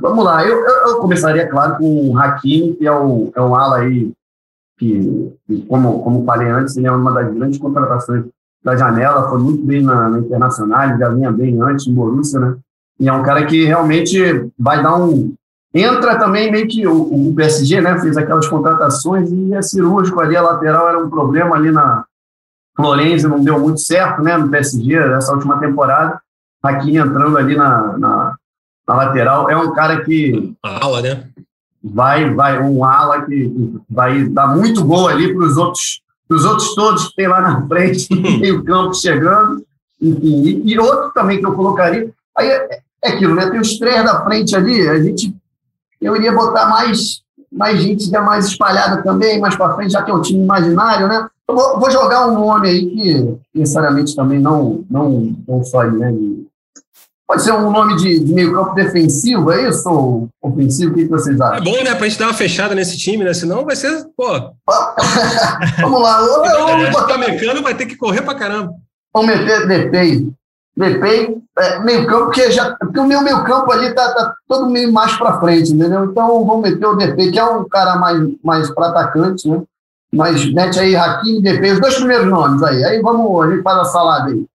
Vamos 0.01 0.25
lá, 0.25 0.45
eu, 0.45 0.57
eu, 0.57 0.87
eu, 0.87 0.95
começaria, 0.97 1.47
claro, 1.47 1.77
com 1.77 2.09
o 2.09 2.17
Hakimi, 2.17 2.73
que 2.73 2.85
é, 2.85 2.91
o, 2.91 3.31
é 3.33 3.41
um 3.41 3.55
ala 3.55 3.77
aí 3.77 4.11
que, 4.77 5.33
que, 5.47 5.61
como, 5.61 6.03
como 6.03 6.25
falei 6.25 6.49
antes, 6.49 6.75
ele 6.75 6.87
é 6.87 6.91
uma 6.91 7.13
das 7.13 7.33
grandes 7.33 7.57
contratações 7.57 8.25
da 8.61 8.75
janela, 8.75 9.29
foi 9.29 9.39
muito 9.39 9.63
bem 9.63 9.81
na, 9.81 10.09
na 10.09 10.19
Internacional, 10.19 10.97
já 10.97 11.07
vinha 11.07 11.31
bem 11.31 11.61
antes 11.61 11.87
em 11.87 11.93
Borussia, 11.93 12.37
né? 12.37 12.57
E 13.01 13.09
é 13.09 13.13
um 13.13 13.23
cara 13.23 13.47
que 13.47 13.65
realmente 13.65 14.47
vai 14.57 14.83
dar 14.83 14.95
um. 14.95 15.33
Entra 15.73 16.19
também 16.19 16.51
meio 16.51 16.67
que 16.67 16.85
o, 16.85 17.29
o 17.29 17.33
PSG, 17.35 17.81
né? 17.81 17.99
Fez 17.99 18.15
aquelas 18.15 18.47
contratações 18.47 19.31
e 19.31 19.55
é 19.55 19.61
cirúrgico 19.63 20.19
ali, 20.19 20.37
a 20.37 20.41
lateral 20.43 20.87
era 20.87 20.99
um 20.99 21.09
problema 21.09 21.55
ali 21.55 21.71
na 21.71 22.05
Florenzi, 22.75 23.27
não 23.27 23.43
deu 23.43 23.59
muito 23.59 23.81
certo, 23.81 24.21
né? 24.21 24.37
No 24.37 24.49
PSG, 24.49 24.93
essa 24.93 25.33
última 25.33 25.59
temporada. 25.59 26.21
Aqui 26.61 26.95
entrando 26.95 27.35
ali 27.39 27.55
na, 27.55 27.97
na, 27.97 28.35
na 28.87 28.95
lateral. 28.95 29.49
É 29.49 29.57
um 29.57 29.73
cara 29.73 30.03
que. 30.03 30.53
A 30.63 30.85
ala, 30.85 31.01
né? 31.01 31.27
Vai, 31.83 32.31
vai, 32.31 32.61
um 32.61 32.85
ala 32.85 33.25
que 33.25 33.51
vai 33.89 34.25
dar 34.25 34.55
muito 34.55 34.85
gol 34.85 35.07
ali 35.07 35.33
para 35.33 35.43
os 35.43 35.57
outros, 35.57 36.03
os 36.29 36.45
outros 36.45 36.75
todos 36.75 37.07
que 37.07 37.15
tem 37.15 37.27
lá 37.27 37.41
na 37.41 37.67
frente, 37.67 38.13
meio 38.13 38.63
campo 38.63 38.93
chegando. 38.93 39.65
Enfim, 39.99 40.43
e, 40.43 40.73
e 40.73 40.77
outro 40.77 41.11
também 41.15 41.39
que 41.39 41.47
eu 41.47 41.53
colocaria. 41.53 42.11
Aí 42.37 42.49
é, 43.03 43.09
aquilo, 43.09 43.35
né? 43.35 43.49
Tem 43.49 43.59
os 43.59 43.77
três 43.77 44.03
da 44.03 44.23
frente 44.23 44.55
ali, 44.55 44.87
a 44.87 45.01
gente. 45.01 45.35
Eu 45.99 46.15
iria 46.15 46.31
botar 46.31 46.67
mais, 46.67 47.21
mais 47.51 47.79
gente 47.79 48.09
já 48.09 48.21
mais 48.21 48.45
espalhada 48.45 49.03
também, 49.03 49.39
mais 49.39 49.55
para 49.55 49.75
frente, 49.75 49.91
já 49.91 50.01
que 50.01 50.11
é 50.11 50.13
um 50.13 50.21
time 50.21 50.43
imaginário, 50.43 51.07
né? 51.07 51.27
Eu 51.47 51.55
vou, 51.55 51.79
vou, 51.79 51.91
jogar 51.91 52.27
um 52.27 52.33
nome 52.33 52.69
aí 52.69 52.85
que, 52.85 53.37
necessariamente, 53.53 54.15
também 54.15 54.39
não, 54.39 54.83
não, 54.89 55.35
não 55.47 55.63
só 55.63 55.83
né, 55.83 56.11
de, 56.11 56.47
Pode 57.31 57.43
ser 57.43 57.53
um 57.53 57.71
nome 57.71 57.95
de, 57.95 58.19
de 58.19 58.33
meio 58.33 58.53
campo 58.53 58.75
defensivo, 58.75 59.53
é 59.53 59.69
isso? 59.69 59.89
Ou 59.89 60.27
ofensivo? 60.41 60.91
O 60.91 60.95
que, 60.95 61.05
vocês 61.05 61.39
acham? 61.39 61.55
É 61.55 61.61
bom, 61.61 61.81
né? 61.81 61.95
Pra 61.95 62.05
gente 62.05 62.19
dar 62.19 62.25
uma 62.25 62.33
fechada 62.33 62.75
nesse 62.75 62.97
time, 62.97 63.23
né? 63.23 63.33
Senão 63.33 63.63
vai 63.63 63.73
ser, 63.73 64.05
pô. 64.17 64.27
Vamos 65.79 66.01
lá. 66.01 66.19
Eu, 66.19 66.43
eu, 66.43 66.93
O 66.93 67.09
eu, 67.09 67.15
americano 67.15 67.61
vai 67.61 67.73
ter 67.73 67.85
que 67.85 67.95
correr 67.95 68.21
pra 68.21 68.35
caramba. 68.35 68.73
Vamos 69.13 69.33
meter 69.33 69.65
Depay. 69.65 70.27
Depay, 70.75 71.37
é, 71.57 71.79
meio 71.79 72.07
campo, 72.07 72.25
porque, 72.25 72.49
já, 72.49 72.75
porque 72.75 72.99
o 72.99 73.05
meu 73.05 73.21
meio 73.21 73.43
campo 73.43 73.71
ali 73.71 73.93
tá, 73.93 74.13
tá 74.13 74.33
todo 74.47 74.69
meio 74.69 74.91
mais 74.91 75.15
para 75.17 75.39
frente, 75.39 75.73
entendeu? 75.73 76.05
Então 76.05 76.45
vamos 76.45 76.69
meter 76.69 76.85
o 76.85 76.95
Depay, 76.95 77.31
que 77.31 77.39
é 77.39 77.45
um 77.45 77.67
cara 77.67 77.97
mais, 77.97 78.21
mais 78.43 78.69
para 78.71 78.87
atacante, 78.87 79.49
né? 79.49 79.61
Mas 80.13 80.51
mete 80.53 80.79
aí 80.79 80.95
Hakim 80.95 81.37
e 81.37 81.41
Depay, 81.41 81.73
os 81.73 81.79
dois 81.79 81.95
primeiros 81.95 82.27
nomes 82.27 82.63
aí. 82.63 82.83
Aí 82.83 83.01
vamos, 83.01 83.45
a 83.45 83.49
gente 83.49 83.63
faz 83.63 83.79
a 83.79 83.85
salada 83.85 84.31
aí. 84.31 84.45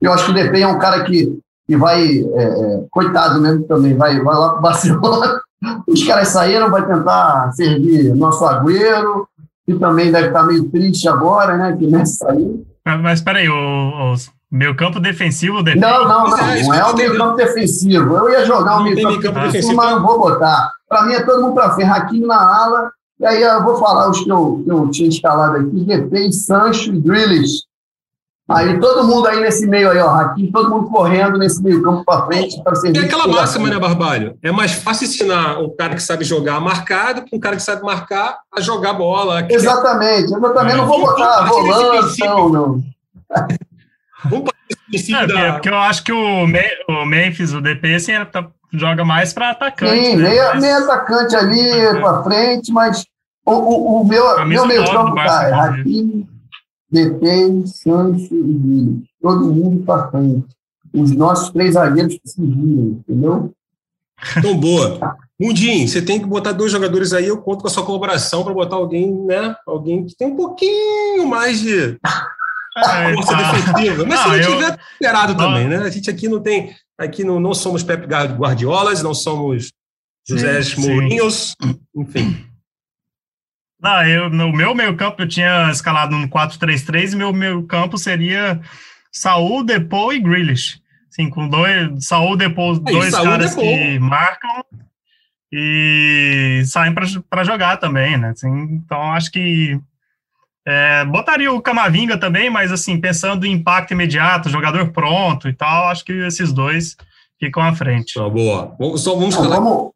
Eu 0.00 0.12
acho 0.12 0.26
que 0.26 0.30
o 0.32 0.34
Depay 0.34 0.62
é 0.62 0.66
um 0.66 0.78
cara 0.78 1.02
que, 1.04 1.38
que 1.66 1.76
vai, 1.76 2.04
é, 2.06 2.42
é, 2.42 2.84
coitado 2.90 3.40
mesmo 3.40 3.64
também, 3.64 3.96
vai, 3.96 4.20
vai 4.20 4.34
lá 4.34 4.50
para 4.50 4.60
Barcelona. 4.60 5.40
Os 5.88 6.04
caras 6.06 6.28
saíram, 6.28 6.70
vai 6.70 6.86
tentar 6.86 7.50
servir 7.52 8.14
nosso 8.14 8.44
Agüero, 8.44 9.26
que 9.64 9.74
também 9.74 10.12
deve 10.12 10.28
estar 10.28 10.42
meio 10.42 10.68
triste 10.70 11.08
agora, 11.08 11.56
né? 11.56 11.74
Que 11.74 11.86
Messi 11.86 12.16
saiu. 12.16 12.66
Mas, 13.02 13.22
peraí, 13.22 13.48
o, 13.48 13.54
o 13.54 14.14
meu 14.54 14.72
campo 14.76 15.00
defensivo 15.00 15.64
depende. 15.64 15.84
Não, 15.84 16.06
não, 16.06 16.28
não. 16.28 16.38
É, 16.38 16.62
Não 16.62 16.74
é 16.74 16.84
o 16.84 16.94
meio 16.94 17.16
campo 17.16 17.36
defensivo. 17.36 18.16
Eu 18.16 18.30
ia 18.30 18.44
jogar 18.44 18.80
o 18.80 18.84
tem 18.84 19.02
campo 19.02 19.20
campo 19.20 19.40
defensivo, 19.40 19.52
defensivo, 19.52 19.76
mas 19.76 19.90
não 19.90 20.02
vou 20.06 20.18
botar. 20.18 20.70
Para 20.88 21.06
mim 21.06 21.14
é 21.14 21.22
todo 21.22 21.42
mundo 21.42 21.54
para 21.54 21.72
frente. 21.72 21.90
Hakimi 21.90 22.24
na 22.24 22.36
ala. 22.36 22.92
E 23.18 23.26
aí 23.26 23.42
eu 23.42 23.64
vou 23.64 23.76
falar 23.76 24.08
os 24.08 24.20
que 24.22 24.30
eu, 24.30 24.62
que 24.64 24.70
eu 24.70 24.90
tinha 24.90 25.08
escalado 25.08 25.56
aqui. 25.56 25.84
Depay, 25.84 26.32
Sancho 26.32 26.94
e 26.94 27.00
Grealish. 27.00 27.64
Aí 28.48 28.78
todo 28.78 29.08
mundo 29.08 29.26
aí 29.26 29.40
nesse 29.40 29.66
meio 29.66 29.90
aí, 29.90 29.98
ó. 29.98 30.10
Hakimi, 30.10 30.52
todo 30.52 30.70
mundo 30.70 30.88
correndo 30.88 31.36
nesse 31.36 31.60
meio 31.60 31.82
campo 31.82 32.04
para 32.04 32.26
frente 32.26 32.62
para. 32.62 32.80
Tem 32.80 32.96
aquela 32.96 33.26
máxima, 33.26 33.68
né. 33.68 33.76
Barbalho? 33.76 34.38
É 34.40 34.52
mais 34.52 34.72
fácil 34.72 35.08
ensinar 35.08 35.58
um 35.58 35.74
cara 35.74 35.96
que 35.96 36.02
sabe 36.02 36.24
jogar 36.24 36.60
marcado 36.60 37.24
que 37.24 37.34
um 37.34 37.40
cara 37.40 37.56
que 37.56 37.62
sabe 37.62 37.82
marcar 37.82 38.38
a 38.56 38.60
jogar 38.60 38.92
bola. 38.92 39.44
Exatamente. 39.50 40.32
Eu 40.32 40.40
também 40.54 40.76
não 40.76 40.86
vou 40.86 41.00
botar 41.00 41.44
volante, 41.46 42.20
não. 42.20 42.84
Vamos 44.24 44.44
partir 44.50 44.68
desse 44.68 44.84
princípio 44.86 45.16
É, 45.16 45.26
porque, 45.26 45.42
da. 45.42 45.52
porque 45.54 45.68
eu 45.68 45.78
acho 45.78 46.04
que 46.04 46.12
o, 46.12 46.46
Me- 46.46 46.84
o 46.88 47.04
Memphis, 47.04 47.52
o 47.52 47.60
DP, 47.60 47.94
assim, 47.94 48.12
ele 48.12 48.24
tá- 48.26 48.48
joga 48.72 49.04
mais 49.04 49.32
para 49.32 49.50
atacante. 49.50 49.92
Sim, 50.04 50.16
né? 50.16 50.30
meio, 50.30 50.44
Mas- 50.44 50.60
meio 50.62 50.76
atacante 50.84 51.36
ali 51.36 52.00
para 52.00 52.22
frente, 52.24 52.72
mas 52.72 53.04
o, 53.46 53.52
o, 53.52 54.00
o 54.02 54.04
meu, 54.06 54.24
Camisa 54.36 54.66
meu 54.66 54.68
meio 54.68 54.84
campo 54.92 55.18
é 55.18 55.22
inclusive. 55.24 55.80
Hakimi, 55.80 56.28
DT, 56.90 57.66
Sancho 57.66 58.34
e 58.34 58.42
Vini. 58.42 59.04
Todo 59.20 59.52
mundo 59.52 59.84
para 59.84 60.08
frente. 60.10 60.46
Os 60.92 61.10
nossos 61.12 61.50
três 61.50 61.74
zagueiros 61.74 62.14
que 62.14 62.28
se 62.28 62.40
viram, 62.40 63.02
entendeu? 63.08 63.52
Tão 64.40 64.56
boa. 64.56 65.16
Mundinho, 65.40 65.88
você 65.88 66.00
tem 66.00 66.20
que 66.20 66.26
botar 66.26 66.52
dois 66.52 66.70
jogadores 66.70 67.12
aí, 67.12 67.26
eu 67.26 67.38
conto 67.38 67.62
com 67.62 67.66
a 67.66 67.70
sua 67.70 67.84
colaboração 67.84 68.44
para 68.44 68.54
botar 68.54 68.76
alguém, 68.76 69.12
né? 69.12 69.56
Alguém 69.66 70.06
que 70.06 70.16
tem 70.16 70.28
um 70.28 70.36
pouquinho 70.36 71.26
mais 71.26 71.58
de 71.58 71.98
É, 72.76 73.14
força 73.14 73.36
tá. 73.36 73.52
defensiva. 73.52 74.04
Mas 74.06 74.18
se 74.20 74.28
Não, 74.28 74.36
eu- 74.36 74.58
tiver 74.58 74.78
esperado 74.92 75.36
também, 75.36 75.68
né? 75.68 75.76
A 75.78 75.90
gente 75.90 76.10
aqui 76.10 76.28
não 76.28 76.40
tem. 76.42 76.74
Aqui 76.98 77.24
não, 77.24 77.38
não 77.40 77.54
somos 77.54 77.82
Pep 77.82 78.06
Guardiolas, 78.06 79.02
não 79.02 79.14
somos 79.14 79.72
José 80.28 80.62
Sim. 80.62 80.80
Mourinhos, 80.88 81.54
enfim. 81.96 82.46
Não, 83.80 84.06
eu, 84.06 84.30
no 84.30 84.52
meu 84.52 84.74
meio 84.74 84.96
campo 84.96 85.20
eu 85.22 85.28
tinha 85.28 85.70
escalado 85.70 86.16
no 86.16 86.28
4-3-3 86.28 87.12
e 87.12 87.16
meu 87.16 87.32
meio 87.32 87.62
campo 87.66 87.98
seria 87.98 88.60
Saul, 89.12 89.62
Depou 89.64 90.12
e 90.12 90.20
Grealish. 90.20 90.80
Assim, 91.10 91.28
com 91.28 91.48
dois, 91.48 92.06
Saul, 92.06 92.36
Depou, 92.36 92.72
Aí, 92.72 92.80
dois 92.94 93.10
Saul, 93.10 93.24
caras 93.26 93.50
Depou. 93.54 93.64
que 93.64 93.98
marcam 93.98 94.64
e 95.52 96.62
saem 96.66 96.92
para 97.28 97.44
jogar 97.44 97.76
também, 97.76 98.16
né? 98.16 98.30
Assim, 98.30 98.48
então 98.48 99.12
acho 99.12 99.30
que 99.30 99.78
é, 100.66 101.04
botaria 101.04 101.52
o 101.52 101.60
Camavinga 101.60 102.18
também, 102.18 102.48
mas 102.48 102.72
assim, 102.72 102.98
pensando 102.98 103.44
em 103.44 103.52
impacto 103.52 103.92
imediato, 103.92 104.48
jogador 104.48 104.90
pronto 104.92 105.48
e 105.48 105.52
tal, 105.52 105.88
acho 105.88 106.04
que 106.04 106.12
esses 106.12 106.52
dois 106.52 106.96
ficam 107.38 107.62
à 107.62 107.74
frente. 107.74 108.14
Tá, 108.14 108.28
boa. 108.28 108.74
Vamos, 108.78 109.02
só 109.02 109.14
vamos 109.14 109.34
falar. 109.34 109.56
como, 109.56 109.94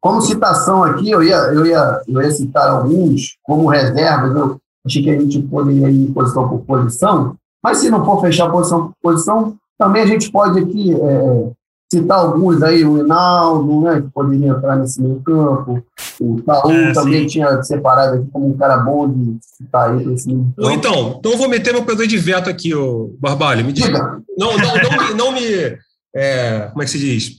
como 0.00 0.20
citação 0.20 0.82
aqui, 0.82 1.10
eu 1.10 1.22
ia, 1.22 1.36
eu, 1.36 1.64
ia, 1.64 2.02
eu 2.08 2.20
ia 2.20 2.30
citar 2.32 2.68
alguns 2.68 3.36
como 3.42 3.68
reservas. 3.68 4.34
Eu 4.34 4.60
achei 4.84 5.02
que 5.02 5.10
a 5.10 5.20
gente 5.20 5.40
poderia 5.42 5.88
ir 5.88 6.12
posição 6.12 6.48
por 6.48 6.60
posição, 6.60 7.36
mas 7.62 7.78
se 7.78 7.90
não 7.90 8.04
for 8.04 8.20
fechar 8.20 8.50
posição 8.50 8.88
por 8.88 8.94
posição, 9.00 9.56
também 9.78 10.02
a 10.02 10.06
gente 10.06 10.32
pode 10.32 10.58
aqui 10.58 10.94
é, 10.94 11.50
citar 11.90 12.18
alguns 12.18 12.62
aí, 12.62 12.84
o 12.84 12.98
Hinaldo, 12.98 13.80
né, 13.82 14.02
que 14.02 14.08
poderia 14.08 14.48
entrar 14.48 14.76
nesse 14.76 15.00
meio 15.00 15.20
campo, 15.22 15.82
o 16.20 16.40
Taú 16.42 16.70
É, 16.70 16.92
também 16.92 17.22
sim. 17.22 17.26
tinha 17.28 17.62
separado 17.62 18.16
aqui 18.16 18.26
como 18.30 18.48
um 18.48 18.56
cara 18.56 18.76
bom 18.78 19.08
de 19.10 19.38
citar 19.40 19.90
aí 19.90 20.04
nesse 20.04 20.28
meio 20.28 20.52
Ou 20.58 20.64
campo. 20.66 20.76
então, 20.76 21.14
então 21.18 21.32
eu 21.32 21.38
vou 21.38 21.48
meter 21.48 21.72
meu 21.72 21.84
poder 21.84 22.06
de 22.06 22.18
veto 22.18 22.50
aqui, 22.50 22.74
ô 22.74 23.14
Barbalho. 23.18 23.64
Me 23.64 23.72
Diga. 23.72 24.20
não, 24.36 24.56
não, 24.58 24.74
não, 24.76 24.90
me- 25.08 25.14
não 25.14 25.32
me. 25.32 25.78
é, 26.14 26.68
como 26.70 26.82
é 26.82 26.84
que 26.84 26.90
se 26.90 26.98
diz? 26.98 27.32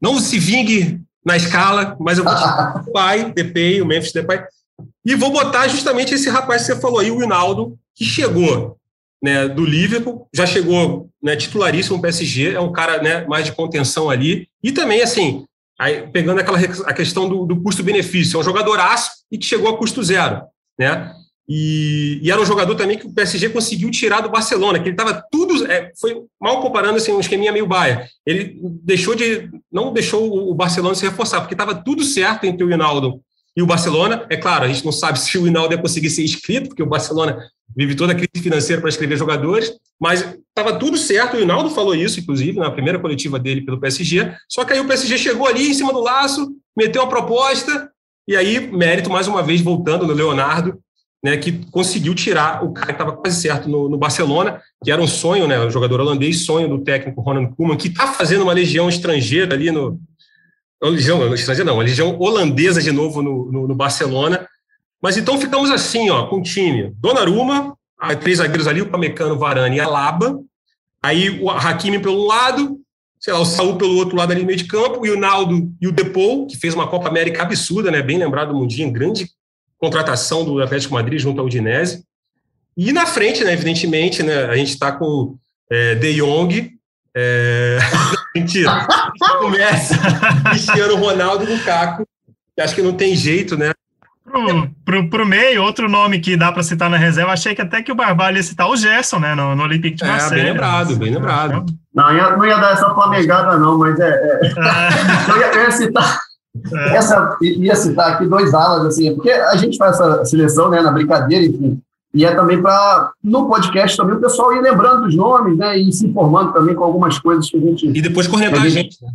Não 0.00 0.18
se 0.20 0.38
vingue 0.38 1.00
na 1.24 1.36
escala, 1.36 1.96
mas 1.98 2.18
eu 2.18 2.24
vou 2.24 2.34
tirar 2.34 2.84
o 2.86 2.92
pai, 2.92 3.32
Depay, 3.32 3.80
o 3.82 3.86
Memphis 3.86 4.12
Depay, 4.12 4.40
e 5.04 5.14
vou 5.16 5.32
botar 5.32 5.66
justamente 5.66 6.14
esse 6.14 6.28
rapaz 6.28 6.62
que 6.66 6.72
você 6.74 6.80
falou 6.80 7.00
aí, 7.00 7.10
o 7.10 7.22
Hinaldo, 7.22 7.76
que 7.94 8.04
chegou 8.04 8.76
né, 9.22 9.48
do 9.48 9.64
Liverpool, 9.64 10.28
já 10.34 10.46
chegou 10.46 11.08
né, 11.22 11.36
titularíssimo 11.36 11.96
no 11.96 12.02
PSG, 12.02 12.52
é 12.52 12.60
um 12.60 12.72
cara 12.72 13.02
né, 13.02 13.24
mais 13.26 13.44
de 13.44 13.52
contenção 13.52 14.10
ali, 14.10 14.48
e 14.62 14.72
também, 14.72 15.02
assim, 15.02 15.44
aí, 15.78 16.06
pegando 16.12 16.40
aquela 16.40 16.58
a 16.58 16.92
questão 16.92 17.28
do, 17.28 17.46
do 17.46 17.60
custo-benefício, 17.62 18.36
é 18.36 18.40
um 18.40 18.44
jogadoraço 18.44 19.10
e 19.30 19.38
que 19.38 19.46
chegou 19.46 19.68
a 19.68 19.76
custo 19.76 20.02
zero, 20.02 20.42
né? 20.78 21.12
E, 21.48 22.18
e 22.24 22.30
era 22.30 22.40
um 22.40 22.44
jogador 22.46 22.74
também 22.74 22.98
que 22.98 23.06
o 23.06 23.12
PSG 23.12 23.50
conseguiu 23.50 23.88
tirar 23.90 24.20
do 24.20 24.28
Barcelona, 24.28 24.80
que 24.80 24.86
ele 24.88 24.94
estava 24.96 25.22
tudo. 25.30 25.64
é, 25.70 25.92
foi 26.00 26.22
mal 26.40 26.60
comparando 26.60 26.96
assim, 26.96 27.12
um 27.12 27.20
esqueminha 27.20 27.52
meio 27.52 27.66
baia. 27.68 28.08
Ele 28.26 28.58
deixou 28.82 29.14
de. 29.14 29.48
não 29.70 29.92
deixou 29.92 30.28
o- 30.28 30.50
o 30.50 30.54
Barcelona 30.54 30.96
se 30.96 31.04
reforçar, 31.04 31.40
porque 31.40 31.54
estava 31.54 31.72
tudo 31.72 32.02
certo 32.02 32.44
entre 32.44 32.64
o 32.64 32.70
Hinaldo 32.70 33.20
e 33.56 33.62
o 33.62 33.66
Barcelona. 33.66 34.26
É 34.28 34.36
claro, 34.36 34.64
a 34.64 34.68
gente 34.68 34.84
não 34.84 34.92
sabe 34.92 35.18
se 35.20 35.36
o 35.38 35.46
Hinaldo 35.46 35.74
ia 35.74 35.80
conseguir 35.80 36.10
ser 36.10 36.24
inscrito, 36.24 36.68
porque 36.68 36.82
o 36.82 36.86
Barcelona 36.86 37.38
vive 37.76 37.94
toda 37.94 38.12
a 38.12 38.14
crise 38.14 38.42
financeira 38.42 38.80
para 38.80 38.90
escrever 38.90 39.16
jogadores, 39.16 39.72
mas 40.00 40.20
estava 40.20 40.78
tudo 40.78 40.96
certo. 40.96 41.36
O 41.36 41.40
Hinaldo 41.40 41.70
falou 41.70 41.94
isso, 41.94 42.20
inclusive, 42.20 42.58
na 42.58 42.70
primeira 42.70 42.98
coletiva 42.98 43.38
dele 43.38 43.62
pelo 43.62 43.80
PSG. 43.80 44.34
Só 44.48 44.64
que 44.64 44.72
aí 44.72 44.80
o 44.80 44.86
PSG 44.86 45.18
chegou 45.18 45.46
ali 45.46 45.68
em 45.68 45.74
cima 45.74 45.92
do 45.92 46.00
laço, 46.00 46.54
meteu 46.76 47.02
uma 47.02 47.08
proposta, 47.08 47.90
e 48.28 48.34
aí, 48.34 48.60
mérito 48.72 49.08
mais 49.08 49.28
uma 49.28 49.40
vez 49.40 49.60
voltando 49.60 50.04
no 50.04 50.12
Leonardo, 50.12 50.80
né, 51.22 51.36
que 51.36 51.52
conseguiu 51.70 52.14
tirar 52.14 52.64
o 52.64 52.72
cara 52.72 52.86
que 52.86 52.92
estava 52.92 53.12
quase 53.12 53.40
certo 53.40 53.68
no, 53.68 53.88
no 53.88 53.96
Barcelona, 53.96 54.60
que 54.84 54.90
era 54.90 55.00
um 55.00 55.06
sonho, 55.06 55.46
né, 55.46 55.58
o 55.60 55.70
jogador 55.70 56.00
holandês, 56.00 56.44
sonho 56.44 56.68
do 56.68 56.82
técnico 56.82 57.20
Ronald 57.20 57.54
Koeman, 57.54 57.76
que 57.76 57.88
está 57.88 58.08
fazendo 58.08 58.42
uma 58.42 58.52
legião 58.52 58.88
estrangeira 58.88 59.54
ali 59.54 59.70
no. 59.70 60.00
Não, 60.80 60.90
legião, 60.90 61.18
não, 61.18 61.74
uma 61.74 61.82
legião 61.82 62.18
holandesa 62.18 62.82
de 62.82 62.92
novo 62.92 63.22
no, 63.22 63.50
no, 63.50 63.68
no 63.68 63.74
Barcelona. 63.74 64.46
Mas 65.00 65.16
então 65.16 65.40
ficamos 65.40 65.70
assim, 65.70 66.10
ó, 66.10 66.26
com 66.26 66.36
o 66.36 66.42
time. 66.42 66.92
Donnarumma, 66.98 67.76
ah, 67.98 68.14
três 68.14 68.38
zagueiros 68.38 68.66
ali, 68.66 68.82
o 68.82 68.90
Pamecano, 68.90 69.38
Varane 69.38 69.76
e 69.76 69.80
Alaba. 69.80 70.38
Aí 71.02 71.40
o 71.40 71.50
Hakimi 71.50 71.98
pelo 71.98 72.26
lado, 72.26 72.80
sei 73.20 73.32
lá, 73.32 73.40
o 73.40 73.44
Saúl 73.44 73.76
pelo 73.76 73.96
outro 73.96 74.16
lado 74.16 74.32
ali 74.32 74.40
no 74.40 74.46
meio 74.46 74.58
de 74.58 74.64
campo, 74.64 75.06
e 75.06 75.10
o 75.10 75.18
Naldo 75.18 75.72
e 75.80 75.86
o 75.86 75.92
Depou, 75.92 76.46
que 76.46 76.56
fez 76.56 76.74
uma 76.74 76.88
Copa 76.88 77.08
América 77.08 77.42
absurda, 77.42 77.90
né? 77.90 78.02
Bem 78.02 78.18
lembrado 78.18 78.48
do 78.48 78.58
Mundinho, 78.58 78.90
grande 78.90 79.30
contratação 79.78 80.44
do 80.44 80.60
Atlético 80.60 80.94
Madrid 80.94 81.20
junto 81.20 81.40
ao 81.40 81.46
Udinese. 81.46 82.04
E 82.76 82.92
na 82.92 83.06
frente, 83.06 83.44
né, 83.44 83.52
evidentemente, 83.52 84.22
né, 84.22 84.44
a 84.44 84.56
gente 84.56 84.70
está 84.70 84.92
com 84.92 85.36
é, 85.70 85.94
De 85.94 86.14
Jong, 86.14 86.75
é... 87.16 87.78
mentira, 88.36 88.86
o 89.42 89.48
Messi, 89.48 89.94
Cristiano 90.50 90.96
Ronaldo 90.96 91.44
e 91.44 91.54
Lukaku, 91.56 92.04
que 92.54 92.60
acho 92.62 92.74
que 92.74 92.82
não 92.82 92.92
tem 92.92 93.16
jeito, 93.16 93.56
né? 93.56 93.72
Pro, 94.24 94.70
pro, 94.84 95.08
pro 95.10 95.26
meio, 95.26 95.62
outro 95.62 95.88
nome 95.88 96.18
que 96.18 96.36
dá 96.36 96.52
para 96.52 96.62
citar 96.62 96.90
na 96.90 96.96
reserva, 96.96 97.32
achei 97.32 97.54
que 97.54 97.62
até 97.62 97.80
que 97.80 97.90
o 97.92 97.94
Barbalho 97.94 98.36
ia 98.36 98.42
citar 98.42 98.68
o 98.68 98.76
Gerson, 98.76 99.18
né, 99.20 99.34
no, 99.34 99.54
no 99.56 99.62
Olympique 99.62 99.96
de 99.96 100.04
É, 100.04 100.08
Marseille. 100.08 100.42
bem 100.42 100.52
lembrado, 100.52 100.96
bem 100.96 101.14
lembrado. 101.14 101.66
Não, 101.94 102.14
ia- 102.14 102.36
não 102.36 102.44
ia 102.44 102.56
dar 102.58 102.72
essa 102.72 102.92
flamegada, 102.92 103.56
não, 103.56 103.78
mas 103.78 103.98
é, 103.98 104.08
é, 104.08 104.40
É, 104.46 104.50
eu, 105.32 105.38
ia, 105.38 105.46
eu 105.54 105.62
ia 105.62 105.70
citar. 105.70 106.20
é, 106.74 106.96
Essa, 106.96 107.36
ia 107.40 107.76
citar 107.76 108.12
aqui 108.14 108.26
dois 108.26 108.52
alas, 108.52 108.86
assim, 108.86 109.14
porque 109.14 109.30
a 109.30 109.56
gente 109.56 109.78
faz 109.78 109.94
essa 109.98 110.24
seleção, 110.24 110.68
né, 110.70 110.82
na 110.82 110.90
brincadeira, 110.90 111.44
enfim, 111.46 111.80
e 112.14 112.24
é 112.24 112.34
também 112.34 112.60
para, 112.60 113.12
no 113.22 113.48
podcast 113.48 113.96
também, 113.96 114.16
o 114.16 114.20
pessoal 114.20 114.54
ir 114.54 114.62
lembrando 114.62 115.04
dos 115.04 115.14
nomes, 115.14 115.56
né, 115.56 115.78
e 115.78 115.92
se 115.92 116.06
informando 116.06 116.52
também 116.52 116.74
com 116.74 116.84
algumas 116.84 117.18
coisas 117.18 117.50
que 117.50 117.56
a 117.56 117.60
gente... 117.60 117.86
E 117.86 118.02
depois 118.02 118.26
cornetar 118.26 118.62
a 118.62 118.68
gente. 118.68 119.02
né? 119.02 119.10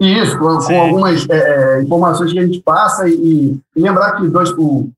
Isso, 0.00 0.36
com, 0.38 0.58
com 0.58 0.80
algumas 0.80 1.28
é, 1.28 1.78
é, 1.78 1.82
informações 1.82 2.32
que 2.32 2.38
a 2.38 2.46
gente 2.46 2.60
passa 2.60 3.08
e, 3.08 3.56
e 3.76 3.80
lembrar 3.80 4.16
que 4.16 4.26
dois, 4.28 4.50
o, 4.52 4.90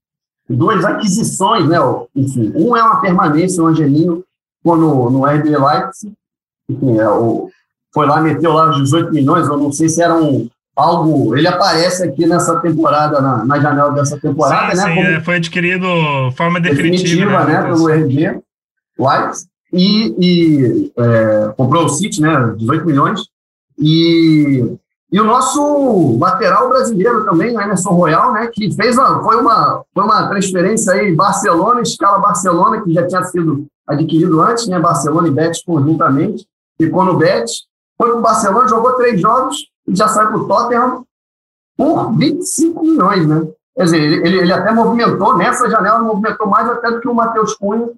duas 0.48 0.84
aquisições, 0.84 1.68
né, 1.68 1.76
enfim, 2.14 2.52
um 2.54 2.76
é 2.76 2.82
uma 2.82 3.00
permanência, 3.00 3.62
o 3.62 3.66
Angelino, 3.66 4.24
no, 4.64 5.10
no 5.10 5.26
RB 5.26 5.50
Leipzig, 5.50 6.14
enfim, 6.70 6.98
é 6.98 7.08
o 7.08 7.50
foi 7.94 8.06
lá, 8.06 8.20
meteu 8.20 8.52
lá 8.52 8.70
os 8.70 8.78
18 8.78 9.12
milhões, 9.12 9.46
eu 9.46 9.56
não 9.56 9.70
sei 9.70 9.88
se 9.88 10.02
era 10.02 10.16
um, 10.16 10.50
algo. 10.74 11.36
Ele 11.36 11.46
aparece 11.46 12.02
aqui 12.02 12.26
nessa 12.26 12.58
temporada, 12.60 13.20
na, 13.20 13.44
na 13.44 13.60
janela 13.60 13.92
dessa 13.92 14.18
temporada, 14.18 14.74
sim, 14.74 14.82
né? 14.82 14.94
Sim, 14.94 15.00
é, 15.00 15.20
foi 15.20 15.36
adquirido 15.36 15.86
forma 16.36 16.60
definitiva, 16.60 17.02
definitiva 17.02 17.44
né, 17.44 17.62
pelo 17.62 17.88
RG 17.88 18.40
White. 18.98 19.54
E, 19.72 20.14
e 20.18 20.92
é, 20.96 21.52
comprou 21.56 21.84
o 21.84 21.88
City, 21.88 22.20
né? 22.20 22.54
18 22.56 22.86
milhões. 22.86 23.22
E, 23.78 24.76
e 25.10 25.20
o 25.20 25.24
nosso 25.24 26.16
lateral 26.18 26.68
brasileiro 26.68 27.24
também, 27.24 27.56
o 27.56 27.60
Emerson 27.60 27.90
Royal, 27.90 28.32
né? 28.32 28.48
Que 28.52 28.72
fez 28.72 28.96
uma, 28.96 29.22
foi, 29.22 29.36
uma, 29.36 29.82
foi 29.92 30.04
uma 30.04 30.28
transferência 30.28 30.92
aí 30.92 31.12
Barcelona, 31.12 31.80
escala 31.80 32.18
Barcelona, 32.18 32.82
que 32.82 32.92
já 32.92 33.06
tinha 33.06 33.24
sido 33.24 33.66
adquirido 33.86 34.40
antes, 34.40 34.68
né? 34.68 34.78
Barcelona 34.78 35.26
e 35.26 35.32
Betis 35.32 35.62
conjuntamente. 35.64 36.46
Ficou 36.80 37.04
no 37.04 37.16
Betis. 37.16 37.64
Foi 37.96 38.10
para 38.10 38.18
o 38.18 38.22
Barcelona, 38.22 38.68
jogou 38.68 38.92
três 38.94 39.20
jogos, 39.20 39.56
e 39.86 39.94
já 39.94 40.08
sai 40.08 40.26
para 40.26 40.36
o 40.36 40.46
Tottenham 40.46 41.04
por 41.76 42.12
25 42.16 42.82
milhões, 42.82 43.26
né? 43.26 43.46
Quer 43.76 43.84
dizer, 43.84 44.00
ele, 44.00 44.38
ele 44.38 44.52
até 44.52 44.72
movimentou, 44.72 45.36
nessa 45.36 45.68
janela, 45.68 45.98
movimentou 45.98 46.46
mais 46.46 46.68
até 46.68 46.90
do 46.90 47.00
que 47.00 47.08
o 47.08 47.14
Matheus 47.14 47.54
Cunha, 47.54 47.88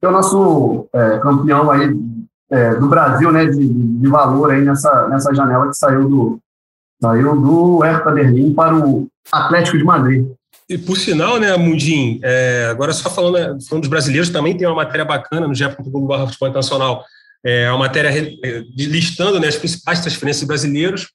que 0.00 0.06
é 0.06 0.08
o 0.08 0.12
nosso 0.12 0.88
é, 0.92 1.18
campeão 1.18 1.70
aí 1.70 1.94
é, 2.50 2.74
do 2.74 2.88
Brasil, 2.88 3.30
né, 3.30 3.44
de, 3.46 3.68
de, 3.68 4.08
valor 4.08 4.50
aí 4.50 4.62
nessa, 4.62 5.08
nessa 5.08 5.34
janela 5.34 5.68
que 5.68 5.76
saiu 5.76 6.08
do, 6.08 6.38
saiu 7.02 7.38
do 7.38 7.80
Hertha 7.80 8.10
Berlim 8.10 8.54
para 8.54 8.74
o 8.76 9.08
Atlético 9.30 9.76
de 9.76 9.84
Madrid. 9.84 10.26
E 10.68 10.78
por 10.78 10.96
sinal, 10.96 11.38
né, 11.38 11.56
Mundim, 11.56 12.18
é, 12.22 12.68
agora 12.70 12.92
só 12.92 13.10
falando, 13.10 13.34
né, 13.34 13.58
falando 13.68 13.82
dos 13.82 13.90
brasileiros, 13.90 14.30
também 14.30 14.56
tem 14.56 14.66
uma 14.66 14.76
matéria 14.76 15.04
bacana 15.04 15.46
no 15.46 15.54
GE.globo 15.54 16.26
Futebol 16.26 16.48
Internacional, 16.48 17.04
é 17.44 17.70
uma 17.70 17.80
matéria 17.80 18.08
é, 18.08 18.64
listando 18.76 19.38
né, 19.38 19.48
as 19.48 19.56
principais 19.56 20.00
transferências 20.00 20.46
brasileiros, 20.46 21.10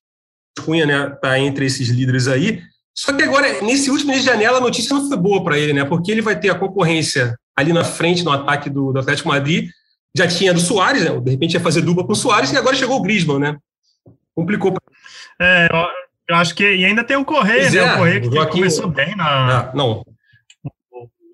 Cunha 0.60 0.86
né, 0.86 1.10
tá 1.22 1.40
entre 1.40 1.66
esses 1.66 1.90
líderes 1.90 2.28
aí. 2.28 2.62
Só 2.94 3.14
que 3.14 3.24
agora, 3.24 3.62
nesse 3.62 3.90
último 3.90 4.12
mês 4.12 4.22
de 4.22 4.28
janela, 4.28 4.58
a 4.58 4.62
notícia 4.62 4.94
não 4.94 5.08
foi 5.08 5.18
boa 5.18 5.44
para 5.44 5.58
ele, 5.58 5.74
né? 5.74 5.86
Porque 5.86 6.12
ele 6.12 6.22
vai 6.22 6.38
ter 6.38 6.50
a 6.50 6.56
concorrência 6.56 7.38
ali 7.56 7.72
na 7.72 7.84
frente, 7.84 8.24
no 8.24 8.32
ataque 8.32 8.70
do, 8.70 8.92
do 8.92 9.00
Atlético 9.00 9.30
Madrid. 9.30 9.70
Já 10.16 10.28
tinha 10.28 10.54
do 10.54 10.60
Soares, 10.60 11.04
né? 11.04 11.18
De 11.20 11.32
repente 11.32 11.54
ia 11.54 11.62
fazer 11.62 11.82
dupla 11.82 12.06
com 12.06 12.12
o 12.12 12.16
Soares, 12.16 12.52
e 12.52 12.58
agora 12.58 12.76
chegou 12.76 12.98
o 12.98 13.02
Griezmann, 13.02 13.40
né? 13.40 13.58
Complicou. 14.36 14.76
É, 15.40 15.70
eu 16.28 16.36
acho 16.36 16.54
que 16.54 16.64
e 16.64 16.86
ainda 16.86 17.04
tem 17.04 17.16
o 17.16 17.26
Correia, 17.26 17.70
né? 17.70 17.78
É, 17.78 17.94
o 17.94 17.98
Correia 17.98 18.22
que 18.22 18.32
Joaquim, 18.32 18.58
começou 18.60 18.88
bem 18.88 19.16
na. 19.16 19.60
Ah, 19.60 19.72
não. 19.74 20.06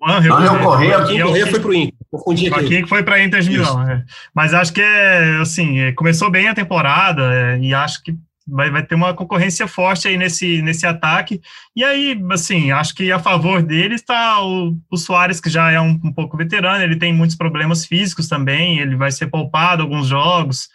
O 0.00 0.08
Angel, 0.08 0.32
ah, 0.32 0.52
o 0.52 0.62
Correia, 0.62 0.98
Joaquim 0.98 1.22
Correia 1.22 1.46
foi 1.48 1.60
para 1.60 1.68
o 1.68 1.74
Inter. 1.74 1.94
Confundi 2.10 2.46
aqui. 2.46 2.60
Joaquim 2.60 2.82
que 2.82 2.88
foi 2.88 3.02
para 3.02 3.22
Inter 3.22 3.40
de 3.40 3.50
Milão. 3.50 3.90
É. 3.90 4.04
Mas 4.32 4.54
acho 4.54 4.72
que 4.72 4.80
é 4.80 5.38
assim, 5.40 5.80
é, 5.80 5.92
começou 5.92 6.30
bem 6.30 6.48
a 6.48 6.54
temporada 6.54 7.22
é, 7.34 7.58
e 7.58 7.74
acho 7.74 8.02
que 8.02 8.14
vai, 8.48 8.70
vai 8.70 8.82
ter 8.82 8.94
uma 8.94 9.12
concorrência 9.14 9.68
forte 9.68 10.08
aí 10.08 10.16
nesse, 10.16 10.62
nesse 10.62 10.86
ataque. 10.86 11.40
E 11.76 11.84
aí, 11.84 12.20
assim, 12.30 12.70
acho 12.70 12.94
que 12.94 13.12
a 13.12 13.18
favor 13.18 13.62
dele 13.62 13.94
está 13.94 14.42
o, 14.42 14.76
o 14.90 14.96
Soares, 14.96 15.40
que 15.40 15.50
já 15.50 15.70
é 15.70 15.80
um, 15.80 16.00
um 16.02 16.12
pouco 16.12 16.36
veterano, 16.36 16.82
ele 16.82 16.96
tem 16.96 17.12
muitos 17.12 17.36
problemas 17.36 17.84
físicos 17.84 18.28
também, 18.28 18.78
ele 18.78 18.96
vai 18.96 19.12
ser 19.12 19.26
poupado 19.26 19.82
alguns 19.82 20.06
jogos. 20.06 20.68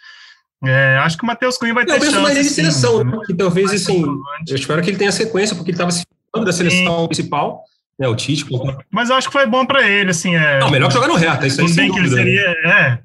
É, 0.64 0.98
acho 1.02 1.16
que 1.16 1.24
o 1.24 1.26
Matheus 1.26 1.58
Cunha 1.58 1.74
vai 1.74 1.84
ter 1.84 1.92
chance. 1.92 2.06
Eu 2.06 2.12
penso 2.12 2.22
mais 2.22 2.38
de 2.38 2.44
seleção, 2.44 3.04
né? 3.04 3.18
que 3.26 3.34
talvez, 3.34 3.70
assim, 3.72 4.02
eu 4.48 4.56
espero 4.56 4.80
que 4.82 4.90
ele 4.90 4.96
tenha 4.96 5.12
sequência, 5.12 5.54
porque 5.54 5.70
ele 5.70 5.76
estava 5.76 5.90
se 5.90 6.04
falando 6.32 6.46
da 6.46 6.52
seleção 6.52 7.00
sim. 7.00 7.06
principal, 7.06 7.64
né, 7.98 8.08
o 8.08 8.14
Tite. 8.14 8.46
Mas 8.90 9.10
eu 9.10 9.16
acho 9.16 9.28
que 9.28 9.32
foi 9.32 9.46
bom 9.46 9.66
para 9.66 9.86
ele, 9.86 10.10
assim. 10.10 10.34
É, 10.34 10.58
Não, 10.58 10.70
melhor 10.70 10.88
que 10.88 10.94
jogar 10.94 11.08
no 11.08 11.16
Hertha, 11.16 11.46
isso 11.46 11.60
aí 11.60 11.68
sem 11.68 11.92
que 11.92 11.98
ele 11.98 12.08
né? 12.08 12.16
seria, 12.16 12.48
é, 12.64 12.98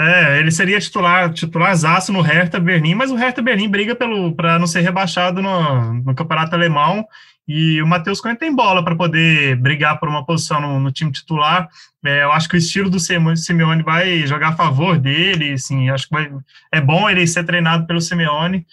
é, 0.00 0.38
ele 0.38 0.50
seria 0.50 0.80
titular, 0.80 1.32
titularzaço 1.32 2.12
no 2.12 2.20
Hertha 2.20 2.58
Berlim, 2.58 2.94
mas 2.94 3.10
o 3.10 3.16
Hertha 3.16 3.42
Berlim 3.42 3.68
briga 3.68 3.96
para 4.36 4.58
não 4.58 4.66
ser 4.66 4.80
rebaixado 4.80 5.42
no, 5.42 5.94
no 5.94 6.14
campeonato 6.14 6.54
alemão. 6.54 7.06
E 7.46 7.82
o 7.82 7.86
Matheus 7.86 8.20
Cunha 8.20 8.36
tem 8.36 8.54
bola 8.54 8.84
para 8.84 8.94
poder 8.94 9.56
brigar 9.56 9.98
por 9.98 10.08
uma 10.08 10.24
posição 10.24 10.60
no, 10.60 10.78
no 10.78 10.92
time 10.92 11.10
titular. 11.10 11.68
É, 12.04 12.22
eu 12.22 12.32
acho 12.32 12.48
que 12.48 12.54
o 12.54 12.58
estilo 12.58 12.88
do 12.88 13.00
Simeone 13.00 13.82
vai 13.82 14.26
jogar 14.26 14.50
a 14.50 14.56
favor 14.56 14.98
dele. 14.98 15.52
Assim, 15.52 15.90
acho 15.90 16.08
que 16.08 16.14
vai, 16.14 16.30
é 16.70 16.80
bom 16.80 17.10
ele 17.10 17.26
ser 17.26 17.44
treinado 17.44 17.86
pelo 17.86 18.00
Simeone. 18.00 18.64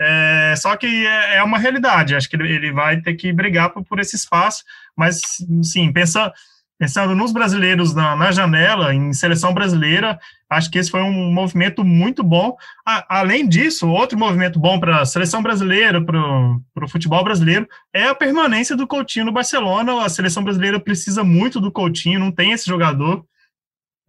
É, 0.00 0.54
só 0.56 0.76
que 0.76 0.86
é, 0.86 1.36
é, 1.36 1.42
uma 1.42 1.58
realidade. 1.58 2.14
Acho 2.14 2.28
que 2.28 2.36
ele, 2.36 2.52
ele 2.52 2.72
vai 2.72 3.00
ter 3.00 3.14
que 3.14 3.32
brigar 3.32 3.70
por, 3.70 3.82
por 3.82 3.98
esse 3.98 4.14
espaço. 4.14 4.62
Mas, 4.94 5.20
sim, 5.62 5.90
pensa, 5.90 6.32
pensando 6.78 7.14
nos 7.14 7.32
brasileiros 7.32 7.92
na, 7.92 8.14
na, 8.14 8.30
janela, 8.30 8.94
em 8.94 9.12
seleção 9.12 9.52
brasileira, 9.52 10.18
acho 10.48 10.70
que 10.70 10.78
esse 10.78 10.90
foi 10.90 11.02
um 11.02 11.32
movimento 11.32 11.84
muito 11.84 12.22
bom. 12.22 12.56
A, 12.86 13.18
além 13.18 13.48
disso, 13.48 13.88
outro 13.88 14.16
movimento 14.16 14.60
bom 14.60 14.78
para 14.78 15.00
a 15.00 15.06
seleção 15.06 15.42
brasileira, 15.42 16.00
para 16.00 16.16
o 16.16 16.88
futebol 16.88 17.22
brasileiro, 17.24 17.68
é 17.92 18.04
a 18.04 18.14
permanência 18.14 18.76
do 18.76 18.86
Coutinho 18.86 19.26
no 19.26 19.32
Barcelona. 19.32 20.04
A 20.04 20.08
seleção 20.08 20.44
brasileira 20.44 20.78
precisa 20.78 21.24
muito 21.24 21.60
do 21.60 21.72
Coutinho, 21.72 22.20
não 22.20 22.30
tem 22.30 22.52
esse 22.52 22.66
jogador, 22.66 23.24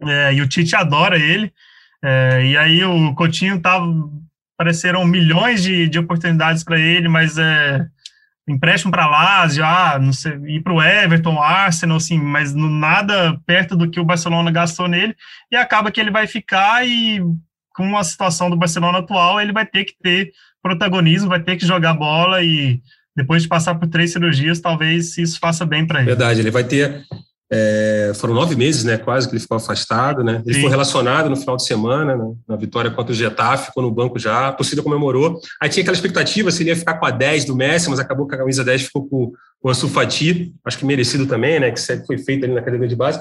é, 0.02 0.34
e 0.36 0.42
o 0.42 0.48
Tite 0.48 0.76
adora 0.76 1.18
ele. 1.18 1.52
É, 2.04 2.46
e 2.46 2.56
aí 2.56 2.84
o 2.84 3.16
Coutinho 3.16 3.60
tava, 3.60 3.86
apareceram 4.58 5.04
milhões 5.06 5.64
de, 5.64 5.90
de 5.90 5.98
oportunidades 5.98 6.64
para 6.64 6.80
ele, 6.80 7.10
mas 7.10 7.38
é, 7.38 7.88
empréstimo 8.50 8.92
para 8.92 9.08
Lazio, 9.08 9.64
ah, 9.64 10.00
não 10.00 10.12
sei, 10.12 10.34
ir 10.48 10.62
para 10.62 10.74
o 10.74 10.82
Everton, 10.82 11.42
Arsenal, 11.42 11.98
assim, 11.98 12.18
mas 12.18 12.54
nada 12.54 13.40
perto 13.46 13.76
do 13.76 13.90
que 13.90 14.00
o 14.00 14.06
Barcelona 14.06 14.52
gastou 14.52 14.88
nele, 14.88 15.16
e 15.52 15.56
acaba 15.56 15.92
que 15.92 16.00
ele 16.00 16.12
vai 16.12 16.28
ficar 16.28 16.86
e 16.88 17.22
com 17.76 17.98
a 17.98 18.04
situação 18.04 18.50
do 18.50 18.58
Barcelona 18.58 19.00
atual, 19.00 19.40
ele 19.40 19.54
vai 19.54 19.66
ter 19.66 19.86
que 19.86 19.94
ter 20.02 20.32
protagonismo, 20.62 21.30
vai 21.30 21.42
ter 21.42 21.56
que 21.56 21.66
jogar 21.66 21.94
bola 21.94 22.44
e 22.44 22.82
depois 23.16 23.44
de 23.44 23.48
passar 23.48 23.76
por 23.76 23.88
três 23.88 24.12
cirurgias, 24.12 24.60
talvez 24.60 25.18
isso 25.18 25.40
faça 25.40 25.66
bem 25.66 25.86
para 25.86 26.00
ele. 26.00 26.08
Verdade, 26.08 26.40
ele 26.40 26.52
vai 26.52 26.64
ter 26.64 27.04
é, 27.52 28.12
foram 28.16 28.34
nove 28.34 28.56
meses, 28.56 28.84
né, 28.84 28.98
quase 28.98 29.28
que 29.28 29.34
ele 29.34 29.42
ficou 29.42 29.58
afastado, 29.58 30.24
né? 30.24 30.42
Ele 30.46 30.56
Sim. 30.56 30.62
foi 30.62 30.70
relacionado 30.70 31.30
no 31.30 31.36
final 31.36 31.58
de 31.58 31.66
semana, 31.66 32.16
né, 32.16 32.34
na 32.48 32.56
vitória 32.56 32.92
contra 32.92 33.12
o 33.12 33.16
Getafe, 33.16 33.68
ficou 33.68 33.82
no 33.82 33.90
banco 33.90 34.20
já, 34.20 34.50
a 34.50 34.52
torcida 34.52 34.84
comemorou. 34.84 35.40
Aí 35.60 35.68
tinha 35.70 35.82
aquela 35.82 35.96
expectativa 35.96 36.52
se 36.52 36.62
ele 36.62 36.70
ia 36.70 36.76
ficar 36.76 36.96
com 36.96 37.06
a 37.06 37.12
10 37.12 37.46
do 37.46 37.56
Messi, 37.56 37.90
mas 37.90 38.00
acabou 38.00 38.28
que 38.28 38.36
a 38.36 38.38
camisa 38.38 38.64
10 38.64 38.84
ficou 38.84 39.08
com, 39.08 39.32
com 39.62 39.70
a 39.70 39.74
Sufati, 39.74 40.54
acho 40.64 40.78
que 40.78 40.86
merecido 40.86 41.26
também, 41.26 41.60
né, 41.60 41.72
que 41.72 41.82
foi 42.06 42.18
feito 42.20 42.46
ali 42.46 42.54
na 42.54 42.60
academia 42.60 42.88
de 42.88 42.96
base. 42.96 43.20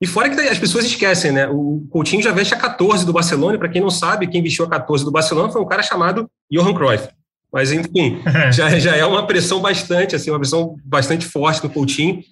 E 0.00 0.06
fora 0.06 0.30
que 0.30 0.40
as 0.40 0.58
pessoas 0.58 0.84
esquecem, 0.84 1.32
né? 1.32 1.48
O 1.48 1.84
Coutinho 1.90 2.22
já 2.22 2.30
veste 2.30 2.54
a 2.54 2.56
14 2.56 3.04
do 3.04 3.12
Barcelona, 3.12 3.58
para 3.58 3.68
quem 3.68 3.82
não 3.82 3.90
sabe, 3.90 4.28
quem 4.28 4.42
vestiu 4.42 4.64
a 4.64 4.68
14 4.68 5.04
do 5.04 5.10
Barcelona 5.10 5.50
foi 5.50 5.60
um 5.60 5.66
cara 5.66 5.82
chamado 5.82 6.30
Johan 6.50 6.72
Cruyff. 6.72 7.08
Mas, 7.52 7.72
enfim, 7.72 8.20
já, 8.52 8.78
já 8.78 8.94
é 8.94 9.04
uma 9.04 9.26
pressão 9.26 9.60
bastante, 9.60 10.14
assim, 10.14 10.30
uma 10.30 10.38
pressão 10.38 10.76
bastante 10.84 11.26
forte 11.26 11.64
no 11.64 11.70
Coutinho. 11.70 12.22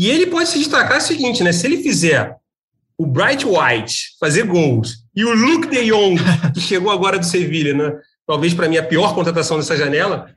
E 0.00 0.08
ele 0.08 0.28
pode 0.28 0.48
se 0.48 0.58
destacar 0.58 0.96
o 0.96 1.00
seguinte, 1.02 1.44
né? 1.44 1.52
Se 1.52 1.66
ele 1.66 1.82
fizer 1.82 2.34
o 2.96 3.06
Bright 3.06 3.44
White 3.44 4.16
fazer 4.18 4.44
gols 4.44 5.04
e 5.14 5.22
o 5.26 5.34
Luke 5.34 5.68
de 5.68 5.90
Jong, 5.90 6.18
que 6.54 6.60
chegou 6.60 6.90
agora 6.90 7.18
do 7.18 7.26
Sevilha, 7.26 7.74
né? 7.74 8.00
Talvez 8.26 8.54
para 8.54 8.66
mim 8.66 8.78
a 8.78 8.82
pior 8.82 9.14
contratação 9.14 9.58
dessa 9.58 9.76
janela. 9.76 10.30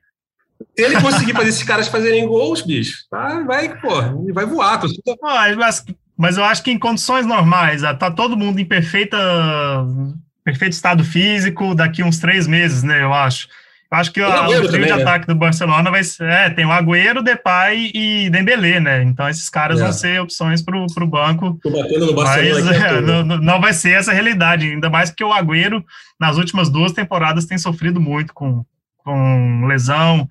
Se 0.78 0.84
ele 0.84 1.00
conseguir 1.00 1.32
fazer 1.32 1.48
esses 1.48 1.64
caras 1.64 1.88
fazerem 1.88 2.28
gols, 2.28 2.62
bicho, 2.62 3.06
tá, 3.10 3.40
vai, 3.44 3.80
pô, 3.80 3.90
vai 4.34 4.46
voar. 4.46 4.82
Mas, 5.56 5.86
mas 6.18 6.36
eu 6.36 6.44
acho 6.44 6.62
que 6.62 6.72
em 6.72 6.78
condições 6.78 7.26
normais, 7.26 7.84
tá 7.98 8.12
todo 8.12 8.36
mundo 8.36 8.60
em 8.60 8.66
perfeita, 8.66 9.18
perfeito 10.44 10.74
estado 10.74 11.06
físico 11.06 11.74
daqui 11.74 12.04
uns 12.04 12.20
três 12.20 12.48
meses, 12.48 12.84
né? 12.84 13.02
Eu 13.02 13.14
acho. 13.14 13.48
Acho 13.94 14.12
que 14.12 14.20
o, 14.20 14.28
o 14.28 14.68
trio 14.68 14.86
de 14.86 14.92
né? 14.92 14.92
ataque 14.92 15.28
do 15.28 15.36
Barcelona 15.36 15.92
vai 15.92 16.04
ser. 16.04 16.28
É, 16.28 16.50
tem 16.50 16.66
o 16.66 16.72
Agüero, 16.72 17.22
Depay 17.22 17.92
e 17.94 18.28
Dembélé, 18.32 18.80
né? 18.80 19.04
Então 19.04 19.30
esses 19.30 19.48
caras 19.50 19.80
é. 19.80 19.84
vão 19.84 19.94
ser 19.94 20.20
opções 20.20 20.64
para 20.64 20.76
o 20.76 21.08
banco. 21.08 21.60
Tô 21.62 21.70
batendo 21.70 22.08
no 22.08 22.14
Barcelona 22.14 22.66
mas, 22.66 22.82
é, 22.82 23.02
não, 23.24 23.38
não, 23.38 23.62
vai 23.62 23.72
ser 23.72 23.92
essa 23.92 24.12
realidade, 24.12 24.68
ainda 24.68 24.90
mais 24.90 25.12
porque 25.12 25.24
o 25.24 25.32
Agüero, 25.32 25.86
nas 26.20 26.38
últimas 26.38 26.70
duas 26.70 26.92
temporadas, 26.92 27.46
tem 27.46 27.58
sofrido 27.60 28.02
muito 28.02 28.34
com, 28.34 28.66
com 28.98 29.68
lesão. 29.68 30.28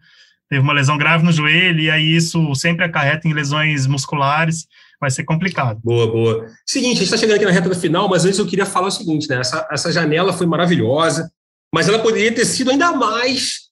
Teve 0.51 0.61
uma 0.61 0.73
lesão 0.73 0.99
grave 0.99 1.25
no 1.25 1.33
joelho, 1.33 1.79
e 1.79 1.89
aí 1.89 2.17
isso 2.17 2.53
sempre 2.57 2.85
acarreta 2.85 3.29
em 3.29 3.33
lesões 3.33 3.87
musculares 3.87 4.67
vai 5.01 5.11
ser 5.11 5.23
complicado. 5.23 5.81
Boa, 5.85 6.07
boa. 6.07 6.47
Seguinte, 6.67 6.93
a 6.93 6.95
gente 6.95 7.05
está 7.05 7.17
chegando 7.17 7.37
aqui 7.37 7.45
na 7.45 7.51
reta 7.51 7.73
final, 7.75 8.09
mas 8.09 8.25
antes 8.25 8.39
eu 8.39 8.47
queria 8.47 8.67
falar 8.67 8.89
o 8.89 8.91
seguinte, 8.91 9.29
né? 9.29 9.41
Essa, 9.41 9.67
essa 9.71 9.93
janela 9.93 10.33
foi 10.33 10.47
maravilhosa 10.47 11.31
mas 11.73 11.89
ela 11.89 11.99
poderia 11.99 12.33
ter 12.33 12.45
sido 12.45 12.71
ainda 12.71 12.93
mais 12.93 13.71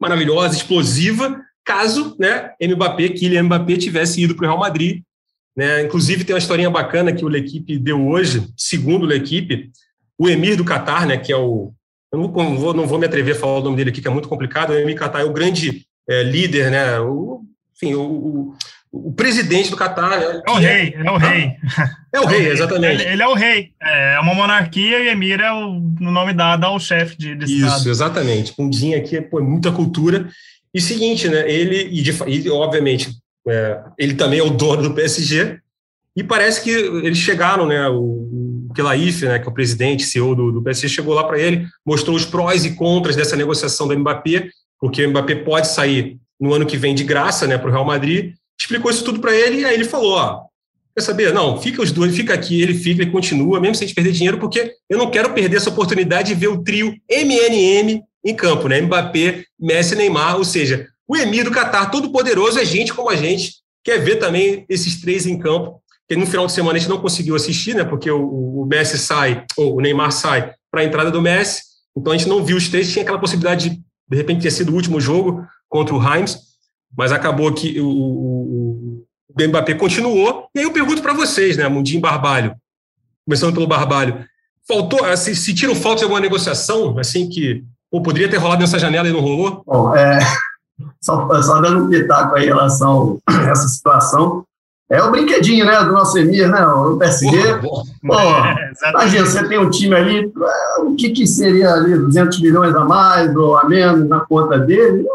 maravilhosa, 0.00 0.56
explosiva, 0.56 1.40
caso 1.64 2.16
né, 2.18 2.52
Mbappé, 2.60 3.10
Kylian 3.10 3.44
Mbappé, 3.44 3.76
tivesse 3.76 4.22
ido 4.22 4.34
para 4.34 4.44
o 4.44 4.48
Real 4.48 4.58
Madrid. 4.58 5.02
Né? 5.56 5.82
Inclusive, 5.82 6.24
tem 6.24 6.34
uma 6.34 6.38
historinha 6.38 6.70
bacana 6.70 7.12
que 7.12 7.24
o 7.24 7.28
L'Equipe 7.28 7.78
deu 7.78 8.06
hoje, 8.06 8.48
segundo 8.56 9.02
o 9.02 9.06
L'Equipe, 9.06 9.70
o 10.16 10.28
Emir 10.28 10.56
do 10.56 10.64
Catar, 10.64 11.06
né, 11.06 11.16
que 11.16 11.32
é 11.32 11.36
o. 11.36 11.72
Eu 12.12 12.18
não 12.18 12.56
vou, 12.56 12.72
não 12.72 12.86
vou 12.86 12.98
me 12.98 13.06
atrever 13.06 13.36
a 13.36 13.38
falar 13.38 13.58
o 13.58 13.62
nome 13.62 13.76
dele 13.76 13.90
aqui, 13.90 14.00
que 14.00 14.08
é 14.08 14.10
muito 14.10 14.28
complicado. 14.28 14.70
O 14.70 14.74
Emir 14.74 14.96
Catar 14.96 15.20
é 15.20 15.24
o 15.24 15.32
grande 15.32 15.84
é, 16.08 16.22
líder, 16.22 16.70
né, 16.70 16.98
o, 17.00 17.42
enfim, 17.76 17.94
o, 17.94 18.02
o 18.02 18.54
presidente 19.16 19.70
do 19.70 19.76
Catar. 19.76 20.10
Né? 20.10 20.42
É 20.46 20.50
o 20.50 20.54
rei, 20.54 20.94
é 20.96 21.10
o 21.10 21.16
rei. 21.16 21.52
É 22.12 22.20
o 22.20 22.26
rei, 22.26 22.48
exatamente. 22.48 23.02
Ele, 23.02 23.12
ele, 23.12 23.22
é 23.22 23.28
o 23.28 23.34
rei. 23.34 23.70
É 23.82 24.18
uma 24.20 24.34
monarquia 24.34 25.00
e 25.00 25.08
emir 25.08 25.40
é 25.40 25.52
o 25.52 25.78
nome 26.00 26.32
dado 26.32 26.64
ao 26.64 26.80
chefe 26.80 27.16
de, 27.18 27.34
de 27.34 27.44
Isso, 27.44 27.66
estado. 27.66 27.90
exatamente. 27.90 28.52
Pundim 28.54 28.94
aqui 28.94 29.20
pô, 29.20 29.40
é 29.40 29.42
muita 29.42 29.70
cultura. 29.70 30.28
E 30.72 30.80
seguinte, 30.80 31.28
né? 31.28 31.50
Ele, 31.50 31.88
e, 31.90 32.02
de, 32.02 32.12
e 32.26 32.48
obviamente, 32.50 33.10
é, 33.46 33.80
ele 33.98 34.14
também 34.14 34.38
é 34.38 34.42
o 34.42 34.50
dono 34.50 34.82
do 34.82 34.94
PSG. 34.94 35.58
E 36.16 36.22
parece 36.22 36.62
que 36.62 36.70
eles 36.70 37.18
chegaram, 37.18 37.66
né? 37.66 37.88
O, 37.88 38.66
o 38.68 38.74
Kelaif, 38.74 39.24
né, 39.24 39.38
que 39.38 39.46
é 39.46 39.50
o 39.50 39.54
presidente, 39.54 40.04
CEO 40.04 40.34
do, 40.34 40.52
do 40.52 40.62
PSG, 40.62 40.88
chegou 40.88 41.14
lá 41.14 41.24
para 41.24 41.38
ele, 41.38 41.66
mostrou 41.84 42.14
os 42.14 42.24
prós 42.24 42.64
e 42.64 42.74
contras 42.74 43.16
dessa 43.16 43.36
negociação 43.36 43.88
do 43.88 43.98
Mbappé, 43.98 44.48
porque 44.78 45.04
o 45.04 45.10
Mbappé 45.10 45.36
pode 45.36 45.68
sair 45.68 46.18
no 46.40 46.52
ano 46.52 46.66
que 46.66 46.76
vem 46.76 46.94
de 46.94 47.02
graça, 47.02 47.46
né, 47.46 47.58
para 47.58 47.68
o 47.68 47.72
Real 47.72 47.84
Madrid. 47.84 48.34
Explicou 48.58 48.90
isso 48.90 49.04
tudo 49.04 49.20
para 49.20 49.34
ele 49.34 49.60
e 49.60 49.64
aí 49.64 49.74
ele 49.74 49.84
falou, 49.84 50.12
ó, 50.12 50.42
quer 50.94 51.02
saber? 51.02 51.32
Não, 51.32 51.60
fica 51.60 51.82
os 51.82 51.92
dois, 51.92 52.14
fica 52.16 52.34
aqui, 52.34 52.60
ele 52.60 52.74
fica, 52.74 53.02
ele 53.02 53.10
continua, 53.10 53.60
mesmo 53.60 53.76
sem 53.76 53.84
a 53.84 53.88
gente 53.88 53.94
perder 53.94 54.12
dinheiro, 54.12 54.38
porque 54.38 54.74
eu 54.88 54.98
não 54.98 55.10
quero 55.10 55.32
perder 55.32 55.56
essa 55.56 55.70
oportunidade 55.70 56.28
de 56.28 56.34
ver 56.34 56.48
o 56.48 56.62
trio 56.62 56.94
MNM 57.08 58.02
em 58.24 58.34
campo, 58.34 58.68
né? 58.68 58.80
Mbappé, 58.80 59.44
Messi, 59.58 59.94
Neymar, 59.94 60.36
ou 60.36 60.44
seja, 60.44 60.88
o 61.06 61.16
Emir 61.16 61.44
do 61.44 61.50
Catar, 61.50 61.90
todo 61.90 62.12
poderoso, 62.12 62.58
é 62.58 62.64
gente 62.64 62.92
como 62.92 63.08
a 63.08 63.16
gente, 63.16 63.54
quer 63.82 63.98
ver 63.98 64.16
também 64.16 64.66
esses 64.68 65.00
três 65.00 65.24
em 65.24 65.38
campo 65.38 65.80
que 66.08 66.16
no 66.16 66.26
final 66.26 66.46
de 66.46 66.52
semana 66.52 66.76
a 66.76 66.78
gente 66.78 66.88
não 66.88 67.00
conseguiu 67.00 67.36
assistir, 67.36 67.74
né? 67.74 67.84
Porque 67.84 68.10
o, 68.10 68.62
o 68.62 68.66
Messi 68.66 68.98
sai, 68.98 69.44
ou 69.56 69.76
o 69.76 69.80
Neymar 69.80 70.10
sai 70.10 70.52
para 70.70 70.80
a 70.80 70.84
entrada 70.84 71.10
do 71.10 71.20
Messi, 71.20 71.62
então 71.96 72.12
a 72.12 72.16
gente 72.16 72.28
não 72.28 72.42
viu 72.42 72.56
os 72.56 72.68
três, 72.68 72.90
tinha 72.90 73.02
aquela 73.02 73.18
possibilidade 73.18 73.68
de, 73.68 73.76
de 74.08 74.16
repente, 74.16 74.42
ter 74.42 74.50
sido 74.50 74.72
o 74.72 74.74
último 74.74 75.00
jogo 75.00 75.46
contra 75.68 75.94
o 75.94 75.98
Reims, 75.98 76.38
mas 76.96 77.12
acabou 77.12 77.52
que 77.52 77.78
o, 77.78 77.86
o, 77.86 78.37
o 79.46 79.48
Mbappé 79.48 79.74
continuou. 79.74 80.48
E 80.54 80.58
aí 80.60 80.64
eu 80.64 80.72
pergunto 80.72 81.02
para 81.02 81.12
vocês, 81.12 81.56
né, 81.56 81.68
Mundinho 81.68 82.00
Barbalho, 82.00 82.54
começando 83.26 83.54
pelo 83.54 83.66
Barbalho, 83.66 84.24
faltou, 84.66 85.16
se, 85.16 85.34
se 85.34 85.54
tiram 85.54 85.74
falta 85.74 85.98
de 85.98 86.04
alguma 86.04 86.20
negociação, 86.20 86.98
assim, 86.98 87.28
que 87.28 87.64
pô, 87.90 88.02
poderia 88.02 88.28
ter 88.28 88.36
rolado 88.36 88.60
nessa 88.60 88.78
janela 88.78 89.08
e 89.08 89.12
não 89.12 89.20
rolou? 89.20 89.62
Bom, 89.66 89.94
é, 89.94 90.18
só, 91.00 91.42
só 91.42 91.60
dando 91.60 91.84
um 91.84 91.88
pitaco 91.88 92.36
aí 92.36 92.44
em 92.44 92.48
relação 92.48 93.18
a 93.26 93.50
essa 93.50 93.68
situação, 93.68 94.44
é 94.90 95.02
o 95.02 95.10
brinquedinho, 95.10 95.66
né, 95.66 95.84
do 95.84 95.92
nosso 95.92 96.18
Emir, 96.18 96.48
né, 96.48 96.64
o 96.66 96.96
PSG. 96.96 97.58
Pô, 97.58 97.82
é, 98.14 98.72
imagina, 98.90 99.26
você 99.26 99.46
tem 99.46 99.58
um 99.58 99.68
time 99.68 99.94
ali, 99.94 100.20
é, 100.20 100.80
o 100.80 100.94
que, 100.94 101.10
que 101.10 101.26
seria 101.26 101.74
ali, 101.74 101.94
200 101.94 102.40
milhões 102.40 102.74
a 102.74 102.84
mais 102.84 103.34
ou 103.36 103.56
a 103.58 103.68
menos 103.68 104.08
na 104.08 104.20
conta 104.20 104.58
dele? 104.58 105.06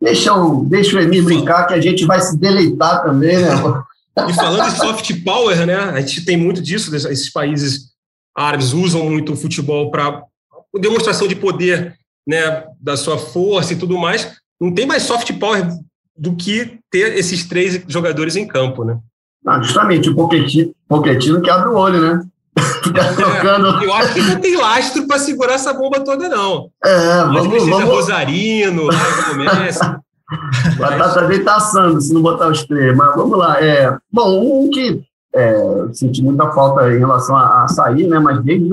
Deixa 0.00 0.34
o, 0.34 0.64
deixa 0.64 0.96
o 0.96 1.00
Emir 1.00 1.24
brincar 1.24 1.66
que 1.66 1.74
a 1.74 1.80
gente 1.80 2.04
vai 2.04 2.20
se 2.20 2.38
deleitar 2.38 3.02
também, 3.02 3.38
né? 3.38 3.50
E 4.28 4.32
falando 4.32 4.70
de 4.70 4.78
soft 4.78 5.24
power, 5.24 5.66
né, 5.66 5.76
a 5.76 6.00
gente 6.00 6.24
tem 6.24 6.36
muito 6.36 6.62
disso, 6.62 6.94
esses 6.94 7.30
países 7.30 7.90
árabes 8.34 8.72
usam 8.72 9.04
muito 9.10 9.32
o 9.32 9.36
futebol 9.36 9.90
para 9.90 10.22
demonstração 10.78 11.28
de 11.28 11.34
poder, 11.34 11.98
né, 12.26 12.64
da 12.80 12.96
sua 12.96 13.18
força 13.18 13.72
e 13.72 13.76
tudo 13.76 13.98
mais. 13.98 14.36
Não 14.60 14.72
tem 14.72 14.86
mais 14.86 15.02
soft 15.02 15.32
power 15.38 15.68
do 16.16 16.34
que 16.34 16.78
ter 16.90 17.16
esses 17.16 17.44
três 17.46 17.82
jogadores 17.86 18.36
em 18.36 18.46
campo, 18.46 18.84
né? 18.84 18.98
Ah, 19.46 19.60
justamente, 19.62 20.08
o 20.08 20.14
Pochettino, 20.14 20.74
Pochettino 20.88 21.40
que 21.40 21.50
abre 21.50 21.68
o 21.68 21.76
olho, 21.76 22.00
né? 22.00 22.26
Fica 22.82 23.12
trocando. 23.14 23.84
Eu 23.84 23.94
acho 23.94 24.14
que 24.14 24.22
não 24.22 24.40
tem 24.40 24.56
lastro 24.56 25.06
para 25.06 25.18
segurar 25.18 25.54
essa 25.54 25.72
bomba 25.72 26.00
toda, 26.00 26.28
não. 26.28 26.68
É, 26.84 27.22
vamos, 27.22 27.48
precisa 27.48 27.70
vamos... 27.70 27.90
Rosarino, 27.90 28.88
Messi. 29.36 29.80
Batata 30.78 31.22
mas... 31.22 31.44
tá 31.44 31.56
assando 31.56 32.00
se 32.00 32.12
não 32.12 32.20
botar 32.20 32.48
os 32.48 32.64
três, 32.64 32.96
mas 32.96 33.14
vamos 33.14 33.38
lá. 33.38 33.62
É, 33.62 33.96
bom, 34.12 34.64
um 34.64 34.70
que 34.70 35.00
é, 35.34 35.88
senti 35.92 36.22
muita 36.22 36.50
falta 36.50 36.90
em 36.92 36.98
relação 36.98 37.36
a, 37.36 37.64
a, 37.64 37.68
sair, 37.68 38.08
né? 38.08 38.18
Mas 38.18 38.42
desde, 38.42 38.68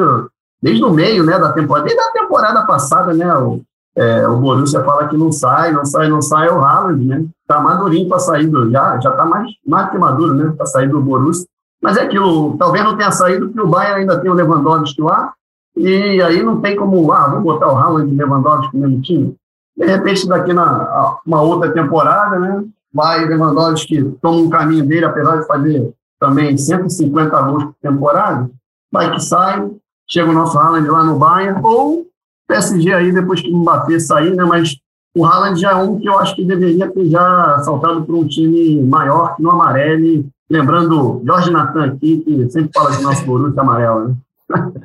desde 0.62 0.84
o 0.84 0.92
meio 0.92 1.24
né, 1.24 1.38
da 1.38 1.52
temporada, 1.52 1.86
desde 1.86 2.02
a 2.02 2.12
temporada 2.12 2.66
passada, 2.66 3.14
né? 3.14 3.32
O, 3.36 3.62
é, 3.96 4.28
o 4.28 4.38
Borussia 4.38 4.84
fala 4.84 5.08
que 5.08 5.16
não 5.16 5.32
sai, 5.32 5.72
não 5.72 5.86
sai, 5.86 6.10
não 6.10 6.22
sai, 6.22 6.48
é 6.48 6.52
o 6.52 6.64
Haaland, 6.64 7.06
né? 7.06 7.26
Tá 7.48 7.62
madurinho 7.62 8.10
para 8.10 8.20
sair 8.20 8.48
do, 8.48 8.72
já, 8.72 9.00
já 9.00 9.12
tá 9.12 9.26
mais, 9.26 9.52
mais 9.68 9.92
que 9.92 9.98
maduro, 9.98 10.34
né? 10.34 10.54
Para 10.58 10.66
sair 10.66 10.90
do 10.90 11.00
Borussia. 11.00 11.46
Mas 11.84 11.98
é 11.98 12.04
aquilo, 12.04 12.56
talvez 12.58 12.82
não 12.82 12.96
tenha 12.96 13.12
saído 13.12 13.48
porque 13.48 13.60
o 13.60 13.68
Bayern 13.68 14.02
ainda 14.02 14.18
tem 14.20 14.32
o 14.32 14.34
Lewandowski 14.34 15.02
lá, 15.02 15.34
e 15.76 16.22
aí 16.22 16.42
não 16.42 16.62
tem 16.62 16.78
como, 16.78 17.12
ah, 17.12 17.28
vamos 17.28 17.44
botar 17.44 17.68
o 17.68 17.78
Haaland 17.78 18.10
e 18.10 18.16
o 18.16 18.18
Lewandowski 18.18 18.78
no 18.78 18.88
mesmo 18.88 19.02
time. 19.02 19.36
De 19.76 19.86
repente, 19.86 20.26
daqui 20.26 20.54
na 20.54 21.18
uma 21.26 21.42
outra 21.42 21.74
temporada, 21.74 22.40
né? 22.40 22.64
Vai 22.94 23.26
Lewandowski 23.26 24.16
toma 24.22 24.38
um 24.38 24.50
caminho 24.50 24.86
dele, 24.86 25.04
apesar 25.04 25.42
de 25.42 25.48
fazer 25.48 25.94
também 26.20 26.56
150 26.58 27.42
gols 27.42 27.64
por 27.66 27.76
temporada, 27.82 28.50
vai 28.90 29.12
que 29.12 29.20
sai, 29.20 29.70
chega 30.08 30.30
o 30.30 30.34
nosso 30.34 30.58
Haaland 30.58 30.88
lá 30.88 31.04
no 31.04 31.20
Bayern, 31.20 31.60
ou 31.62 32.06
PSG 32.48 32.94
aí, 32.94 33.12
depois 33.12 33.42
que 33.42 33.54
Mbappé 33.54 34.00
sair, 34.00 34.34
né? 34.36 34.46
Mas 34.46 34.78
o 35.18 35.26
Haaland 35.26 35.60
já 35.60 35.72
é 35.72 35.76
um 35.76 36.00
que 36.00 36.08
eu 36.08 36.18
acho 36.18 36.34
que 36.34 36.46
deveria 36.46 36.90
ter 36.90 37.10
já 37.10 37.60
saltado 37.60 38.06
para 38.06 38.16
um 38.16 38.26
time 38.26 38.82
maior 38.84 39.36
que 39.36 39.44
no 39.44 39.52
amarelo. 39.52 40.26
Lembrando 40.50 41.22
Jorge 41.26 41.50
Natan 41.50 41.86
aqui, 41.86 42.18
que 42.20 42.50
sempre 42.50 42.72
fala 42.74 42.92
de 42.96 43.02
nosso 43.02 43.26
Borussia 43.26 43.62
amarelo, 43.62 44.10
né? 44.10 44.16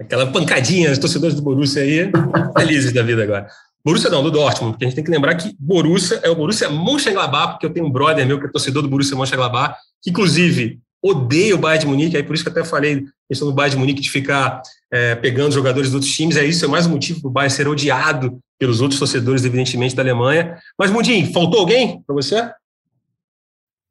Aquela 0.00 0.26
pancadinha, 0.26 0.92
os 0.92 0.98
torcedores 0.98 1.34
do 1.34 1.42
Borussia 1.42 1.82
aí, 1.82 2.10
felizes 2.56 2.92
da 2.92 3.02
vida 3.02 3.22
agora. 3.22 3.48
Borussia 3.84 4.10
não, 4.10 4.22
do 4.22 4.30
Dortmund, 4.30 4.72
porque 4.72 4.84
a 4.84 4.88
gente 4.88 4.96
tem 4.96 5.04
que 5.04 5.10
lembrar 5.10 5.34
que 5.34 5.56
Borussia 5.58 6.20
é 6.22 6.30
o 6.30 6.36
Borussia 6.36 6.68
Mönchengladbach, 6.68 7.52
porque 7.52 7.66
eu 7.66 7.70
tenho 7.70 7.86
um 7.86 7.90
brother 7.90 8.26
meu 8.26 8.38
que 8.38 8.46
é 8.46 8.48
torcedor 8.48 8.82
do 8.82 8.88
Borussia 8.88 9.16
Mönchengladbach, 9.16 9.74
que 10.00 10.10
inclusive 10.10 10.78
odeia 11.02 11.54
o 11.54 11.58
Bayern 11.58 11.84
de 11.84 11.90
Munique, 11.90 12.16
aí 12.16 12.22
por 12.22 12.34
isso 12.34 12.44
que 12.44 12.50
até 12.50 12.64
falei 12.64 13.04
questão 13.28 13.48
do 13.48 13.54
Bayern 13.54 13.76
de 13.76 13.80
Munique 13.80 14.00
de 14.00 14.10
ficar 14.10 14.62
é, 14.90 15.14
pegando 15.14 15.52
jogadores 15.52 15.90
de 15.90 15.96
outros 15.96 16.12
times, 16.12 16.36
é 16.36 16.44
isso, 16.44 16.64
é 16.64 16.68
mais 16.68 16.86
um 16.86 16.90
motivo 16.90 17.20
para 17.20 17.28
o 17.28 17.32
Bayern 17.32 17.54
ser 17.54 17.68
odiado 17.68 18.38
pelos 18.58 18.80
outros 18.80 18.98
torcedores, 18.98 19.44
evidentemente, 19.44 19.94
da 19.94 20.02
Alemanha. 20.02 20.58
Mas, 20.78 20.90
Mundinho, 20.90 21.32
faltou 21.32 21.60
alguém 21.60 22.02
para 22.06 22.14
você? 22.14 22.50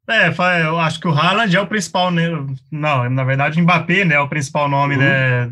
É, 0.08 0.28
eu 0.64 0.78
acho 0.78 0.98
que 0.98 1.06
o 1.06 1.12
Haaland 1.12 1.54
é 1.54 1.60
o 1.60 1.66
principal, 1.66 2.10
né? 2.10 2.28
não, 2.72 3.10
na 3.10 3.24
verdade 3.24 3.60
o 3.60 3.62
Mbappé 3.62 4.06
né, 4.06 4.14
é 4.14 4.20
o 4.20 4.28
principal 4.28 4.66
nome 4.66 4.94
uhum. 4.94 5.00
né, 5.00 5.50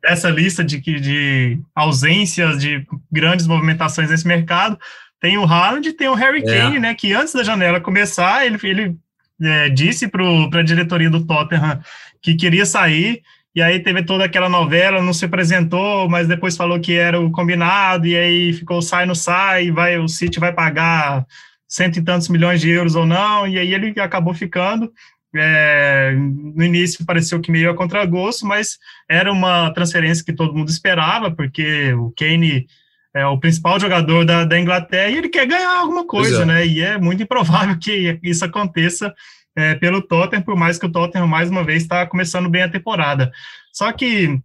dessa 0.00 0.30
lista 0.30 0.62
de, 0.62 0.78
de 0.78 1.58
ausências 1.74 2.60
de 2.60 2.86
grandes 3.10 3.46
movimentações 3.46 4.08
nesse 4.08 4.26
mercado. 4.26 4.78
Tem 5.20 5.36
o 5.36 5.44
Haaland 5.44 5.88
e 5.88 5.92
tem 5.92 6.08
o 6.08 6.14
Harry 6.14 6.40
é. 6.40 6.42
Kane, 6.42 6.78
né, 6.78 6.94
que 6.94 7.12
antes 7.12 7.34
da 7.34 7.42
janela 7.42 7.80
começar, 7.80 8.46
ele, 8.46 8.56
ele 8.62 8.96
é, 9.42 9.68
disse 9.68 10.06
para 10.06 10.22
a 10.60 10.62
diretoria 10.62 11.10
do 11.10 11.26
Tottenham 11.26 11.80
que 12.20 12.36
queria 12.36 12.64
sair, 12.64 13.20
e 13.54 13.60
aí 13.60 13.80
teve 13.80 14.02
toda 14.04 14.24
aquela 14.24 14.48
novela, 14.48 15.02
não 15.02 15.12
se 15.12 15.24
apresentou, 15.24 16.08
mas 16.08 16.28
depois 16.28 16.56
falou 16.56 16.78
que 16.78 16.94
era 16.94 17.20
o 17.20 17.32
combinado, 17.32 18.06
e 18.06 18.16
aí 18.16 18.52
ficou 18.52 18.80
sai, 18.80 19.06
no 19.06 19.14
sai, 19.14 19.72
vai, 19.72 19.98
o 19.98 20.08
City 20.08 20.38
vai 20.38 20.52
pagar 20.52 21.26
cento 21.72 21.98
e 21.98 22.02
tantos 22.02 22.28
milhões 22.28 22.60
de 22.60 22.68
euros 22.68 22.94
ou 22.94 23.06
não, 23.06 23.48
e 23.48 23.58
aí 23.58 23.72
ele 23.72 23.98
acabou 23.98 24.34
ficando. 24.34 24.92
É, 25.34 26.12
no 26.14 26.62
início 26.62 27.06
pareceu 27.06 27.40
que 27.40 27.50
meio 27.50 27.70
a 27.70 27.74
contragosto, 27.74 28.44
mas 28.46 28.78
era 29.08 29.32
uma 29.32 29.72
transferência 29.72 30.22
que 30.22 30.34
todo 30.34 30.54
mundo 30.54 30.68
esperava, 30.68 31.30
porque 31.30 31.94
o 31.94 32.12
Kane 32.14 32.66
é 33.14 33.24
o 33.24 33.38
principal 33.38 33.80
jogador 33.80 34.26
da, 34.26 34.44
da 34.44 34.60
Inglaterra 34.60 35.08
e 35.08 35.16
ele 35.16 35.30
quer 35.30 35.46
ganhar 35.46 35.78
alguma 35.78 36.06
coisa, 36.06 36.42
é. 36.42 36.44
né? 36.44 36.66
E 36.66 36.82
é 36.82 36.98
muito 36.98 37.22
improvável 37.22 37.78
que 37.78 38.18
isso 38.22 38.44
aconteça 38.44 39.14
é, 39.56 39.74
pelo 39.74 40.02
Tottenham, 40.02 40.42
por 40.42 40.56
mais 40.56 40.78
que 40.78 40.84
o 40.84 40.92
Tottenham, 40.92 41.26
mais 41.26 41.48
uma 41.48 41.64
vez, 41.64 41.82
está 41.82 42.06
começando 42.06 42.50
bem 42.50 42.64
a 42.64 42.68
temporada. 42.68 43.32
Só 43.72 43.90
que 43.92 44.38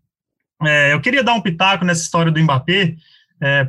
é, 0.64 0.94
eu 0.94 1.02
queria 1.02 1.24
dar 1.26 1.34
um 1.34 1.42
pitaco 1.42 1.84
nessa 1.84 2.04
história 2.04 2.32
do 2.32 2.42
Mbappé, 2.42 2.96
é, 3.42 3.68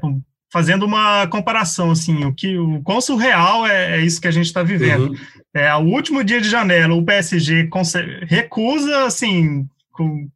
fazendo 0.50 0.84
uma 0.86 1.26
comparação, 1.26 1.90
assim, 1.90 2.24
o 2.24 2.32
que 2.32 2.56
o 2.58 2.80
quão 2.82 3.00
surreal 3.00 3.66
é, 3.66 3.98
é 3.98 4.00
isso 4.00 4.20
que 4.20 4.28
a 4.28 4.32
gente 4.32 4.46
está 4.46 4.62
vivendo. 4.62 5.08
Uhum. 5.08 5.16
É, 5.54 5.74
o 5.74 5.80
último 5.80 6.24
dia 6.24 6.40
de 6.40 6.48
janela, 6.48 6.94
o 6.94 7.04
PSG 7.04 7.68
recusa, 8.26 9.04
assim, 9.04 9.66
com, 9.92 10.28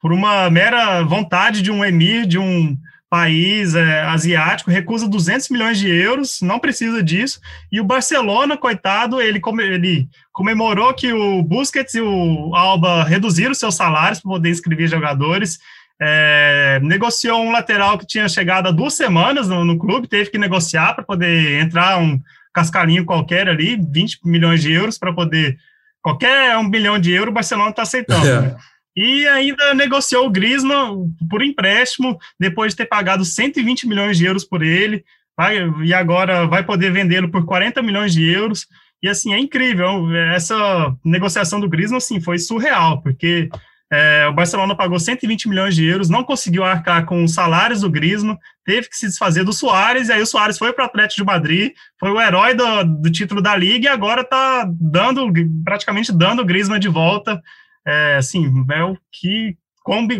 por 0.00 0.12
uma 0.12 0.48
mera 0.50 1.02
vontade 1.02 1.62
de 1.62 1.70
um 1.70 1.84
emir, 1.84 2.26
de 2.26 2.38
um 2.38 2.76
país 3.10 3.74
é, 3.74 4.02
asiático 4.02 4.70
recusa 4.70 5.08
200 5.08 5.48
milhões 5.48 5.78
de 5.78 5.88
euros, 5.88 6.40
não 6.40 6.60
precisa 6.60 7.02
disso, 7.02 7.40
e 7.70 7.80
o 7.80 7.84
Barcelona, 7.84 8.56
coitado, 8.56 9.20
ele, 9.20 9.40
ele 9.58 10.08
comemorou 10.32 10.94
que 10.94 11.12
o 11.12 11.42
Busquets 11.42 11.94
e 11.94 12.00
o 12.00 12.54
Alba 12.54 13.02
reduziram 13.02 13.52
seus 13.52 13.74
salários 13.74 14.20
para 14.20 14.30
poder 14.30 14.50
inscrever 14.50 14.86
jogadores, 14.86 15.58
é, 16.00 16.80
negociou 16.82 17.42
um 17.42 17.52
lateral 17.52 17.98
que 17.98 18.06
tinha 18.06 18.28
chegado 18.28 18.68
há 18.68 18.70
duas 18.70 18.94
semanas 18.94 19.48
no, 19.48 19.64
no 19.64 19.78
clube, 19.78 20.08
teve 20.08 20.30
que 20.30 20.38
negociar 20.38 20.94
para 20.94 21.04
poder 21.04 21.60
entrar 21.60 21.98
um 21.98 22.18
cascalinho 22.54 23.04
qualquer 23.04 23.48
ali, 23.48 23.76
20 23.76 24.20
milhões 24.24 24.62
de 24.62 24.72
euros 24.72 24.98
para 24.98 25.12
poder 25.12 25.58
qualquer 26.02 26.56
um 26.56 26.68
bilhão 26.68 26.98
de 26.98 27.12
euros 27.12 27.30
o 27.30 27.34
Barcelona 27.34 27.70
está 27.70 27.82
aceitando. 27.82 28.26
É. 28.26 28.40
Né? 28.40 28.56
E 28.96 29.26
ainda 29.28 29.74
negociou 29.74 30.26
o 30.26 30.30
Griezmann 30.30 31.14
por 31.28 31.42
empréstimo, 31.42 32.18
depois 32.38 32.72
de 32.72 32.78
ter 32.78 32.86
pagado 32.86 33.24
120 33.24 33.86
milhões 33.86 34.18
de 34.18 34.24
euros 34.24 34.44
por 34.44 34.62
ele, 34.62 35.04
vai, 35.36 35.58
e 35.84 35.94
agora 35.94 36.46
vai 36.46 36.64
poder 36.64 36.90
vendê-lo 36.90 37.30
por 37.30 37.44
40 37.44 37.82
milhões 37.82 38.12
de 38.12 38.28
euros. 38.28 38.66
E 39.02 39.08
assim, 39.08 39.32
é 39.32 39.38
incrível, 39.38 40.14
essa 40.34 40.94
negociação 41.04 41.60
do 41.60 41.68
Griezmann, 41.68 41.98
assim, 41.98 42.20
foi 42.20 42.38
surreal, 42.38 43.00
porque 43.00 43.48
é, 43.92 44.26
o 44.28 44.32
Barcelona 44.32 44.76
pagou 44.76 45.00
120 45.00 45.48
milhões 45.48 45.74
de 45.74 45.84
euros, 45.84 46.08
não 46.08 46.22
conseguiu 46.22 46.62
arcar 46.64 47.04
com 47.04 47.24
os 47.24 47.34
salários 47.34 47.80
do 47.80 47.90
Griezmann, 47.90 48.38
teve 48.64 48.88
que 48.88 48.96
se 48.96 49.06
desfazer 49.06 49.44
do 49.44 49.52
Soares, 49.52 50.08
e 50.08 50.12
aí 50.12 50.22
o 50.22 50.26
Soares 50.26 50.58
foi 50.58 50.72
para 50.72 50.84
o 50.84 50.86
Atlético 50.86 51.22
de 51.22 51.26
Madrid, 51.26 51.72
foi 51.98 52.10
o 52.10 52.20
herói 52.20 52.54
do, 52.54 52.84
do 52.84 53.10
título 53.10 53.42
da 53.42 53.56
Liga, 53.56 53.86
e 53.86 53.92
agora 53.92 54.20
está 54.20 54.64
dando, 54.80 55.26
praticamente 55.64 56.12
dando 56.12 56.42
o 56.42 56.44
Griezmann 56.44 56.78
de 56.78 56.88
volta. 56.88 57.42
É, 57.84 58.16
assim, 58.16 58.46
é 58.70 58.84
o 58.84 58.96
que 59.10 59.56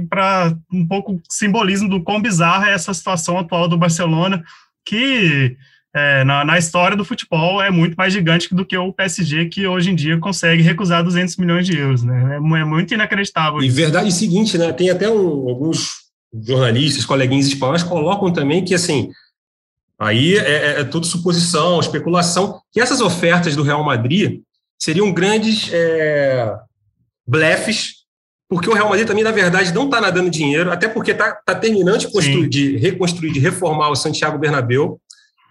para 0.09 0.53
um 0.73 0.85
pouco 0.85 1.21
simbolismo 1.29 1.89
do 1.89 2.03
quão 2.03 2.21
bizarra 2.21 2.71
é 2.71 2.73
essa 2.73 2.93
situação 2.93 3.39
atual 3.39 3.69
do 3.69 3.79
Barcelona, 3.79 4.43
que 4.85 5.57
é, 5.95 6.23
na, 6.25 6.45
na, 6.45 6.57
história 6.57 6.97
do 6.97 7.05
futebol 7.05 7.61
é 7.61 7.71
muito 7.71 7.95
mais 7.97 8.13
gigante 8.13 8.55
do 8.55 8.65
que 8.65 8.77
o 8.77 8.93
PSG, 8.93 9.47
que 9.47 9.67
hoje 9.67 9.91
em 9.91 9.95
dia 9.95 10.19
consegue 10.19 10.63
recusar 10.63 11.03
200 11.03 11.37
milhões 11.37 11.67
de 11.67 11.77
euros. 11.77 12.05
Né? 12.05 12.35
É, 12.35 12.37
é 12.37 12.65
muito 12.65 12.95
inacreditável. 12.95 13.61
E 13.61 13.67
isso. 13.67 13.77
verdade 13.77 14.07
é 14.07 14.09
o 14.09 14.13
seguinte, 14.13 14.57
né? 14.57 14.73
tem 14.73 14.91
até 14.91 15.11
um, 15.11 15.49
alguns 15.49 16.11
jornalistas, 16.33 17.05
coleguinhas 17.05 17.47
espanhóis, 17.47 17.83
colocam 17.83 18.33
também 18.33 18.65
que, 18.65 18.73
assim, 18.73 19.11
aí 19.99 20.37
é, 20.37 20.51
é, 20.51 20.81
é 20.81 20.85
tudo 20.85 21.07
suposição, 21.07 21.81
especulação, 21.81 22.61
que 22.73 22.81
essas 22.81 23.01
ofertas 23.01 23.57
do 23.57 23.65
Real 23.65 23.83
Madrid 23.83 24.41
seriam 24.79 25.13
grandes 25.13 25.71
é, 25.73 26.55
blefes, 27.27 28.01
porque 28.49 28.71
o 28.71 28.75
Real 28.75 28.89
Madrid 28.89 29.09
também, 29.09 29.25
na 29.25 29.33
verdade, 29.33 29.75
não 29.75 29.87
está 29.87 30.01
nadando 30.01 30.31
dinheiro, 30.31 30.71
até 30.71 30.89
porque 30.89 31.11
está 31.11 31.33
tá 31.33 31.55
terminando 31.55 31.99
de, 31.99 32.11
construir, 32.11 32.49
de 32.49 32.77
reconstruir, 32.77 33.33
de 33.33 33.41
reformar 33.41 33.91
o 33.91 33.97
Santiago 33.97 34.39
Bernabéu, 34.39 35.01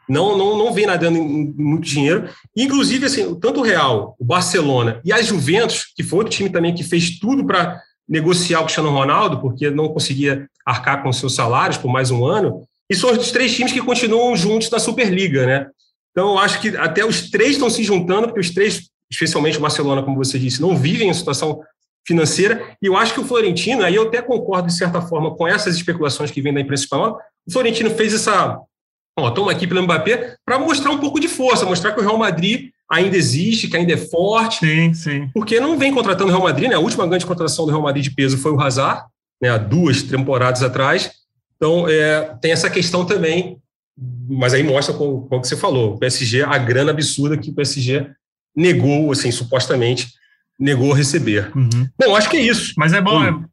não, 0.09 0.35
não, 0.35 0.57
não 0.57 0.73
vem 0.73 0.87
nadando 0.87 1.21
muito 1.21 1.87
dinheiro. 1.87 2.27
Inclusive, 2.57 3.05
assim, 3.05 3.35
tanto 3.35 3.59
o 3.59 3.63
Real, 3.63 4.15
o 4.19 4.25
Barcelona 4.25 4.99
e 5.05 5.13
a 5.13 5.21
Juventus, 5.21 5.85
que 5.95 6.03
foi 6.03 6.19
outro 6.19 6.33
time 6.33 6.49
também 6.49 6.73
que 6.73 6.83
fez 6.83 7.19
tudo 7.19 7.45
para 7.45 7.79
negociar 8.07 8.61
o 8.61 8.63
Cristiano 8.63 8.89
Ronaldo, 8.89 9.39
porque 9.39 9.69
não 9.69 9.89
conseguia 9.89 10.49
arcar 10.65 11.03
com 11.03 11.13
seus 11.13 11.35
salários 11.35 11.77
por 11.77 11.91
mais 11.91 12.09
um 12.09 12.25
ano, 12.25 12.63
e 12.89 12.95
são 12.95 13.11
os 13.11 13.31
três 13.31 13.55
times 13.55 13.71
que 13.71 13.81
continuam 13.81 14.35
juntos 14.35 14.69
na 14.71 14.79
Superliga, 14.79 15.45
né? 15.45 15.67
Então, 16.11 16.31
eu 16.31 16.39
acho 16.39 16.59
que 16.59 16.75
até 16.75 17.05
os 17.05 17.29
três 17.29 17.51
estão 17.51 17.69
se 17.69 17.83
juntando, 17.83 18.27
porque 18.27 18.39
os 18.39 18.49
três, 18.49 18.89
especialmente 19.11 19.59
o 19.59 19.61
Barcelona, 19.61 20.01
como 20.01 20.17
você 20.17 20.39
disse, 20.39 20.59
não 20.59 20.75
vivem 20.75 21.07
em 21.07 21.13
situação 21.13 21.61
financeira, 22.07 22.75
e 22.81 22.87
eu 22.87 22.97
acho 22.97 23.13
que 23.13 23.19
o 23.19 23.25
Florentino, 23.25 23.83
aí 23.83 23.93
eu 23.93 24.07
até 24.07 24.23
concordo, 24.23 24.67
de 24.67 24.73
certa 24.73 25.01
forma, 25.03 25.35
com 25.35 25.47
essas 25.47 25.75
especulações 25.75 26.31
que 26.31 26.41
vêm 26.41 26.51
da 26.51 26.61
imprensa 26.61 26.85
espanhola, 26.85 27.19
o 27.47 27.51
Florentino 27.51 27.91
fez 27.91 28.11
essa 28.11 28.59
Ó, 29.21 29.31
toma 29.31 29.51
aqui 29.51 29.67
pelo 29.67 29.83
Mbappé 29.83 30.35
para 30.45 30.59
mostrar 30.59 30.91
um 30.91 30.97
pouco 30.97 31.19
de 31.19 31.27
força, 31.27 31.65
mostrar 31.65 31.91
que 31.91 31.99
o 31.99 32.03
Real 32.03 32.17
Madrid 32.17 32.69
ainda 32.89 33.15
existe, 33.15 33.67
que 33.67 33.77
ainda 33.77 33.93
é 33.93 33.97
forte. 33.97 34.65
Sim, 34.65 34.93
sim. 34.93 35.29
Porque 35.33 35.59
não 35.59 35.77
vem 35.77 35.93
contratando 35.93 36.29
o 36.29 36.33
Real 36.33 36.43
Madrid, 36.43 36.69
né? 36.69 36.75
A 36.75 36.79
última 36.79 37.05
grande 37.05 37.25
contratação 37.25 37.65
do 37.65 37.71
Real 37.71 37.83
Madrid 37.83 38.03
de 38.03 38.11
peso 38.11 38.37
foi 38.37 38.51
o 38.51 38.59
Hazard, 38.59 39.03
né? 39.41 39.49
Há 39.49 39.57
duas 39.57 40.01
temporadas 40.01 40.63
atrás. 40.63 41.11
Então, 41.55 41.87
é, 41.87 42.35
tem 42.41 42.51
essa 42.51 42.69
questão 42.69 43.05
também, 43.05 43.57
mas 44.27 44.53
aí 44.53 44.63
mostra 44.63 44.93
como, 44.93 45.27
como 45.27 45.43
você 45.43 45.57
falou, 45.57 45.95
o 45.95 45.97
PSG, 45.97 46.43
a 46.43 46.57
grana 46.57 46.91
absurda 46.91 47.37
que 47.37 47.49
o 47.49 47.53
PSG 47.53 48.09
negou, 48.55 49.11
assim, 49.11 49.29
supostamente, 49.29 50.07
negou 50.59 50.91
receber. 50.91 51.51
Uhum. 51.55 51.87
Bom, 51.97 52.15
acho 52.15 52.29
que 52.29 52.37
é 52.37 52.41
isso. 52.41 52.73
Mas 52.77 52.91
é 52.93 53.01
bom, 53.01 53.21
hum. 53.21 53.45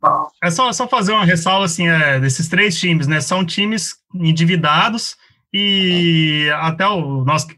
é, 0.43 0.49
é, 0.49 0.51
só, 0.51 0.73
só 0.73 0.89
fazer 0.89 1.13
uma 1.13 1.25
ressalva, 1.25 1.65
assim, 1.65 1.89
é, 1.89 2.19
desses 2.19 2.49
três 2.49 2.79
times, 2.79 3.07
né? 3.07 3.21
São 3.21 3.45
times 3.45 3.95
endividados, 4.15 5.17
e 5.59 6.51
até 6.51 6.87
o 6.87 7.25
nosso 7.25 7.49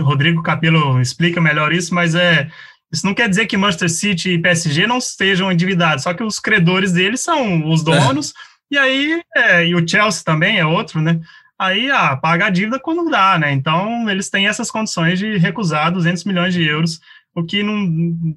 Rodrigo 0.00 0.42
Capello 0.42 1.00
explica 1.00 1.40
melhor 1.40 1.72
isso, 1.72 1.94
mas 1.94 2.14
é 2.14 2.50
isso 2.92 3.06
não 3.06 3.14
quer 3.14 3.28
dizer 3.28 3.46
que 3.46 3.56
Manchester 3.56 3.90
City 3.90 4.30
e 4.30 4.38
PSG 4.38 4.86
não 4.86 4.98
estejam 4.98 5.52
endividados, 5.52 6.04
só 6.04 6.14
que 6.14 6.24
os 6.24 6.40
credores 6.40 6.92
deles 6.92 7.20
são 7.20 7.68
os 7.68 7.82
donos, 7.82 8.32
é. 8.72 8.74
e 8.74 8.78
aí, 8.78 9.22
é, 9.36 9.66
e 9.66 9.74
o 9.74 9.86
Chelsea 9.86 10.24
também 10.24 10.58
é 10.58 10.64
outro, 10.64 11.00
né? 11.00 11.20
Aí, 11.58 11.90
ah, 11.90 12.16
paga 12.16 12.46
a 12.46 12.50
dívida 12.50 12.78
quando 12.78 13.10
dá, 13.10 13.38
né? 13.38 13.52
Então, 13.52 14.08
eles 14.08 14.30
têm 14.30 14.46
essas 14.46 14.70
condições 14.70 15.18
de 15.18 15.36
recusar 15.36 15.92
200 15.92 16.24
milhões 16.24 16.54
de 16.54 16.62
euros, 16.62 16.98
o 17.34 17.44
que, 17.44 17.62
não, 17.62 18.34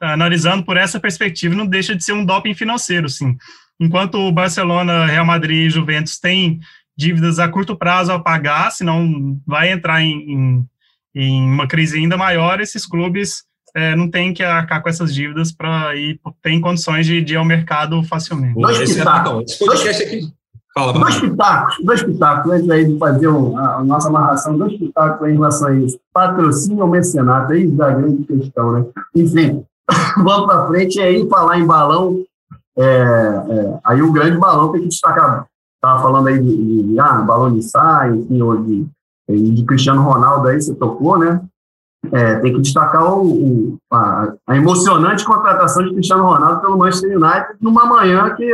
analisando 0.00 0.64
por 0.64 0.76
essa 0.76 1.00
perspectiva, 1.00 1.54
não 1.54 1.66
deixa 1.66 1.96
de 1.96 2.04
ser 2.04 2.12
um 2.12 2.24
doping 2.24 2.54
financeiro, 2.54 3.08
sim. 3.08 3.36
Enquanto 3.80 4.18
o 4.18 4.32
Barcelona, 4.32 5.06
Real 5.06 5.24
Madrid 5.24 5.66
e 5.66 5.70
Juventus 5.70 6.18
têm 6.18 6.60
dívidas 6.98 7.38
a 7.38 7.48
curto 7.48 7.76
prazo 7.76 8.10
a 8.10 8.18
pagar, 8.18 8.72
senão 8.72 9.40
vai 9.46 9.70
entrar 9.70 10.02
em, 10.02 10.32
em, 10.32 10.66
em 11.14 11.42
uma 11.42 11.68
crise 11.68 11.96
ainda 11.96 12.16
maior, 12.16 12.60
esses 12.60 12.84
clubes 12.84 13.44
é, 13.72 13.94
não 13.94 14.10
têm 14.10 14.34
que 14.34 14.42
arcar 14.42 14.82
com 14.82 14.88
essas 14.88 15.14
dívidas 15.14 15.52
para 15.52 15.94
ir, 15.94 16.20
tem 16.42 16.60
condições 16.60 17.06
de, 17.06 17.22
de 17.22 17.34
ir 17.34 17.36
ao 17.36 17.44
mercado 17.44 18.02
facilmente. 18.02 18.60
Dois 18.60 18.78
pitacos. 18.92 19.60
Esse 19.60 20.02
aqui. 20.02 20.32
Fala, 20.74 20.92
dois 20.92 21.20
pitacos, 21.20 21.76
dois 21.84 22.02
pitacos, 22.02 22.52
antes 22.52 22.70
aí 22.70 22.84
de 22.84 22.98
fazer 22.98 23.28
a, 23.28 23.76
a, 23.76 23.84
nossa 23.84 24.08
amarração, 24.08 24.58
dois 24.58 24.76
pitacos 24.76 25.28
em 25.28 25.32
relação 25.34 25.68
a 25.68 25.74
isso. 25.74 26.00
Patrocínio 26.12 26.82
ou 26.82 26.88
mecenato, 26.88 27.52
aí 27.52 27.66
da 27.68 27.90
grande 27.90 28.24
questão, 28.24 28.72
né? 28.72 28.86
Enfim, 29.14 29.64
vamos 30.16 30.46
para 30.46 30.66
frente 30.66 30.98
e 30.98 31.02
aí 31.02 31.28
falar 31.28 31.58
em 31.58 31.66
balão. 31.66 32.24
É, 32.76 32.82
é, 32.84 33.78
aí 33.84 34.02
o 34.02 34.12
grande 34.12 34.38
balão 34.38 34.70
tem 34.72 34.82
que 34.82 34.88
destacar 34.88 35.47
estava 35.78 36.02
falando 36.02 36.26
aí 36.28 36.38
de, 36.38 36.82
de, 36.82 37.00
ah, 37.00 37.22
balão 37.22 37.52
de 37.52 37.62
sai, 37.62 38.10
enfim, 38.10 38.42
ou 38.42 38.56
de, 38.56 38.86
de 39.28 39.64
Cristiano 39.64 40.02
Ronaldo 40.02 40.48
aí, 40.48 40.60
você 40.60 40.74
tocou, 40.74 41.18
né? 41.18 41.40
É, 42.12 42.36
tem 42.36 42.52
que 42.52 42.60
destacar 42.60 43.12
o, 43.12 43.26
o 43.26 43.78
a, 43.92 44.32
a, 44.46 44.56
emocionante 44.56 45.24
contratação 45.24 45.82
de 45.84 45.94
Cristiano 45.94 46.24
Ronaldo 46.24 46.60
pelo 46.60 46.78
Manchester 46.78 47.16
United 47.16 47.56
numa 47.60 47.86
manhã 47.86 48.34
que 48.34 48.48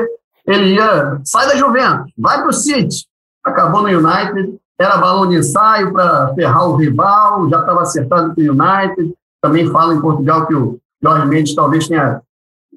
ele 0.47 0.75
ia, 0.75 1.21
sai 1.25 1.47
da 1.47 1.57
Juventus, 1.57 2.11
vai 2.17 2.39
para 2.39 2.49
o 2.49 2.53
City, 2.53 3.07
acabou 3.45 3.83
no 3.83 3.89
United, 3.89 4.59
era 4.79 4.97
balão 4.97 5.29
de 5.29 5.37
ensaio 5.37 5.93
para 5.93 6.35
ferrar 6.35 6.69
o 6.69 6.77
rival, 6.77 7.49
já 7.49 7.61
estava 7.61 7.83
acertado 7.83 8.35
com 8.35 8.41
o 8.41 8.45
United, 8.45 9.15
também 9.43 9.71
fala 9.71 9.95
em 9.95 10.01
Portugal 10.01 10.47
que 10.47 10.55
o 10.55 10.79
Jorge 11.03 11.27
Mendes 11.27 11.55
talvez 11.55 11.87
tenha 11.87 12.21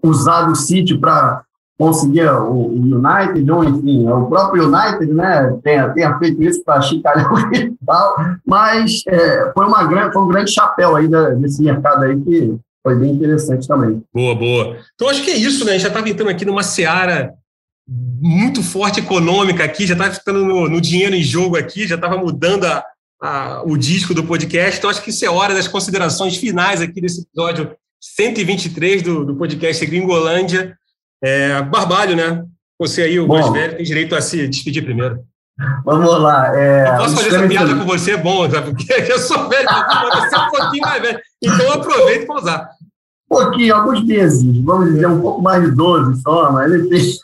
usado 0.04 0.52
o 0.52 0.56
City 0.56 0.98
para 0.98 1.44
conseguir 1.78 2.28
o, 2.28 2.72
United, 2.72 3.52
ou 3.52 3.64
enfim, 3.64 4.08
o 4.08 4.26
próprio 4.26 4.68
United, 4.68 5.14
né, 5.14 5.58
tenha, 5.64 5.90
tenha 5.90 6.18
feito 6.18 6.42
isso 6.42 6.64
para 6.64 6.82
chicanear 6.82 7.32
o 7.32 7.36
rival, 7.36 8.16
mas 8.46 9.04
é, 9.08 9.52
foi, 9.54 9.66
uma 9.66 9.84
grande, 9.84 10.14
foi 10.14 10.24
um 10.24 10.28
grande 10.28 10.52
chapéu 10.52 10.96
aí 10.96 11.08
da, 11.08 11.30
desse 11.32 11.62
mercado 11.62 12.04
aí 12.04 12.20
que 12.20 12.56
foi 12.82 12.96
bem 12.96 13.12
interessante 13.12 13.68
também. 13.68 14.02
Boa, 14.14 14.34
boa. 14.34 14.78
Então 14.96 15.10
acho 15.10 15.24
que 15.24 15.30
é 15.30 15.36
isso, 15.36 15.64
né? 15.66 15.72
A 15.72 15.74
gente 15.74 15.84
já 15.84 15.90
estava 15.90 16.10
entrando 16.10 16.30
aqui 16.30 16.46
numa 16.46 16.64
seara 16.64 17.34
muito 17.88 18.64
forte 18.64 19.00
econômica 19.00 19.64
aqui, 19.64 19.86
já 19.86 19.94
estava 19.94 20.14
ficando 20.14 20.44
no, 20.44 20.68
no, 20.68 20.82
dinheiro 20.82 21.16
em 21.16 21.22
jogo 21.22 21.58
aqui, 21.58 21.88
já 21.88 21.96
estava 21.96 22.18
mudando 22.18 22.66
a, 22.66 22.84
a, 23.22 23.64
o 23.66 23.78
disco 23.78 24.14
do 24.14 24.24
podcast. 24.24 24.78
Então 24.78 24.90
acho 24.90 25.04
que 25.04 25.12
isso 25.12 25.24
é 25.24 25.30
hora 25.30 25.54
das 25.54 25.68
considerações 25.68 26.38
finais 26.38 26.82
aqui 26.82 27.00
desse 27.00 27.22
episódio 27.22 27.72
123 28.02 29.02
do, 29.02 29.26
do 29.26 29.36
podcast 29.36 29.86
Gringolândia. 29.86 30.78
É, 31.24 31.62
Barbalho, 31.64 32.16
né? 32.16 32.46
Você 32.80 33.02
aí, 33.02 33.20
o 33.20 33.28
bom, 33.28 33.40
mais 33.40 33.52
velho, 33.52 33.78
tem 33.78 33.86
direito 33.86 34.16
a 34.16 34.22
se 34.22 34.48
despedir 34.48 34.84
primeiro. 34.84 35.20
Vamos 35.84 36.22
lá. 36.22 36.56
É, 36.56 36.90
eu 36.90 36.98
posso 36.98 37.16
fazer 37.16 37.36
essa 37.36 37.48
piada 37.48 37.76
com 37.76 37.86
você, 37.86 38.12
é 38.12 38.18
bom, 38.18 38.50
sabe? 38.50 38.72
porque 38.72 38.94
eu 39.12 39.18
sou 39.18 39.50
velho, 39.50 39.68
você 39.68 40.36
é 40.36 40.40
um 40.40 40.50
pouquinho 40.52 40.82
mais 40.82 41.02
velho. 41.02 41.20
Então 41.42 41.72
aproveita 41.74 42.26
para 42.28 42.36
usar. 42.36 42.70
Um 43.30 43.36
pouquinho, 43.36 43.76
alguns 43.76 44.06
meses, 44.06 44.64
vamos 44.64 44.94
dizer, 44.94 45.08
um 45.08 45.20
pouco 45.20 45.42
mais 45.42 45.64
de 45.64 45.72
12 45.72 46.22
só, 46.22 46.52
mas 46.52 46.72
fez. 46.88 47.20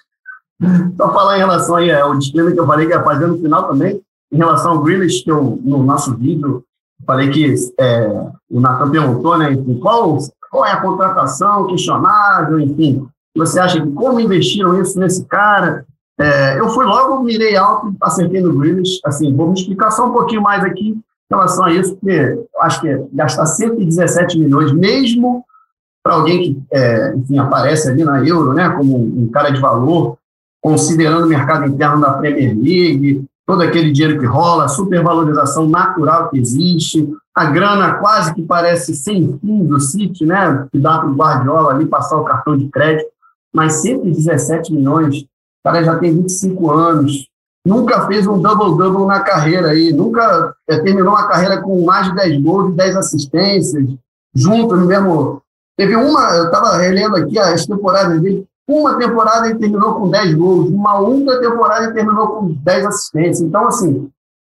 Só 0.97 1.13
falar 1.13 1.35
em 1.35 1.39
relação 1.39 1.75
aí 1.75 1.91
ao 1.91 2.17
disclaimer 2.17 2.53
que 2.53 2.59
eu 2.59 2.67
falei 2.67 2.87
que 2.87 2.93
ia 2.93 3.03
fazer 3.03 3.27
no 3.27 3.37
final 3.37 3.67
também, 3.67 4.01
em 4.31 4.37
relação 4.37 4.71
ao 4.71 4.79
Grealish, 4.79 5.23
que 5.23 5.31
eu, 5.31 5.59
no 5.61 5.83
nosso 5.83 6.15
vídeo, 6.15 6.63
falei 7.05 7.29
que 7.29 7.53
é, 7.79 8.07
o 8.49 8.59
Natan 8.59 8.89
perguntou, 8.89 9.37
né, 9.37 9.51
enfim, 9.51 9.77
qual, 9.79 10.17
qual 10.49 10.65
é 10.65 10.71
a 10.71 10.81
contratação 10.81 11.67
questionável, 11.67 12.59
enfim, 12.59 13.07
você 13.35 13.59
acha 13.59 13.81
que 13.81 13.91
como 13.91 14.19
investiram 14.19 14.79
isso 14.79 14.99
nesse 14.99 15.25
cara? 15.25 15.85
É, 16.19 16.59
eu 16.59 16.69
fui 16.69 16.85
logo, 16.85 17.23
mirei 17.23 17.55
alto, 17.55 17.93
acertei 18.01 18.41
no 18.41 18.57
Grealish. 18.57 18.99
Assim, 19.03 19.35
vou 19.35 19.47
me 19.47 19.53
explicar 19.53 19.91
só 19.91 20.07
um 20.07 20.13
pouquinho 20.13 20.41
mais 20.41 20.63
aqui 20.63 20.89
em 20.89 21.03
relação 21.31 21.65
a 21.65 21.73
isso, 21.73 21.95
porque 21.95 22.45
acho 22.59 22.81
que 22.81 23.05
gastar 23.11 23.45
117 23.45 24.37
milhões, 24.37 24.71
mesmo 24.71 25.43
para 26.03 26.15
alguém 26.15 26.43
que, 26.43 26.63
é, 26.71 27.15
enfim, 27.15 27.37
aparece 27.39 27.89
ali 27.89 28.03
na 28.03 28.23
Euro, 28.23 28.53
né, 28.53 28.69
como 28.69 28.97
um 28.97 29.29
cara 29.29 29.49
de 29.49 29.59
valor, 29.59 30.17
considerando 30.61 31.25
o 31.25 31.29
mercado 31.29 31.65
interno 31.65 32.01
da 32.01 32.13
Premier 32.13 32.53
League, 32.55 33.25
todo 33.45 33.61
aquele 33.61 33.91
dinheiro 33.91 34.19
que 34.19 34.25
rola, 34.25 34.65
a 34.65 34.69
supervalorização 34.69 35.67
natural 35.67 36.29
que 36.29 36.37
existe, 36.37 37.09
a 37.33 37.45
grana 37.45 37.95
quase 37.95 38.33
que 38.33 38.43
parece 38.43 38.93
sem 38.93 39.39
fim 39.39 39.65
do 39.65 39.79
City, 39.79 40.25
né, 40.25 40.67
que 40.71 40.77
dá 40.77 40.99
para 40.99 41.09
o 41.09 41.15
Guardiola 41.15 41.73
ali 41.73 41.85
passar 41.85 42.17
o 42.17 42.25
cartão 42.25 42.57
de 42.57 42.67
crédito 42.67 43.12
mas 43.53 43.81
117 43.81 44.73
milhões, 44.73 45.21
o 45.21 45.27
cara 45.63 45.83
já 45.83 45.97
tem 45.97 46.13
25 46.13 46.71
anos, 46.71 47.27
nunca 47.65 48.05
fez 48.07 48.27
um 48.27 48.41
double-double 48.41 49.05
na 49.05 49.21
carreira 49.21 49.69
aí, 49.69 49.93
nunca 49.93 50.53
é, 50.67 50.79
terminou 50.79 51.13
uma 51.13 51.27
carreira 51.27 51.61
com 51.61 51.85
mais 51.85 52.07
de 52.07 52.15
10 52.15 52.41
gols 52.41 52.73
e 52.73 52.75
10 52.75 52.95
assistências, 52.97 53.89
junto 54.33 54.75
no 54.75 54.85
mesmo. 54.87 55.41
Teve 55.77 55.95
uma, 55.95 56.35
eu 56.35 56.45
estava 56.45 56.77
relendo 56.77 57.15
aqui 57.15 57.39
as 57.39 57.65
temporadas 57.65 58.21
dele, 58.21 58.45
uma 58.67 58.97
temporada 58.97 59.47
ele 59.49 59.59
terminou 59.59 59.95
com 59.95 60.09
10 60.09 60.33
gols, 60.35 60.69
uma 60.69 60.99
outra 60.99 61.39
temporada 61.39 61.85
ele 61.85 61.93
terminou 61.93 62.27
com 62.27 62.47
10 62.47 62.85
assistências. 62.85 63.41
Então, 63.41 63.67
assim, 63.67 64.09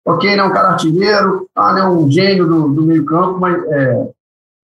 ok, 0.06 0.36
não 0.36 0.44
é 0.44 0.46
um 0.48 0.52
cara 0.52 0.68
artilheiro, 0.70 1.46
ah, 1.54 1.72
não 1.72 1.78
é 1.78 1.88
um 1.88 2.10
gênio 2.10 2.46
do, 2.46 2.68
do 2.68 2.82
meio-campo, 2.82 3.38
mas 3.38 3.62
é, 3.66 4.10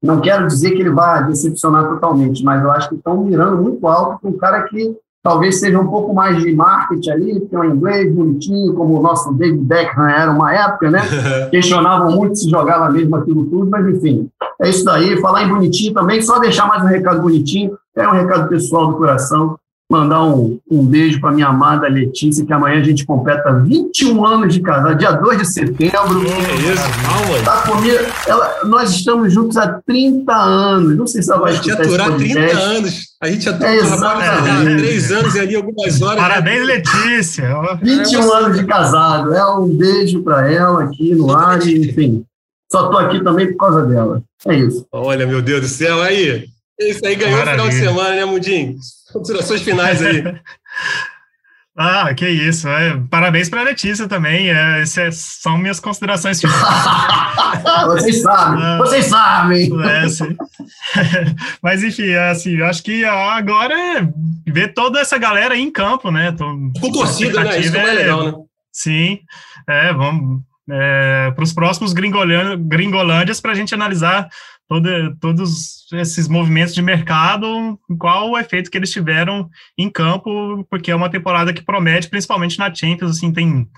não 0.05 0.21
quero 0.21 0.47
dizer 0.47 0.73
que 0.73 0.83
ele 0.83 0.91
vai 0.91 1.25
decepcionar 1.27 1.89
totalmente, 1.89 2.45
mas 2.45 2.63
eu 2.63 2.71
acho 2.71 2.91
que 2.91 2.95
estão 2.95 3.25
mirando 3.25 3.63
muito 3.63 3.87
alto 3.87 4.21
com 4.21 4.29
um 4.29 4.37
cara 4.37 4.63
que 4.65 4.95
talvez 5.23 5.59
seja 5.59 5.81
um 5.81 5.87
pouco 5.87 6.15
mais 6.15 6.43
de 6.43 6.55
marketing 6.55 7.11
ali, 7.11 7.41
porque 7.41 7.57
é 7.57 7.59
um 7.59 7.65
inglês 7.65 8.15
bonitinho, 8.15 8.75
como 8.75 8.99
o 8.99 9.03
nosso 9.03 9.33
David 9.33 9.65
Beckham 9.65 10.07
era 10.07 10.31
uma 10.31 10.55
época, 10.55 10.91
né? 10.91 11.01
Questionavam 11.51 12.13
muito 12.13 12.39
se 12.39 12.51
jogava 12.51 12.91
mesmo 12.91 13.17
aquilo 13.17 13.47
tudo, 13.47 13.71
mas 13.71 13.87
enfim, 13.89 14.29
é 14.61 14.69
isso 14.69 14.85
daí. 14.85 15.19
Falar 15.23 15.45
em 15.45 15.49
bonitinho 15.49 15.95
também, 15.95 16.21
só 16.21 16.39
deixar 16.39 16.69
mais 16.69 16.83
um 16.85 16.89
recado 16.89 17.23
bonitinho, 17.23 17.77
é 17.97 18.07
um 18.07 18.13
recado 18.13 18.49
pessoal 18.49 18.89
do 18.89 18.99
coração 18.99 19.57
mandar 19.91 20.25
um, 20.25 20.59
um 20.71 20.85
beijo 20.85 21.21
para 21.21 21.33
minha 21.33 21.49
amada 21.49 21.87
Letícia, 21.89 22.45
que 22.45 22.53
amanhã 22.53 22.81
a 22.81 22.85
gente 22.85 23.05
completa 23.05 23.53
21 23.53 24.25
anos 24.25 24.55
de 24.55 24.61
casado, 24.61 24.97
dia 24.97 25.13
2 25.13 25.39
de 25.39 25.47
setembro. 25.47 26.23
É 26.27 26.55
isso. 26.73 27.45
Tá 27.45 27.63
comigo, 27.63 27.99
ela, 28.27 28.65
nós 28.65 28.91
estamos 28.91 29.33
juntos 29.33 29.57
há 29.57 29.81
30 29.87 30.33
anos. 30.35 30.97
Não 30.97 31.07
sei 31.07 31.23
se 31.23 31.31
ela 31.31 31.43
vai 31.43 31.53
escutar 31.53 31.83
esse 31.83 31.95
aturar 31.95 32.17
30 32.17 32.41
anos. 32.41 33.15
A 33.21 33.29
gente 33.29 33.49
atua 33.49 33.67
é 33.69 33.79
há 33.81 34.79
3 34.79 35.13
anos 35.13 35.35
e 35.35 35.41
ali 35.41 35.57
algumas 35.57 36.03
horas. 36.03 36.21
Parabéns, 36.21 36.67
Letícia. 36.67 37.79
21 37.83 38.21
é, 38.21 38.37
anos 38.37 38.59
de 38.59 38.67
casado. 38.67 39.35
É 39.35 39.47
um 39.55 39.69
beijo 39.69 40.23
para 40.23 40.51
ela 40.51 40.85
aqui 40.85 41.15
no 41.15 41.31
ar, 41.35 41.65
e, 41.67 41.91
enfim. 41.91 42.25
Só 42.71 42.89
tô 42.89 42.99
aqui 42.99 43.23
também 43.23 43.53
por 43.53 43.59
causa 43.59 43.87
dela. 43.87 44.23
É 44.47 44.57
isso. 44.57 44.87
Olha, 44.91 45.27
meu 45.27 45.41
Deus 45.41 45.61
do 45.61 45.69
céu, 45.69 46.03
aí. 46.03 46.47
Isso 46.81 47.07
aí 47.07 47.15
ganhou 47.15 47.39
Maravilha. 47.39 47.67
o 47.67 47.71
final 47.71 47.81
de 47.81 47.87
semana, 47.87 48.17
né, 48.17 48.25
Mudinho? 48.25 48.77
Considerações 49.15 49.63
finais 49.63 50.03
aí. 50.03 50.23
ah, 51.79 52.13
que 52.15 52.29
isso. 52.29 52.69
É, 52.69 53.01
parabéns 53.09 53.49
para 53.49 53.61
a 53.61 53.65
Letícia 53.65 54.09
também. 54.09 54.51
É, 54.51 54.83
essas 54.83 55.17
são 55.17 55.57
minhas 55.57 55.79
considerações 55.79 56.41
finais. 56.41 56.61
vocês 57.87 58.23
sabem, 58.23 58.65
ah, 58.65 58.77
vocês 58.79 59.05
sabem. 59.07 59.71
É, 59.85 60.03
Mas, 61.63 61.85
enfim, 61.85 62.09
é 62.09 62.31
assim, 62.31 62.57
eu 62.57 62.67
acho 62.67 62.83
que 62.83 63.05
agora 63.05 63.73
é 63.73 64.09
ver 64.47 64.75
toda 64.75 64.99
essa 64.99 65.17
galera 65.17 65.57
em 65.57 65.71
campo, 65.71 66.11
né? 66.11 66.33
Tô, 66.33 66.45
Com 66.81 66.91
torcida, 66.91 67.45
né? 67.45 67.61
Isso 67.61 67.77
é 67.77 67.83
mais 67.83 67.99
legal, 67.99 68.25
né? 68.25 68.35
Sim, 68.73 69.21
é, 69.69 69.93
vamos 69.93 70.43
é, 70.71 71.31
para 71.35 71.45
os 71.45 71.53
próximos 71.53 71.93
Gringolândias 71.93 73.41
para 73.41 73.53
a 73.53 73.55
gente 73.55 73.75
analisar 73.75 74.29
todo, 74.69 75.17
todos 75.21 75.87
esses 75.93 76.29
movimentos 76.29 76.75
de 76.75 76.83
mercado, 76.83 77.79
qual 77.99 78.31
o 78.31 78.39
efeito 78.39 78.71
que 78.71 78.79
eles 78.79 78.91
tiveram 78.91 79.49
em 79.79 79.91
campo, 79.91 80.65
porque 80.71 80.91
é 80.91 80.97
uma 80.97 81.11
temporada 81.11 81.53
que 81.53 81.65
promete, 81.65 82.09
principalmente 82.09 82.59
na 82.59 82.75
Champions, 82.75 83.13
assim, 83.13 83.33
tem 83.33 83.69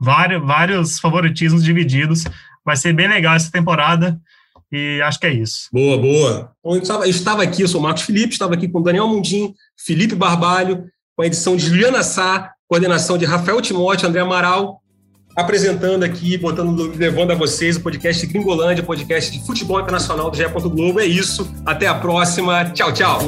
vários, 0.00 0.44
vários 0.44 0.98
favoritismos 0.98 1.62
divididos. 1.62 2.24
Vai 2.64 2.76
ser 2.76 2.92
bem 2.92 3.08
legal 3.08 3.34
essa 3.34 3.50
temporada. 3.50 4.20
E 4.72 5.00
acho 5.02 5.18
que 5.18 5.26
é 5.26 5.32
isso. 5.32 5.68
Boa, 5.72 5.98
boa. 5.98 6.52
Eu 6.64 6.76
estava, 6.78 7.08
estava 7.08 7.42
aqui, 7.42 7.62
eu 7.62 7.68
sou 7.68 7.80
o 7.80 7.82
Marcos 7.82 8.04
Felipe, 8.04 8.32
estava 8.32 8.54
aqui 8.54 8.68
com 8.68 8.80
Daniel 8.80 9.08
Mundim, 9.08 9.52
Felipe 9.76 10.14
Barbalho, 10.14 10.84
com 11.16 11.22
a 11.22 11.26
edição 11.26 11.56
de 11.56 11.66
Juliana 11.66 12.04
Sá, 12.04 12.52
coordenação 12.68 13.18
de 13.18 13.24
Rafael 13.24 13.60
Timóteo, 13.60 14.08
André 14.08 14.20
Amaral, 14.20 14.80
apresentando 15.34 16.02
aqui, 16.02 16.36
botando, 16.36 16.92
levando 16.96 17.32
a 17.32 17.34
vocês 17.34 17.76
o 17.76 17.80
podcast 17.80 18.26
Gringolândia, 18.26 18.82
podcast 18.82 19.30
de 19.30 19.44
futebol 19.44 19.80
internacional 19.80 20.30
do 20.30 20.36
GE. 20.36 20.44
Globo. 20.44 21.00
É 21.00 21.06
isso. 21.06 21.50
Até 21.64 21.86
a 21.86 21.94
próxima. 21.94 22.64
Tchau, 22.70 22.92
tchau. 22.92 23.20